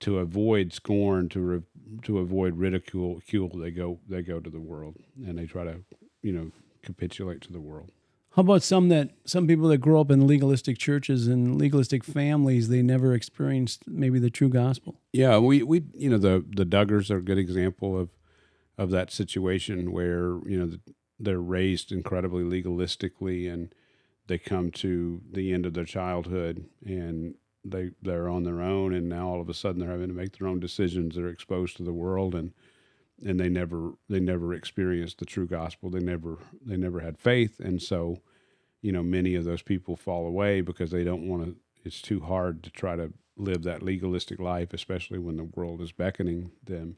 to 0.00 0.18
avoid 0.18 0.72
scorn 0.72 1.28
to 1.28 1.40
re, 1.40 1.62
to 2.02 2.18
avoid 2.18 2.56
ridicule 2.56 3.20
they 3.54 3.70
go 3.70 3.98
they 4.08 4.22
go 4.22 4.40
to 4.40 4.48
the 4.48 4.60
world 4.60 4.96
and 5.26 5.38
they 5.38 5.44
try 5.44 5.64
to 5.64 5.76
you 6.22 6.32
know 6.32 6.50
capitulate 6.82 7.42
to 7.42 7.52
the 7.52 7.60
world 7.60 7.90
How 8.30 8.40
about 8.40 8.62
some 8.62 8.88
that 8.88 9.10
some 9.26 9.46
people 9.46 9.68
that 9.68 9.78
grow 9.78 10.00
up 10.00 10.10
in 10.10 10.26
legalistic 10.26 10.78
churches 10.78 11.26
and 11.26 11.58
legalistic 11.58 12.04
families, 12.04 12.68
they 12.68 12.80
never 12.80 13.12
experienced 13.12 13.82
maybe 13.86 14.18
the 14.18 14.30
true 14.30 14.48
gospel. 14.48 14.94
Yeah, 15.12 15.38
we 15.38 15.62
we 15.62 15.82
you 15.92 16.08
know 16.08 16.18
the 16.18 16.44
the 16.56 16.64
Duggars 16.64 17.10
are 17.10 17.18
a 17.18 17.22
good 17.30 17.38
example 17.38 17.98
of 17.98 18.08
of 18.78 18.90
that 18.90 19.10
situation 19.12 19.92
where 19.92 20.38
you 20.46 20.58
know 20.58 20.78
they're 21.20 21.40
raised 21.40 21.92
incredibly 21.92 22.42
legalistically 22.42 23.52
and 23.52 23.74
they 24.26 24.38
come 24.38 24.70
to 24.70 25.20
the 25.30 25.52
end 25.52 25.66
of 25.66 25.74
their 25.74 25.84
childhood 25.84 26.64
and 26.84 27.34
they 27.64 27.90
they're 28.00 28.28
on 28.28 28.42
their 28.44 28.62
own 28.62 28.94
and 28.94 29.08
now 29.08 29.28
all 29.28 29.40
of 29.40 29.48
a 29.48 29.54
sudden 29.54 29.80
they're 29.80 29.90
having 29.90 30.08
to 30.08 30.14
make 30.14 30.38
their 30.38 30.48
own 30.48 30.58
decisions. 30.58 31.14
They're 31.14 31.28
exposed 31.28 31.76
to 31.76 31.82
the 31.82 31.92
world 31.92 32.34
and 32.34 32.52
and 33.24 33.38
they 33.38 33.50
never 33.50 33.92
they 34.08 34.20
never 34.20 34.54
experienced 34.54 35.18
the 35.18 35.26
true 35.26 35.46
gospel. 35.46 35.90
They 35.90 36.00
never 36.00 36.38
they 36.64 36.76
never 36.76 37.00
had 37.00 37.18
faith 37.18 37.60
and 37.60 37.82
so 37.82 38.18
you 38.80 38.92
know 38.92 39.02
many 39.02 39.34
of 39.34 39.44
those 39.44 39.62
people 39.62 39.96
fall 39.96 40.26
away 40.26 40.62
because 40.62 40.90
they 40.90 41.04
don't 41.04 41.28
want 41.28 41.44
to 41.44 41.56
it's 41.84 42.00
too 42.00 42.20
hard 42.20 42.62
to 42.62 42.70
try 42.70 42.96
to 42.96 43.12
live 43.36 43.62
that 43.62 43.82
legalistic 43.82 44.38
life 44.38 44.72
especially 44.72 45.18
when 45.18 45.36
the 45.36 45.44
world 45.44 45.80
is 45.80 45.92
beckoning 45.92 46.50
them 46.64 46.96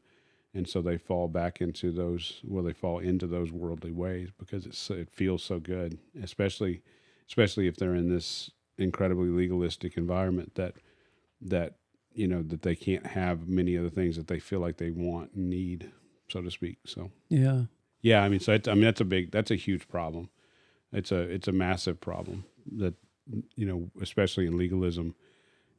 and 0.53 0.67
so 0.67 0.81
they 0.81 0.97
fall 0.97 1.27
back 1.27 1.61
into 1.61 1.91
those 1.91 2.39
well 2.43 2.63
they 2.63 2.73
fall 2.73 2.99
into 2.99 3.27
those 3.27 3.51
worldly 3.51 3.91
ways 3.91 4.29
because 4.37 4.65
it's 4.65 4.89
it 4.89 5.09
feels 5.11 5.43
so 5.43 5.59
good 5.59 5.97
especially 6.21 6.81
especially 7.27 7.67
if 7.67 7.75
they're 7.77 7.95
in 7.95 8.09
this 8.09 8.51
incredibly 8.77 9.29
legalistic 9.29 9.97
environment 9.97 10.53
that 10.55 10.75
that 11.41 11.75
you 12.13 12.27
know 12.27 12.41
that 12.43 12.61
they 12.61 12.75
can't 12.75 13.05
have 13.07 13.47
many 13.47 13.75
of 13.75 13.83
the 13.83 13.89
things 13.89 14.15
that 14.15 14.27
they 14.27 14.39
feel 14.39 14.59
like 14.59 14.77
they 14.77 14.91
want 14.91 15.31
and 15.33 15.49
need 15.49 15.91
so 16.29 16.41
to 16.41 16.51
speak 16.51 16.77
so 16.85 17.11
Yeah. 17.29 17.63
yeah 18.01 18.23
i 18.23 18.29
mean 18.29 18.39
so 18.39 18.53
i 18.53 18.73
mean 18.73 18.81
that's 18.83 19.01
a 19.01 19.05
big 19.05 19.31
that's 19.31 19.51
a 19.51 19.55
huge 19.55 19.87
problem 19.87 20.29
it's 20.91 21.11
a 21.11 21.19
it's 21.21 21.47
a 21.47 21.51
massive 21.51 21.99
problem 21.99 22.45
that 22.77 22.93
you 23.55 23.65
know 23.65 23.89
especially 24.01 24.45
in 24.45 24.57
legalism 24.57 25.15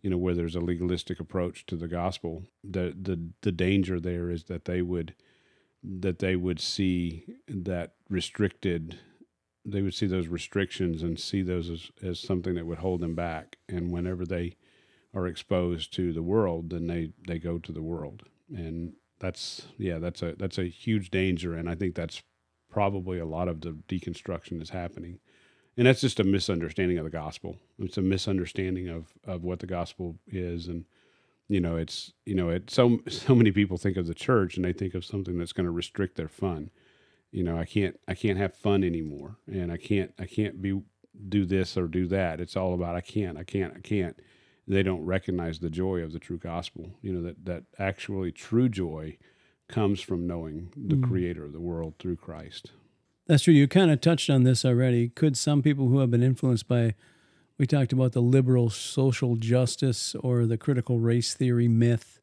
you 0.04 0.10
know 0.10 0.18
where 0.18 0.34
there's 0.34 0.54
a 0.54 0.60
legalistic 0.60 1.18
approach 1.18 1.64
to 1.64 1.76
the 1.76 1.88
gospel 1.88 2.44
the 2.62 2.94
the 3.00 3.18
the 3.40 3.50
danger 3.50 3.98
there 3.98 4.30
is 4.30 4.44
that 4.44 4.66
they 4.66 4.82
would 4.82 5.14
that 5.82 6.18
they 6.18 6.36
would 6.36 6.60
see 6.60 7.24
that 7.48 7.94
restricted 8.10 8.98
they 9.64 9.80
would 9.80 9.94
see 9.94 10.06
those 10.06 10.28
restrictions 10.28 11.02
and 11.02 11.18
see 11.18 11.40
those 11.40 11.70
as, 11.70 11.90
as 12.02 12.20
something 12.20 12.54
that 12.54 12.66
would 12.66 12.78
hold 12.78 13.00
them 13.00 13.14
back. 13.14 13.56
And 13.66 13.90
whenever 13.90 14.26
they 14.26 14.56
are 15.14 15.26
exposed 15.26 15.94
to 15.94 16.12
the 16.12 16.22
world 16.22 16.70
then 16.70 16.86
they 16.86 17.12
they 17.26 17.38
go 17.38 17.58
to 17.58 17.72
the 17.72 17.82
world. 17.82 18.24
And 18.54 18.94
that's 19.20 19.68
yeah 19.78 19.98
that's 19.98 20.22
a 20.22 20.34
that's 20.38 20.58
a 20.58 20.68
huge 20.68 21.10
danger. 21.10 21.54
And 21.54 21.68
i 21.68 21.74
think 21.74 21.94
that's 21.94 22.22
probably 22.70 23.18
a 23.18 23.26
lot 23.26 23.48
of 23.48 23.62
the 23.62 23.70
deconstruction 23.88 24.60
is 24.60 24.70
happening 24.70 25.20
and 25.76 25.86
that's 25.86 26.00
just 26.00 26.20
a 26.20 26.24
misunderstanding 26.24 26.98
of 26.98 27.04
the 27.04 27.10
gospel. 27.10 27.56
It's 27.78 27.98
a 27.98 28.02
misunderstanding 28.02 28.88
of 28.88 29.12
of 29.24 29.42
what 29.44 29.58
the 29.60 29.66
gospel 29.66 30.16
is. 30.28 30.68
And 30.68 30.84
you 31.48 31.60
know 31.60 31.76
it's 31.76 32.12
you 32.26 32.34
know 32.34 32.48
it 32.48 32.70
so 32.70 33.00
so 33.08 33.34
many 33.34 33.52
people 33.52 33.76
think 33.76 33.96
of 33.96 34.06
the 34.06 34.14
church 34.14 34.56
and 34.56 34.64
they 34.64 34.72
think 34.72 34.94
of 34.94 35.04
something 35.04 35.38
that's 35.38 35.52
going 35.52 35.66
to 35.66 35.70
restrict 35.72 36.16
their 36.16 36.28
fun. 36.28 36.70
You 37.32 37.42
know 37.42 37.58
i 37.58 37.64
can't 37.64 37.98
i 38.08 38.14
can't 38.14 38.38
have 38.38 38.54
fun 38.54 38.84
anymore. 38.84 39.36
And 39.46 39.70
i 39.72 39.76
can't 39.76 40.12
i 40.18 40.26
can't 40.26 40.62
be 40.62 40.80
do 41.28 41.44
this 41.44 41.76
or 41.76 41.86
do 41.88 42.06
that. 42.08 42.40
It's 42.40 42.56
all 42.56 42.74
about 42.74 42.96
i 42.96 43.00
can't 43.00 43.38
i 43.38 43.44
can't 43.44 43.74
i 43.76 43.80
can't. 43.80 44.18
They 44.66 44.82
don't 44.82 45.04
recognize 45.04 45.58
the 45.58 45.68
joy 45.70 45.98
of 46.00 46.12
the 46.12 46.18
true 46.18 46.38
gospel. 46.38 46.90
You 47.02 47.12
know 47.12 47.22
that 47.22 47.44
that 47.44 47.64
actually 47.78 48.32
true 48.32 48.68
joy 48.68 49.18
comes 49.68 50.00
from 50.00 50.26
knowing 50.26 50.72
the 50.76 50.96
Mm. 50.96 51.02
creator 51.08 51.44
of 51.44 51.52
the 51.52 51.60
world 51.60 51.94
through 51.98 52.16
christ 52.16 52.72
That's 53.26 53.44
true. 53.44 53.54
You 53.54 53.66
kind 53.68 53.90
of 53.90 54.00
touched 54.00 54.28
on 54.28 54.42
this 54.42 54.64
already. 54.64 55.08
Could 55.08 55.36
some 55.36 55.62
people 55.62 55.88
who 55.88 55.98
have 56.00 56.10
been 56.10 56.22
influenced 56.22 56.68
by, 56.68 56.94
we 57.58 57.66
talked 57.66 57.92
about 57.92 58.12
the 58.12 58.20
liberal 58.20 58.70
social 58.70 59.36
justice 59.36 60.14
or 60.20 60.46
the 60.46 60.58
critical 60.58 61.00
race 61.00 61.34
theory 61.34 61.68
myth, 61.68 62.20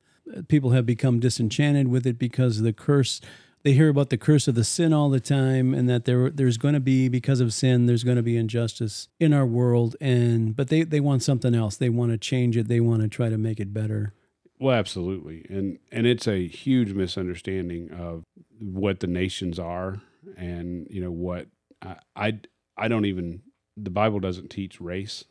people 0.48 0.72
have 0.72 0.86
become 0.86 1.20
disenchanted 1.20 1.88
with 1.88 2.06
it 2.06 2.20
because 2.20 2.62
the 2.62 2.74
curse, 2.74 3.20
they 3.64 3.74
hear 3.74 3.90
about 3.90 4.10
the 4.10 4.18
curse 4.18 4.48
of 4.48 4.56
the 4.56 4.64
sin 4.64 4.94
all 4.94 5.10
the 5.10 5.20
time 5.20 5.74
and 5.74 5.90
that 5.90 6.06
there 6.06 6.30
there's 6.30 6.58
going 6.58 6.76
to 6.76 6.80
be, 6.80 7.10
because 7.10 7.40
of 7.40 7.54
sin, 7.54 7.86
there's 7.88 8.04
going 8.04 8.18
to 8.18 8.24
be 8.24 8.38
injustice 8.38 9.08
in 9.20 9.34
our 9.34 9.46
world. 9.46 9.96
And, 10.00 10.56
but 10.56 10.70
they, 10.70 10.84
they 10.84 11.00
want 11.00 11.24
something 11.24 11.56
else. 11.56 11.78
They 11.78 11.90
want 11.90 12.12
to 12.12 12.18
change 12.18 12.58
it. 12.58 12.68
They 12.68 12.80
want 12.80 13.02
to 13.02 13.08
try 13.08 13.30
to 13.30 13.38
make 13.38 13.60
it 13.60 13.74
better. 13.74 14.14
Well, 14.60 14.76
absolutely, 14.78 15.44
and 15.50 15.80
and 15.92 16.06
it's 16.06 16.28
a 16.28 16.48
huge 16.48 16.94
misunderstanding 16.94 17.90
of 17.90 18.22
what 18.60 19.00
the 19.00 19.08
nations 19.08 19.58
are, 19.58 20.04
and 20.38 20.88
you 20.90 21.02
know 21.02 21.12
what 21.12 21.48
I 21.82 21.96
I, 22.16 22.40
I 22.78 22.88
don't 22.88 23.06
even 23.06 23.42
the 23.78 23.90
Bible 23.90 24.20
doesn't 24.20 24.50
teach 24.50 24.82
race. 24.82 25.26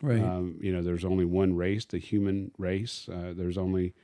Right. 0.00 0.22
Um, 0.22 0.58
you 0.60 0.72
know, 0.72 0.82
there's 0.82 1.04
only 1.04 1.24
one 1.24 1.56
race, 1.56 1.84
the 1.84 1.98
human 1.98 2.52
race. 2.56 3.08
Uh, 3.12 3.32
there's 3.34 3.58
only 3.58 3.94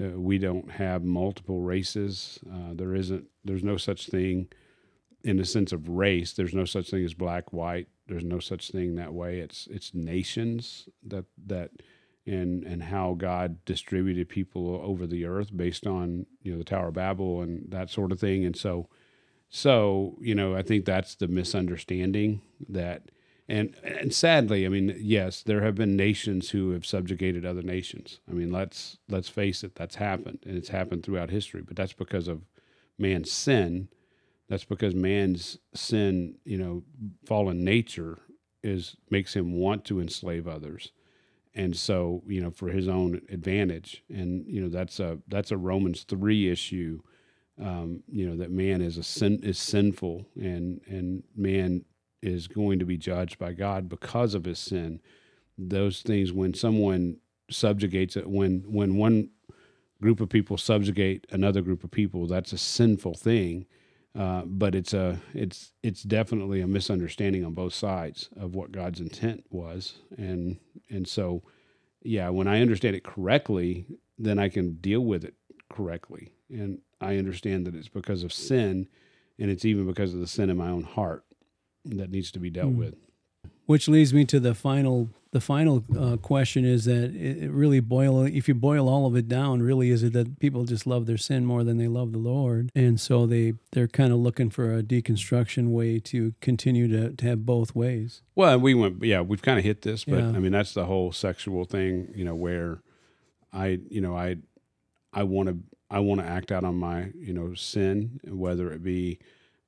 uh, 0.00 0.18
we 0.18 0.38
don't 0.38 0.70
have 0.70 1.02
multiple 1.02 1.60
races. 1.60 2.38
Uh, 2.50 2.74
there 2.74 2.94
isn't. 2.94 3.26
There's 3.44 3.64
no 3.64 3.76
such 3.76 4.06
thing 4.06 4.48
in 5.24 5.36
the 5.36 5.44
sense 5.44 5.72
of 5.72 5.88
race. 5.88 6.32
There's 6.32 6.54
no 6.54 6.64
such 6.64 6.90
thing 6.90 7.04
as 7.04 7.14
black, 7.14 7.52
white. 7.52 7.88
There's 8.06 8.24
no 8.24 8.38
such 8.38 8.70
thing 8.70 8.94
that 8.96 9.12
way. 9.12 9.40
It's 9.40 9.68
it's 9.70 9.94
nations 9.94 10.88
that 11.06 11.24
that 11.46 11.70
and 12.26 12.64
and 12.64 12.84
how 12.84 13.14
God 13.14 13.64
distributed 13.64 14.28
people 14.28 14.80
over 14.82 15.06
the 15.06 15.24
earth 15.24 15.56
based 15.56 15.86
on 15.86 16.26
you 16.42 16.52
know 16.52 16.58
the 16.58 16.64
Tower 16.64 16.88
of 16.88 16.94
Babel 16.94 17.42
and 17.42 17.64
that 17.70 17.90
sort 17.90 18.12
of 18.12 18.20
thing. 18.20 18.44
And 18.44 18.56
so 18.56 18.88
so 19.54 20.16
you 20.18 20.34
know 20.34 20.56
I 20.56 20.62
think 20.62 20.86
that's 20.86 21.14
the 21.14 21.28
misunderstanding 21.28 22.40
that 22.70 23.10
and 23.46 23.76
and 23.84 24.12
sadly 24.12 24.64
I 24.64 24.70
mean 24.70 24.96
yes 24.98 25.42
there 25.42 25.62
have 25.62 25.74
been 25.74 25.94
nations 25.94 26.50
who 26.50 26.70
have 26.70 26.86
subjugated 26.86 27.44
other 27.44 27.60
nations. 27.60 28.20
I 28.28 28.32
mean 28.32 28.50
let's 28.50 28.96
let's 29.10 29.28
face 29.28 29.62
it 29.62 29.74
that's 29.74 29.96
happened 29.96 30.38
and 30.46 30.56
it's 30.56 30.70
happened 30.70 31.02
throughout 31.02 31.28
history. 31.28 31.60
But 31.60 31.76
that's 31.76 31.92
because 31.92 32.28
of 32.28 32.46
man's 32.98 33.30
sin. 33.30 33.88
That's 34.48 34.64
because 34.64 34.94
man's 34.94 35.58
sin, 35.74 36.36
you 36.44 36.56
know, 36.56 36.82
fallen 37.26 37.62
nature 37.62 38.20
is 38.62 38.96
makes 39.10 39.36
him 39.36 39.52
want 39.52 39.84
to 39.84 40.00
enslave 40.00 40.48
others 40.48 40.92
and 41.54 41.76
so 41.76 42.22
you 42.26 42.40
know 42.40 42.50
for 42.50 42.68
his 42.68 42.88
own 42.88 43.20
advantage 43.28 44.02
and 44.08 44.46
you 44.46 44.62
know 44.62 44.70
that's 44.70 44.98
a 44.98 45.18
that's 45.28 45.50
a 45.50 45.56
romans 45.58 46.04
3 46.04 46.48
issue 46.50 47.00
um, 47.60 48.02
you 48.08 48.28
know 48.28 48.36
that 48.36 48.50
man 48.50 48.80
is 48.80 48.96
a 48.96 49.02
sin 49.02 49.40
is 49.42 49.58
sinful 49.58 50.26
and 50.36 50.80
and 50.86 51.22
man 51.36 51.84
is 52.22 52.48
going 52.48 52.78
to 52.78 52.84
be 52.84 52.96
judged 52.96 53.38
by 53.38 53.52
god 53.52 53.88
because 53.88 54.34
of 54.34 54.44
his 54.44 54.58
sin. 54.58 55.00
Those 55.58 56.02
things 56.02 56.32
when 56.32 56.54
someone 56.54 57.18
subjugates 57.50 58.16
it 58.16 58.28
when 58.28 58.64
when 58.66 58.96
one 58.96 59.30
group 60.00 60.20
of 60.20 60.28
people 60.28 60.56
subjugate 60.56 61.26
another 61.30 61.60
group 61.60 61.84
of 61.84 61.90
people 61.90 62.26
that's 62.26 62.52
a 62.52 62.58
sinful 62.58 63.14
thing. 63.14 63.66
Uh, 64.18 64.42
but 64.44 64.74
it's 64.74 64.94
a 64.94 65.20
it's 65.34 65.72
it's 65.82 66.02
definitely 66.02 66.60
a 66.60 66.66
misunderstanding 66.66 67.44
on 67.44 67.52
both 67.54 67.74
sides 67.74 68.28
of 68.36 68.54
what 68.54 68.72
God's 68.72 69.00
intent 69.00 69.44
was. 69.50 69.94
And 70.16 70.58
and 70.88 71.06
so 71.06 71.42
yeah 72.02 72.30
when 72.30 72.48
I 72.48 72.60
understand 72.60 72.96
it 72.96 73.04
correctly 73.04 73.86
then 74.18 74.38
I 74.38 74.48
can 74.48 74.74
deal 74.74 75.00
with 75.00 75.24
it 75.24 75.34
correctly 75.70 76.32
and 76.52 76.78
I 77.00 77.16
understand 77.16 77.66
that 77.66 77.74
it's 77.74 77.88
because 77.88 78.22
of 78.22 78.32
sin 78.32 78.86
and 79.38 79.50
it's 79.50 79.64
even 79.64 79.86
because 79.86 80.14
of 80.14 80.20
the 80.20 80.26
sin 80.26 80.50
in 80.50 80.56
my 80.56 80.68
own 80.68 80.84
heart 80.84 81.24
that 81.84 82.10
needs 82.10 82.30
to 82.32 82.38
be 82.38 82.50
dealt 82.50 82.72
Mm. 82.74 82.76
with 82.76 82.94
Which 83.66 83.88
leads 83.88 84.12
me 84.14 84.24
to 84.26 84.38
the 84.40 84.54
final 84.54 85.08
the 85.32 85.40
final 85.40 85.82
uh, 85.98 86.18
question 86.18 86.66
is 86.66 86.84
that 86.84 87.04
it, 87.14 87.44
it 87.44 87.50
really 87.50 87.80
boil 87.80 88.22
if 88.24 88.46
you 88.46 88.54
boil 88.54 88.86
all 88.86 89.06
of 89.06 89.16
it 89.16 89.28
down 89.28 89.62
really 89.62 89.88
is 89.90 90.02
it 90.02 90.12
that 90.12 90.38
people 90.38 90.64
just 90.66 90.86
love 90.86 91.06
their 91.06 91.16
sin 91.16 91.46
more 91.46 91.64
than 91.64 91.78
they 91.78 91.88
love 91.88 92.12
the 92.12 92.18
Lord 92.18 92.70
and 92.74 93.00
so 93.00 93.24
they 93.26 93.54
they're 93.72 93.88
kind 93.88 94.12
of 94.12 94.18
looking 94.18 94.50
for 94.50 94.76
a 94.76 94.82
deconstruction 94.82 95.68
way 95.70 95.98
to 96.00 96.34
continue 96.42 96.86
to, 96.88 97.14
to 97.16 97.26
have 97.26 97.46
both 97.46 97.74
ways. 97.74 98.20
Well, 98.34 98.58
we 98.58 98.74
went, 98.74 99.02
yeah, 99.02 99.22
we've 99.22 99.40
kind 99.42 99.58
of 99.58 99.64
hit 99.64 99.80
this, 99.82 100.04
but 100.04 100.18
Yeah. 100.18 100.28
I 100.28 100.38
mean, 100.38 100.52
that's 100.52 100.74
the 100.74 100.84
whole 100.84 101.10
sexual 101.12 101.64
thing, 101.64 102.12
you 102.14 102.24
know, 102.26 102.34
where 102.34 102.82
I, 103.54 103.78
you 103.88 104.02
know, 104.02 104.14
I, 104.14 104.36
I 105.14 105.22
want 105.24 105.48
to, 105.48 105.56
I 105.92 105.98
want 106.00 106.20
to 106.22 106.26
act 106.26 106.50
out 106.50 106.64
on 106.64 106.76
my, 106.76 107.10
you 107.14 107.34
know, 107.34 107.52
sin, 107.52 108.18
whether 108.24 108.72
it 108.72 108.82
be, 108.82 109.18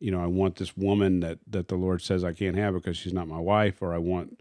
you 0.00 0.10
know, 0.10 0.22
I 0.22 0.26
want 0.26 0.56
this 0.56 0.74
woman 0.76 1.20
that, 1.20 1.38
that 1.48 1.68
the 1.68 1.76
Lord 1.76 2.00
says 2.00 2.24
I 2.24 2.32
can't 2.32 2.56
have 2.56 2.72
because 2.72 2.96
she's 2.96 3.12
not 3.12 3.28
my 3.28 3.38
wife, 3.38 3.82
or 3.82 3.92
I 3.94 3.98
want, 3.98 4.40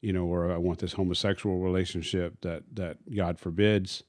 you 0.00 0.12
know, 0.12 0.26
or 0.26 0.52
I 0.52 0.58
want 0.58 0.78
this 0.78 0.92
homosexual 0.92 1.58
relationship 1.58 2.40
that, 2.42 2.62
that 2.74 2.98
God 3.14 3.40
forbids. 3.40 4.04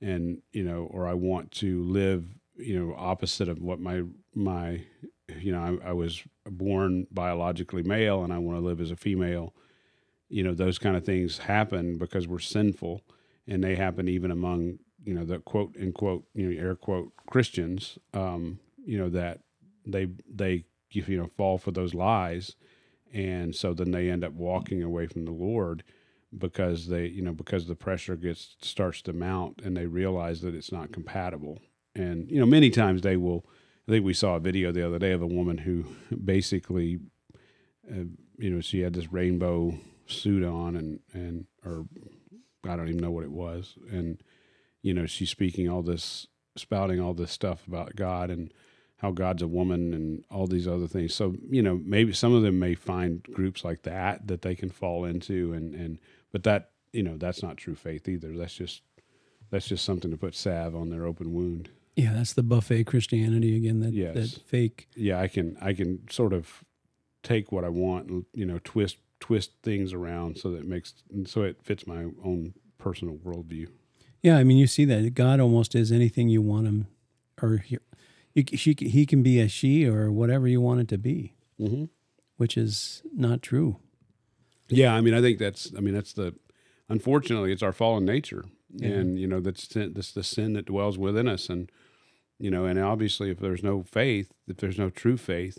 And, 0.00 0.40
you 0.52 0.62
know, 0.62 0.88
or 0.92 1.08
I 1.08 1.14
want 1.14 1.50
to 1.52 1.82
live, 1.82 2.24
you 2.56 2.78
know, 2.78 2.94
opposite 2.96 3.48
of 3.48 3.60
what 3.60 3.80
my, 3.80 4.02
my, 4.32 4.84
you 5.40 5.50
know, 5.50 5.80
I, 5.82 5.90
I 5.90 5.92
was 5.92 6.22
born 6.46 7.08
biologically 7.10 7.82
male 7.82 8.22
and 8.22 8.32
I 8.32 8.38
want 8.38 8.56
to 8.56 8.64
live 8.64 8.80
as 8.80 8.92
a 8.92 8.96
female. 8.96 9.52
You 10.28 10.44
know, 10.44 10.54
those 10.54 10.78
kind 10.78 10.96
of 10.96 11.04
things 11.04 11.38
happen 11.38 11.98
because 11.98 12.28
we're 12.28 12.38
sinful, 12.38 13.02
and 13.48 13.64
they 13.64 13.74
happen 13.74 14.08
even 14.08 14.30
among 14.30 14.78
you 15.04 15.14
know 15.14 15.24
the 15.24 15.38
quote 15.38 15.76
unquote 15.80 16.24
you 16.34 16.48
know 16.50 16.60
air 16.60 16.74
quote 16.74 17.12
Christians. 17.30 17.98
Um, 18.14 18.60
you 18.84 18.98
know 18.98 19.08
that 19.10 19.40
they 19.86 20.08
they 20.28 20.64
you 20.90 21.18
know 21.18 21.30
fall 21.36 21.58
for 21.58 21.70
those 21.70 21.94
lies, 21.94 22.56
and 23.12 23.54
so 23.54 23.74
then 23.74 23.90
they 23.90 24.10
end 24.10 24.24
up 24.24 24.32
walking 24.32 24.82
away 24.82 25.06
from 25.06 25.24
the 25.24 25.32
Lord 25.32 25.82
because 26.36 26.88
they 26.88 27.06
you 27.06 27.22
know 27.22 27.32
because 27.32 27.66
the 27.66 27.74
pressure 27.74 28.16
gets 28.16 28.56
starts 28.60 29.00
to 29.02 29.12
mount 29.12 29.60
and 29.64 29.76
they 29.76 29.86
realize 29.86 30.40
that 30.42 30.54
it's 30.54 30.72
not 30.72 30.92
compatible 30.92 31.58
and 31.94 32.30
you 32.30 32.38
know 32.38 32.46
many 32.46 32.68
times 32.68 33.00
they 33.00 33.16
will 33.16 33.46
i 33.86 33.92
think 33.92 34.04
we 34.04 34.12
saw 34.12 34.36
a 34.36 34.40
video 34.40 34.70
the 34.70 34.86
other 34.86 34.98
day 34.98 35.12
of 35.12 35.22
a 35.22 35.26
woman 35.26 35.56
who 35.58 35.84
basically 36.24 36.98
uh, 37.90 38.04
you 38.36 38.50
know 38.50 38.60
she 38.60 38.80
had 38.80 38.92
this 38.92 39.10
rainbow 39.10 39.74
suit 40.06 40.44
on 40.44 40.76
and 40.76 41.00
and 41.14 41.46
or 41.64 41.86
i 42.64 42.76
don't 42.76 42.88
even 42.88 43.00
know 43.00 43.10
what 43.10 43.24
it 43.24 43.32
was 43.32 43.78
and 43.90 44.22
you 44.82 44.94
know 44.94 45.06
she's 45.06 45.30
speaking 45.30 45.68
all 45.68 45.82
this 45.82 46.26
spouting 46.56 47.00
all 47.00 47.14
this 47.14 47.30
stuff 47.32 47.66
about 47.66 47.94
god 47.96 48.30
and 48.30 48.52
how 48.96 49.10
god's 49.12 49.42
a 49.42 49.48
woman 49.48 49.94
and 49.94 50.24
all 50.30 50.46
these 50.46 50.66
other 50.66 50.86
things 50.88 51.14
so 51.14 51.34
you 51.48 51.62
know 51.62 51.80
maybe 51.84 52.12
some 52.12 52.34
of 52.34 52.42
them 52.42 52.58
may 52.58 52.74
find 52.74 53.22
groups 53.22 53.64
like 53.64 53.82
that 53.82 54.26
that 54.26 54.42
they 54.42 54.54
can 54.54 54.70
fall 54.70 55.04
into 55.04 55.52
and 55.52 55.74
and 55.74 55.98
but 56.32 56.42
that 56.42 56.70
you 56.92 57.02
know 57.02 57.16
that's 57.16 57.42
not 57.42 57.56
true 57.56 57.74
faith 57.76 58.08
either 58.08 58.36
that's 58.36 58.54
just 58.54 58.82
that's 59.50 59.68
just 59.68 59.84
something 59.84 60.10
to 60.10 60.16
put 60.16 60.34
salve 60.34 60.74
on 60.74 60.90
their 60.90 61.06
open 61.06 61.32
wound 61.32 61.70
Yeah, 61.96 62.12
that's 62.12 62.34
the 62.34 62.42
buffet 62.42 62.84
Christianity 62.84 63.56
again. 63.56 63.80
That 63.80 63.92
Yes. 63.92 64.14
that 64.14 64.42
fake. 64.46 64.88
yeah, 64.94 65.20
I 65.20 65.26
can 65.28 65.56
I 65.60 65.72
can 65.72 66.08
sort 66.10 66.32
of 66.32 66.62
take 67.22 67.50
what 67.50 67.64
I 67.64 67.68
want 67.70 68.08
and 68.08 68.24
you 68.34 68.44
know 68.46 68.60
twist 68.62 68.98
twist 69.20 69.50
things 69.62 69.92
around 69.92 70.36
so 70.38 70.50
that 70.50 70.58
it 70.58 70.66
makes 70.68 70.94
so 71.26 71.42
it 71.42 71.56
fits 71.62 71.86
my 71.86 72.02
own 72.24 72.54
personal 72.78 73.16
worldview. 73.16 73.68
Yeah, 74.22 74.36
I 74.36 74.44
mean 74.44 74.56
you 74.56 74.66
see 74.66 74.84
that 74.86 75.14
God 75.14 75.40
almost 75.40 75.74
is 75.74 75.92
anything 75.92 76.28
you 76.28 76.42
want 76.42 76.66
him, 76.66 76.86
or 77.40 77.58
he, 77.58 77.78
she, 78.56 78.74
he 78.78 79.06
can 79.06 79.22
be 79.22 79.40
a 79.40 79.48
she 79.48 79.86
or 79.86 80.10
whatever 80.10 80.48
you 80.48 80.60
want 80.60 80.80
it 80.80 80.88
to 80.88 80.98
be, 80.98 81.34
Mm-hmm. 81.60 81.84
which 82.36 82.56
is 82.56 83.02
not 83.14 83.42
true. 83.42 83.76
Yeah, 84.68 84.94
I 84.94 85.00
mean 85.00 85.14
I 85.14 85.20
think 85.20 85.38
that's 85.38 85.72
I 85.76 85.80
mean 85.80 85.94
that's 85.94 86.12
the 86.12 86.34
unfortunately 86.88 87.52
it's 87.52 87.62
our 87.62 87.72
fallen 87.72 88.04
nature 88.04 88.44
Yeah. 88.74 88.88
and 88.88 89.18
you 89.18 89.26
know 89.26 89.40
that's 89.40 89.66
that's 89.68 90.12
the 90.12 90.22
sin 90.24 90.52
that 90.54 90.66
dwells 90.66 90.98
within 90.98 91.26
us 91.28 91.48
and 91.48 91.70
you 92.38 92.50
know 92.50 92.64
and 92.64 92.78
obviously 92.78 93.30
if 93.30 93.38
there's 93.40 93.62
no 93.62 93.82
faith 93.82 94.32
if 94.46 94.56
there's 94.58 94.78
no 94.78 94.88
true 94.90 95.16
faith 95.16 95.58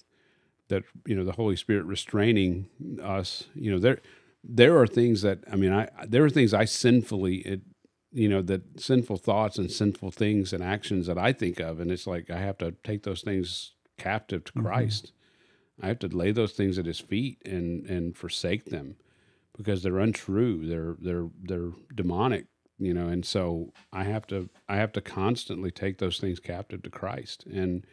that 0.70 0.84
you 1.06 1.16
know 1.16 1.24
the 1.26 1.34
holy 1.34 1.56
spirit 1.56 1.86
restraining 1.86 2.68
us 3.04 3.46
you 3.56 3.70
know 3.72 3.80
there 3.80 4.00
there 4.44 4.78
are 4.80 4.88
things 4.88 5.22
that 5.22 5.40
i 5.52 5.56
mean 5.56 5.72
i 5.74 5.88
there 6.08 6.24
are 6.24 6.30
things 6.30 6.54
i 6.54 6.66
sinfully 6.66 7.38
it, 7.38 7.62
you 8.12 8.28
know 8.28 8.42
that 8.42 8.80
sinful 8.80 9.18
thoughts 9.18 9.58
and 9.58 9.72
sinful 9.72 10.12
things 10.12 10.52
and 10.54 10.64
actions 10.64 11.08
that 11.08 11.18
i 11.18 11.32
think 11.32 11.60
of 11.60 11.80
and 11.80 11.92
it's 11.92 12.08
like 12.08 12.30
i 12.32 12.38
have 12.40 12.58
to 12.58 12.72
take 12.84 13.04
those 13.04 13.22
things 13.22 13.74
captive 13.98 14.44
to 14.46 14.54
Mhm. 14.54 14.62
christ. 14.64 15.14
I 15.82 15.88
have 15.88 16.00
to 16.00 16.08
lay 16.10 16.32
those 16.32 16.54
things 16.54 16.78
at 16.78 16.86
his 16.86 17.00
feet 17.00 17.42
and 17.46 17.86
and 17.86 18.16
forsake 18.18 18.66
them 18.66 18.98
because 19.58 19.84
they're 19.84 20.00
untrue 20.00 20.68
they're 20.68 20.96
they're 21.00 21.30
they're 21.42 21.72
demonic 21.96 22.48
you 22.78 22.94
know 22.94 23.08
and 23.08 23.26
so 23.26 23.74
i 23.94 24.04
have 24.04 24.26
to 24.28 24.50
i 24.68 24.76
have 24.78 24.92
to 24.94 25.02
constantly 25.02 25.72
take 25.72 25.98
those 26.00 26.20
things 26.20 26.40
captive 26.40 26.82
to 26.84 26.90
christ. 26.90 27.46
And 27.46 27.86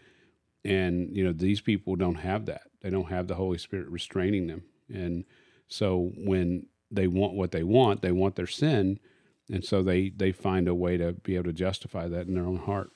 and 0.64 1.16
you 1.16 1.24
know 1.24 1.32
these 1.32 1.60
people 1.60 1.94
don't 1.96 2.16
have 2.16 2.46
that. 2.46 2.62
They 2.82 2.90
don't 2.90 3.08
have 3.10 3.28
the 3.28 3.36
holy 3.36 3.58
spirit 3.58 3.88
restraining 3.88 4.46
them. 4.48 4.64
And 4.92 5.24
so 5.68 6.12
when 6.16 6.66
they 6.90 7.06
want 7.06 7.34
what 7.34 7.50
they 7.52 7.62
want 7.64 8.02
they 8.02 8.12
want 8.12 8.36
their 8.36 8.46
sin 8.46 8.98
and 9.50 9.64
so 9.64 9.82
they 9.82 10.10
they 10.10 10.32
find 10.32 10.68
a 10.68 10.74
way 10.74 10.96
to 10.96 11.12
be 11.12 11.34
able 11.36 11.44
to 11.44 11.52
justify 11.52 12.08
that 12.08 12.26
in 12.26 12.34
their 12.34 12.44
own 12.46 12.58
heart 12.58 12.90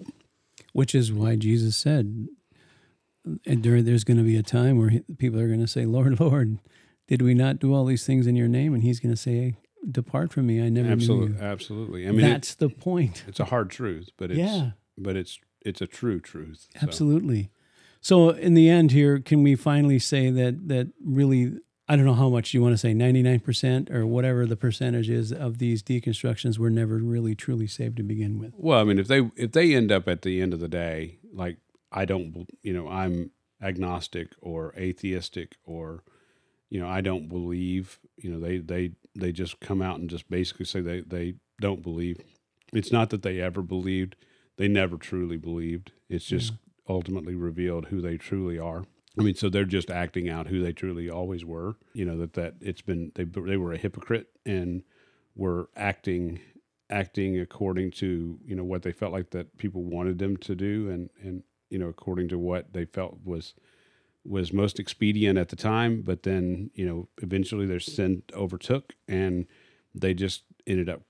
Which 0.73 0.95
is 0.95 1.13
why 1.13 1.37
Jesus 1.37 1.77
said, 1.77 2.29
and 3.47 3.63
there, 3.63 3.83
there's 3.83 4.05
going 4.05 4.17
to 4.17 4.23
be 4.25 4.37
a 4.37 4.43
time 4.43 4.79
where 4.79 4.89
he- 4.91 5.01
people 5.19 5.39
are 5.41 5.47
going 5.49 5.61
to 5.61 5.67
say, 5.67 5.85
"Lord, 5.85 6.19
Lord, 6.21 6.59
did 7.09 7.23
we 7.23 7.35
not 7.35 7.59
do 7.59 7.75
all 7.75 7.85
these 7.85 8.07
things 8.07 8.27
in 8.27 8.37
your 8.37 8.49
name?" 8.49 8.73
And 8.75 8.83
He's 8.83 9.01
going 9.01 9.13
to 9.15 9.21
say, 9.21 9.57
"Depart 9.91 10.33
from 10.33 10.47
me, 10.47 10.61
I 10.63 10.69
never 10.69 10.89
absolutely 10.91 11.29
knew 11.29 11.35
you." 11.35 11.41
absolutely 11.43 12.09
i 12.09 12.11
mean 12.13 12.27
it, 12.27 12.29
That's 12.31 12.55
the 12.55 12.69
point. 12.69 13.25
it's 13.29 13.41
a 13.41 13.47
hard 13.47 13.71
truth 13.71 14.09
but 14.17 14.31
it's 14.31 14.39
yeah, 14.39 14.71
but 14.97 15.17
it's 15.17 15.39
it's 15.63 15.81
a 15.83 15.87
true 15.87 16.21
truth 16.21 16.69
So, 16.75 16.79
absolutely. 16.87 17.51
So, 18.03 18.31
in 18.31 18.55
the 18.55 18.71
end, 18.71 18.93
here, 18.93 19.21
can 19.21 19.43
we 19.43 19.55
finally 19.57 19.99
say 19.99 20.31
that 20.31 20.69
that 20.69 20.89
really? 21.05 21.59
I 21.91 21.97
don't 21.97 22.05
know 22.05 22.15
how 22.15 22.29
much 22.29 22.55
you 22.55 22.63
want 22.63 22.73
to 22.75 22.79
say, 22.79 22.95
99% 22.95 23.91
or 23.91 24.07
whatever 24.07 24.47
the 24.47 24.55
percentage 24.55 25.11
is 25.11 25.33
of 25.33 25.59
these 25.59 25.83
deconstructions 25.83 26.57
were 26.57 26.71
never 26.71 26.99
really 26.99 27.35
truly 27.35 27.67
saved 27.67 27.97
to 27.97 28.05
begin 28.05 28.39
with. 28.39 28.53
Well, 28.57 28.79
I 28.79 28.85
mean, 28.85 29.01
if 29.01 29.09
they 29.09 29.29
if 29.35 29.51
they 29.51 29.75
end 29.75 29.91
up 29.91 30.07
at 30.07 30.23
the 30.23 30.41
end 30.41 30.55
of 30.55 30.61
the 30.61 30.69
day, 30.69 31.19
like 31.33 31.57
I 31.91 32.05
don't, 32.05 32.49
you 32.63 32.73
know, 32.73 32.89
I'm 32.89 33.33
agnostic 33.61 34.29
or 34.41 34.73
atheistic 34.77 35.57
or, 35.65 36.05
you 36.69 36.79
know, 36.79 36.89
I 36.89 37.01
don't 37.01 37.29
believe. 37.29 37.99
You 38.17 38.31
know, 38.31 38.39
they 38.39 38.59
they 38.59 38.93
they 39.17 39.33
just 39.33 39.59
come 39.59 39.83
out 39.83 39.99
and 39.99 40.09
just 40.09 40.31
basically 40.31 40.67
say 40.67 40.81
they 40.81 41.01
they 41.01 41.35
don't 41.61 41.83
believe. 41.83 42.21
It's 42.73 42.93
not 42.93 43.11
that 43.11 43.23
they 43.23 43.41
ever 43.41 43.63
believed; 43.63 44.15
they 44.59 44.69
never 44.69 44.97
truly 44.97 45.39
believed. 45.39 45.91
It's 46.09 46.27
just 46.27 46.53
ultimately 46.89 47.35
revealed 47.35 47.87
who 47.87 48.01
they 48.01 48.17
truly 48.17 48.61
are. 48.61 48.85
I 49.19 49.23
mean, 49.23 49.35
so 49.35 49.49
they're 49.49 49.65
just 49.65 49.91
acting 49.91 50.29
out 50.29 50.47
who 50.47 50.63
they 50.63 50.73
truly 50.73 51.11
always 51.11 51.45
were. 51.45 51.77
You 51.95 52.05
know 52.05 52.17
that 52.19 52.35
that 52.35 52.55
it's 52.61 52.83
been 52.83 53.13
they 53.15 53.25
they 53.25 53.57
were 53.57 53.73
a 53.73 53.79
hypocrite 53.79 54.29
and 54.47 54.83
were 55.35 55.69
acting 55.77 56.41
acting 56.89 57.39
according 57.39 57.91
to 57.93 58.39
you 58.45 58.55
know 58.57 58.65
what 58.65 58.83
they 58.83 58.93
felt 58.93 59.13
like 59.13 59.31
that 59.31 59.57
people 59.59 59.83
wanted 59.83 60.19
them 60.19 60.37
to 60.37 60.55
do 60.55 60.89
and 60.91 61.09
and 61.23 61.43
you 61.71 61.79
know 61.79 61.89
according 61.89 62.29
to 62.29 62.39
what 62.39 62.73
they 62.73 62.85
felt 62.85 63.19
was 63.25 63.55
was 64.25 64.53
most 64.53 64.79
expedient 64.81 65.39
at 65.39 65.49
the 65.51 65.57
time 65.57 66.03
but 66.03 66.25
then 66.25 66.69
you 66.75 66.85
know 66.85 67.09
eventually 67.23 67.65
their 67.65 67.79
sin 67.81 68.23
overtook 68.35 68.95
and 69.07 69.47
they 69.95 70.13
just 70.13 70.43
ended 70.67 70.89
up 70.89 71.03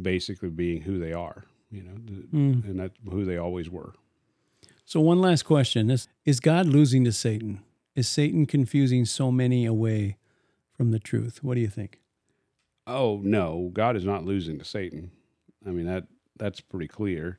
basically 0.00 0.50
being 0.50 0.82
who 0.82 0.98
they 0.98 1.12
are 1.12 1.44
you 1.70 1.82
know 1.84 1.94
Mm. 2.32 2.64
and 2.68 2.80
that's 2.80 2.94
who 3.08 3.24
they 3.24 3.36
always 3.36 3.70
were 3.70 3.94
So, 4.84 5.00
one 5.00 5.20
last 5.20 5.44
question 5.44 5.88
is, 5.90 6.08
is 6.24 6.40
God 6.40 6.66
losing 6.66 7.04
to 7.04 7.12
Satan? 7.12 7.62
Is 7.94 8.08
Satan 8.08 8.46
confusing 8.46 9.04
so 9.04 9.30
many 9.30 9.66
away 9.66 10.16
from 10.72 10.90
the 10.90 10.98
truth? 10.98 11.42
What 11.42 11.54
do 11.54 11.60
you 11.60 11.68
think? 11.68 12.00
Oh 12.86 13.20
no, 13.22 13.70
God 13.72 13.96
is 13.96 14.04
not 14.04 14.24
losing 14.24 14.58
to 14.58 14.64
Satan. 14.64 15.10
I 15.66 15.70
mean 15.70 15.86
that 15.86 16.04
that's 16.36 16.60
pretty 16.60 16.88
clear. 16.88 17.38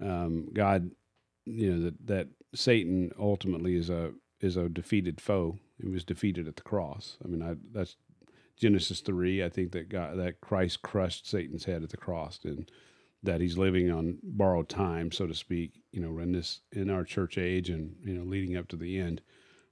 Um, 0.00 0.48
God, 0.52 0.90
you 1.44 1.72
know 1.72 1.84
that 1.84 2.06
that 2.06 2.28
Satan 2.54 3.12
ultimately 3.18 3.76
is 3.76 3.90
a 3.90 4.12
is 4.40 4.56
a 4.56 4.68
defeated 4.68 5.20
foe. 5.20 5.58
He 5.80 5.88
was 5.88 6.04
defeated 6.04 6.48
at 6.48 6.56
the 6.56 6.62
cross. 6.62 7.18
I 7.24 7.28
mean 7.28 7.42
I, 7.42 7.56
that's 7.72 7.96
Genesis 8.56 9.00
three. 9.00 9.44
I 9.44 9.48
think 9.48 9.72
that 9.72 9.88
God 9.88 10.18
that 10.18 10.40
Christ 10.40 10.82
crushed 10.82 11.28
Satan's 11.28 11.64
head 11.64 11.82
at 11.82 11.90
the 11.90 11.96
cross, 11.96 12.40
and 12.44 12.70
that 13.24 13.40
he's 13.40 13.58
living 13.58 13.90
on 13.90 14.18
borrowed 14.22 14.68
time, 14.68 15.10
so 15.12 15.26
to 15.26 15.34
speak. 15.34 15.72
You 15.92 16.00
know, 16.00 16.18
in 16.18 16.32
this 16.32 16.60
in 16.72 16.90
our 16.90 17.04
church 17.04 17.38
age, 17.38 17.70
and 17.70 17.96
you 18.04 18.14
know, 18.14 18.24
leading 18.24 18.56
up 18.56 18.68
to 18.68 18.76
the 18.76 18.98
end. 18.98 19.20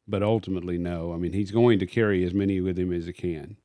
But 0.09 0.22
ultimately, 0.22 0.78
no. 0.78 1.12
I 1.12 1.16
mean, 1.16 1.32
he's 1.32 1.53
going 1.53 1.78
to 1.78 1.86
carry 1.86 2.24
as 2.24 2.34
many 2.34 2.61
with 2.61 2.78
him 2.78 2.92
as 2.92 3.07
he 3.07 3.12
can 3.12 3.57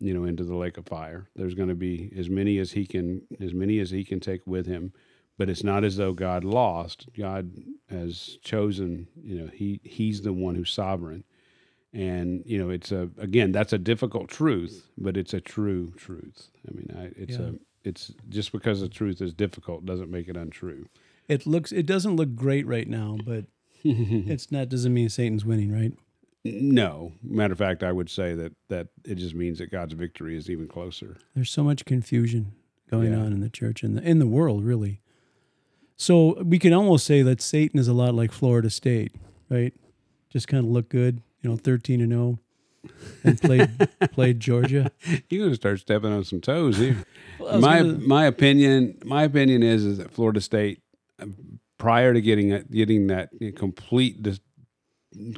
you 0.00 0.14
know 0.14 0.24
into 0.24 0.44
the 0.44 0.54
lake 0.54 0.76
of 0.78 0.86
fire 0.86 1.28
there's 1.34 1.54
going 1.54 1.68
to 1.68 1.74
be 1.74 2.12
as 2.16 2.28
many 2.30 2.58
as 2.58 2.72
he 2.72 2.86
can 2.86 3.22
as 3.40 3.52
many 3.52 3.78
as 3.80 3.90
he 3.90 4.04
can 4.04 4.20
take 4.20 4.46
with 4.46 4.66
him 4.66 4.92
but 5.36 5.48
it's 5.50 5.64
not 5.64 5.84
as 5.84 5.96
though 5.96 6.12
god 6.12 6.44
lost 6.44 7.08
god 7.18 7.50
has 7.90 8.38
chosen 8.42 9.08
you 9.20 9.34
know 9.40 9.48
he 9.52 9.80
he's 9.82 10.22
the 10.22 10.32
one 10.32 10.54
who's 10.54 10.70
sovereign 10.72 11.24
and 11.92 12.42
you 12.46 12.58
know 12.58 12.70
it's 12.70 12.92
a 12.92 13.08
again 13.18 13.50
that's 13.50 13.72
a 13.72 13.78
difficult 13.78 14.28
truth 14.28 14.88
but 14.96 15.16
it's 15.16 15.34
a 15.34 15.40
true 15.40 15.92
truth 15.96 16.48
i 16.68 16.72
mean 16.74 16.94
I, 16.96 17.20
it's 17.20 17.36
Yeah. 17.38 17.46
a 17.46 17.54
it's 17.88 18.12
just 18.28 18.52
because 18.52 18.80
the 18.80 18.88
truth 18.88 19.20
is 19.20 19.32
difficult 19.34 19.84
doesn't 19.86 20.10
make 20.10 20.28
it 20.28 20.36
untrue 20.36 20.86
It 21.28 21.46
looks 21.46 21.72
it 21.72 21.86
doesn't 21.86 22.16
look 22.16 22.34
great 22.36 22.66
right 22.66 22.86
now, 22.88 23.18
but 23.24 23.46
it's 23.84 24.52
not 24.52 24.68
doesn't 24.68 24.92
mean 24.94 25.08
Satan's 25.08 25.44
winning, 25.44 25.72
right? 25.72 25.92
no 26.44 27.12
matter 27.22 27.52
of 27.52 27.58
fact 27.58 27.82
i 27.82 27.90
would 27.92 28.08
say 28.08 28.32
that 28.32 28.52
that 28.68 28.86
it 29.04 29.16
just 29.16 29.34
means 29.34 29.58
that 29.58 29.70
god's 29.72 29.92
victory 29.92 30.36
is 30.36 30.48
even 30.48 30.68
closer 30.68 31.16
There's 31.34 31.50
so 31.50 31.64
much 31.64 31.84
confusion 31.84 32.52
going 32.90 33.12
Yeah. 33.12 33.18
on 33.18 33.32
in 33.32 33.40
the 33.40 33.50
church 33.50 33.82
and 33.82 33.96
the, 33.98 34.02
in 34.02 34.18
the 34.18 34.26
world, 34.26 34.64
really. 34.64 35.00
So 35.96 36.40
we 36.42 36.58
can 36.58 36.72
almost 36.72 37.04
say 37.04 37.22
that 37.22 37.42
Satan 37.42 37.78
is 37.80 37.88
a 37.88 37.92
lot 37.92 38.14
like 38.14 38.32
Florida 38.32 38.70
State, 38.70 39.12
right? 39.50 39.74
Just 40.30 40.46
kind 40.48 40.64
of 40.64 40.70
look 40.70 40.88
good, 40.88 41.20
you 41.42 41.50
know, 41.50 41.56
thirteen 41.56 42.00
and 42.00 42.12
zero, 42.12 42.38
and 43.24 43.40
played 43.40 43.88
played 44.12 44.40
Georgia. 44.40 44.90
you're 45.30 45.40
going 45.40 45.50
to 45.50 45.56
start 45.56 45.80
stepping 45.80 46.12
on 46.12 46.24
some 46.24 46.40
toes 46.40 46.76
here 46.78 47.04
Well, 47.38 47.60
my 47.60 47.78
gonna- 47.82 47.98
my 47.98 48.24
opinion 48.26 48.98
my 49.04 49.22
opinion 49.24 49.62
is 49.62 49.84
is 49.84 49.98
that 49.98 50.10
Florida 50.12 50.40
State 50.40 50.82
uh, 51.20 51.26
prior 51.78 52.12
to 52.14 52.20
getting 52.20 52.50
it, 52.50 52.70
getting 52.70 53.06
that 53.08 53.30
complete 53.56 54.22
dis, 54.22 54.40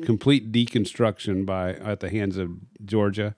complete 0.05 0.53
deconstruction 0.53 1.44
by 1.46 1.74
at 1.74 2.01
the 2.01 2.11
hands 2.11 2.36
of 2.36 2.51
Georgia 2.84 3.34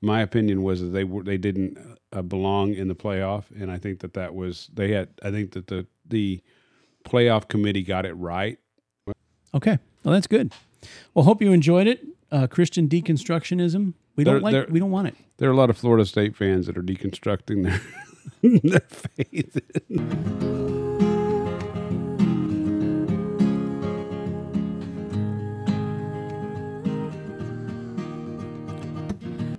my 0.00 0.20
opinion 0.20 0.62
was 0.62 0.80
that 0.80 0.88
they 0.88 1.04
were 1.04 1.22
they 1.24 1.36
didn't 1.38 1.76
uh, 2.12 2.22
belong 2.22 2.72
in 2.74 2.88
the 2.88 2.94
playoff 2.94 3.44
and 3.60 3.70
I 3.70 3.78
think 3.78 4.00
that 4.00 4.14
that 4.14 4.34
was 4.34 4.70
they 4.72 4.92
had 4.92 5.08
I 5.22 5.30
think 5.30 5.52
that 5.52 5.66
the 5.66 5.86
the 6.06 6.40
playoff 7.04 7.48
committee 7.48 7.82
got 7.82 8.06
it 8.06 8.12
right 8.14 8.58
Okay, 9.54 9.78
well 10.04 10.12
that's 10.12 10.26
good. 10.26 10.52
Well, 11.14 11.24
hope 11.24 11.40
you 11.40 11.52
enjoyed 11.52 11.86
it. 11.86 12.04
Uh, 12.30 12.46
Christian 12.46 12.88
deconstructionism. 12.88 13.94
We 14.16 14.24
don't 14.24 14.34
There- 14.34 14.40
like. 14.40 14.52
there- 14.52 14.66
we 14.70 14.80
don't 14.80 14.90
want 14.90 15.08
it. 15.08 15.14
there 15.38 15.48
are 15.48 15.52
a 15.52 15.56
lot 15.56 15.70
of 15.70 15.78
Florida 15.78 16.04
State 16.04 16.36
fans 16.36 16.66
that 16.66 16.76
are 16.76 16.82
deconstructing 16.82 17.62
their 17.64 17.80
their 18.62 18.80
faith 18.80 19.58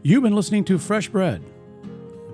You've 0.01 0.24
been 0.24 0.36
listening 0.36 0.63
to 0.65 0.78
Fresh 0.80 1.09
Bread, 1.09 1.43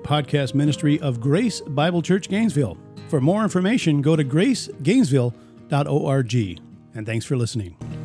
podcast 0.03 0.53
ministry 0.53 0.99
of 1.01 1.19
Grace 1.19 1.59
Bible 1.61 2.01
Church 2.01 2.29
Gainesville. 2.29 2.77
For 3.09 3.19
more 3.19 3.43
information, 3.43 4.01
go 4.01 4.15
to 4.15 4.23
gracegainesville.org. 4.23 6.35
And 6.95 7.05
thanks 7.05 7.25
for 7.25 7.35
listening. 7.35 8.04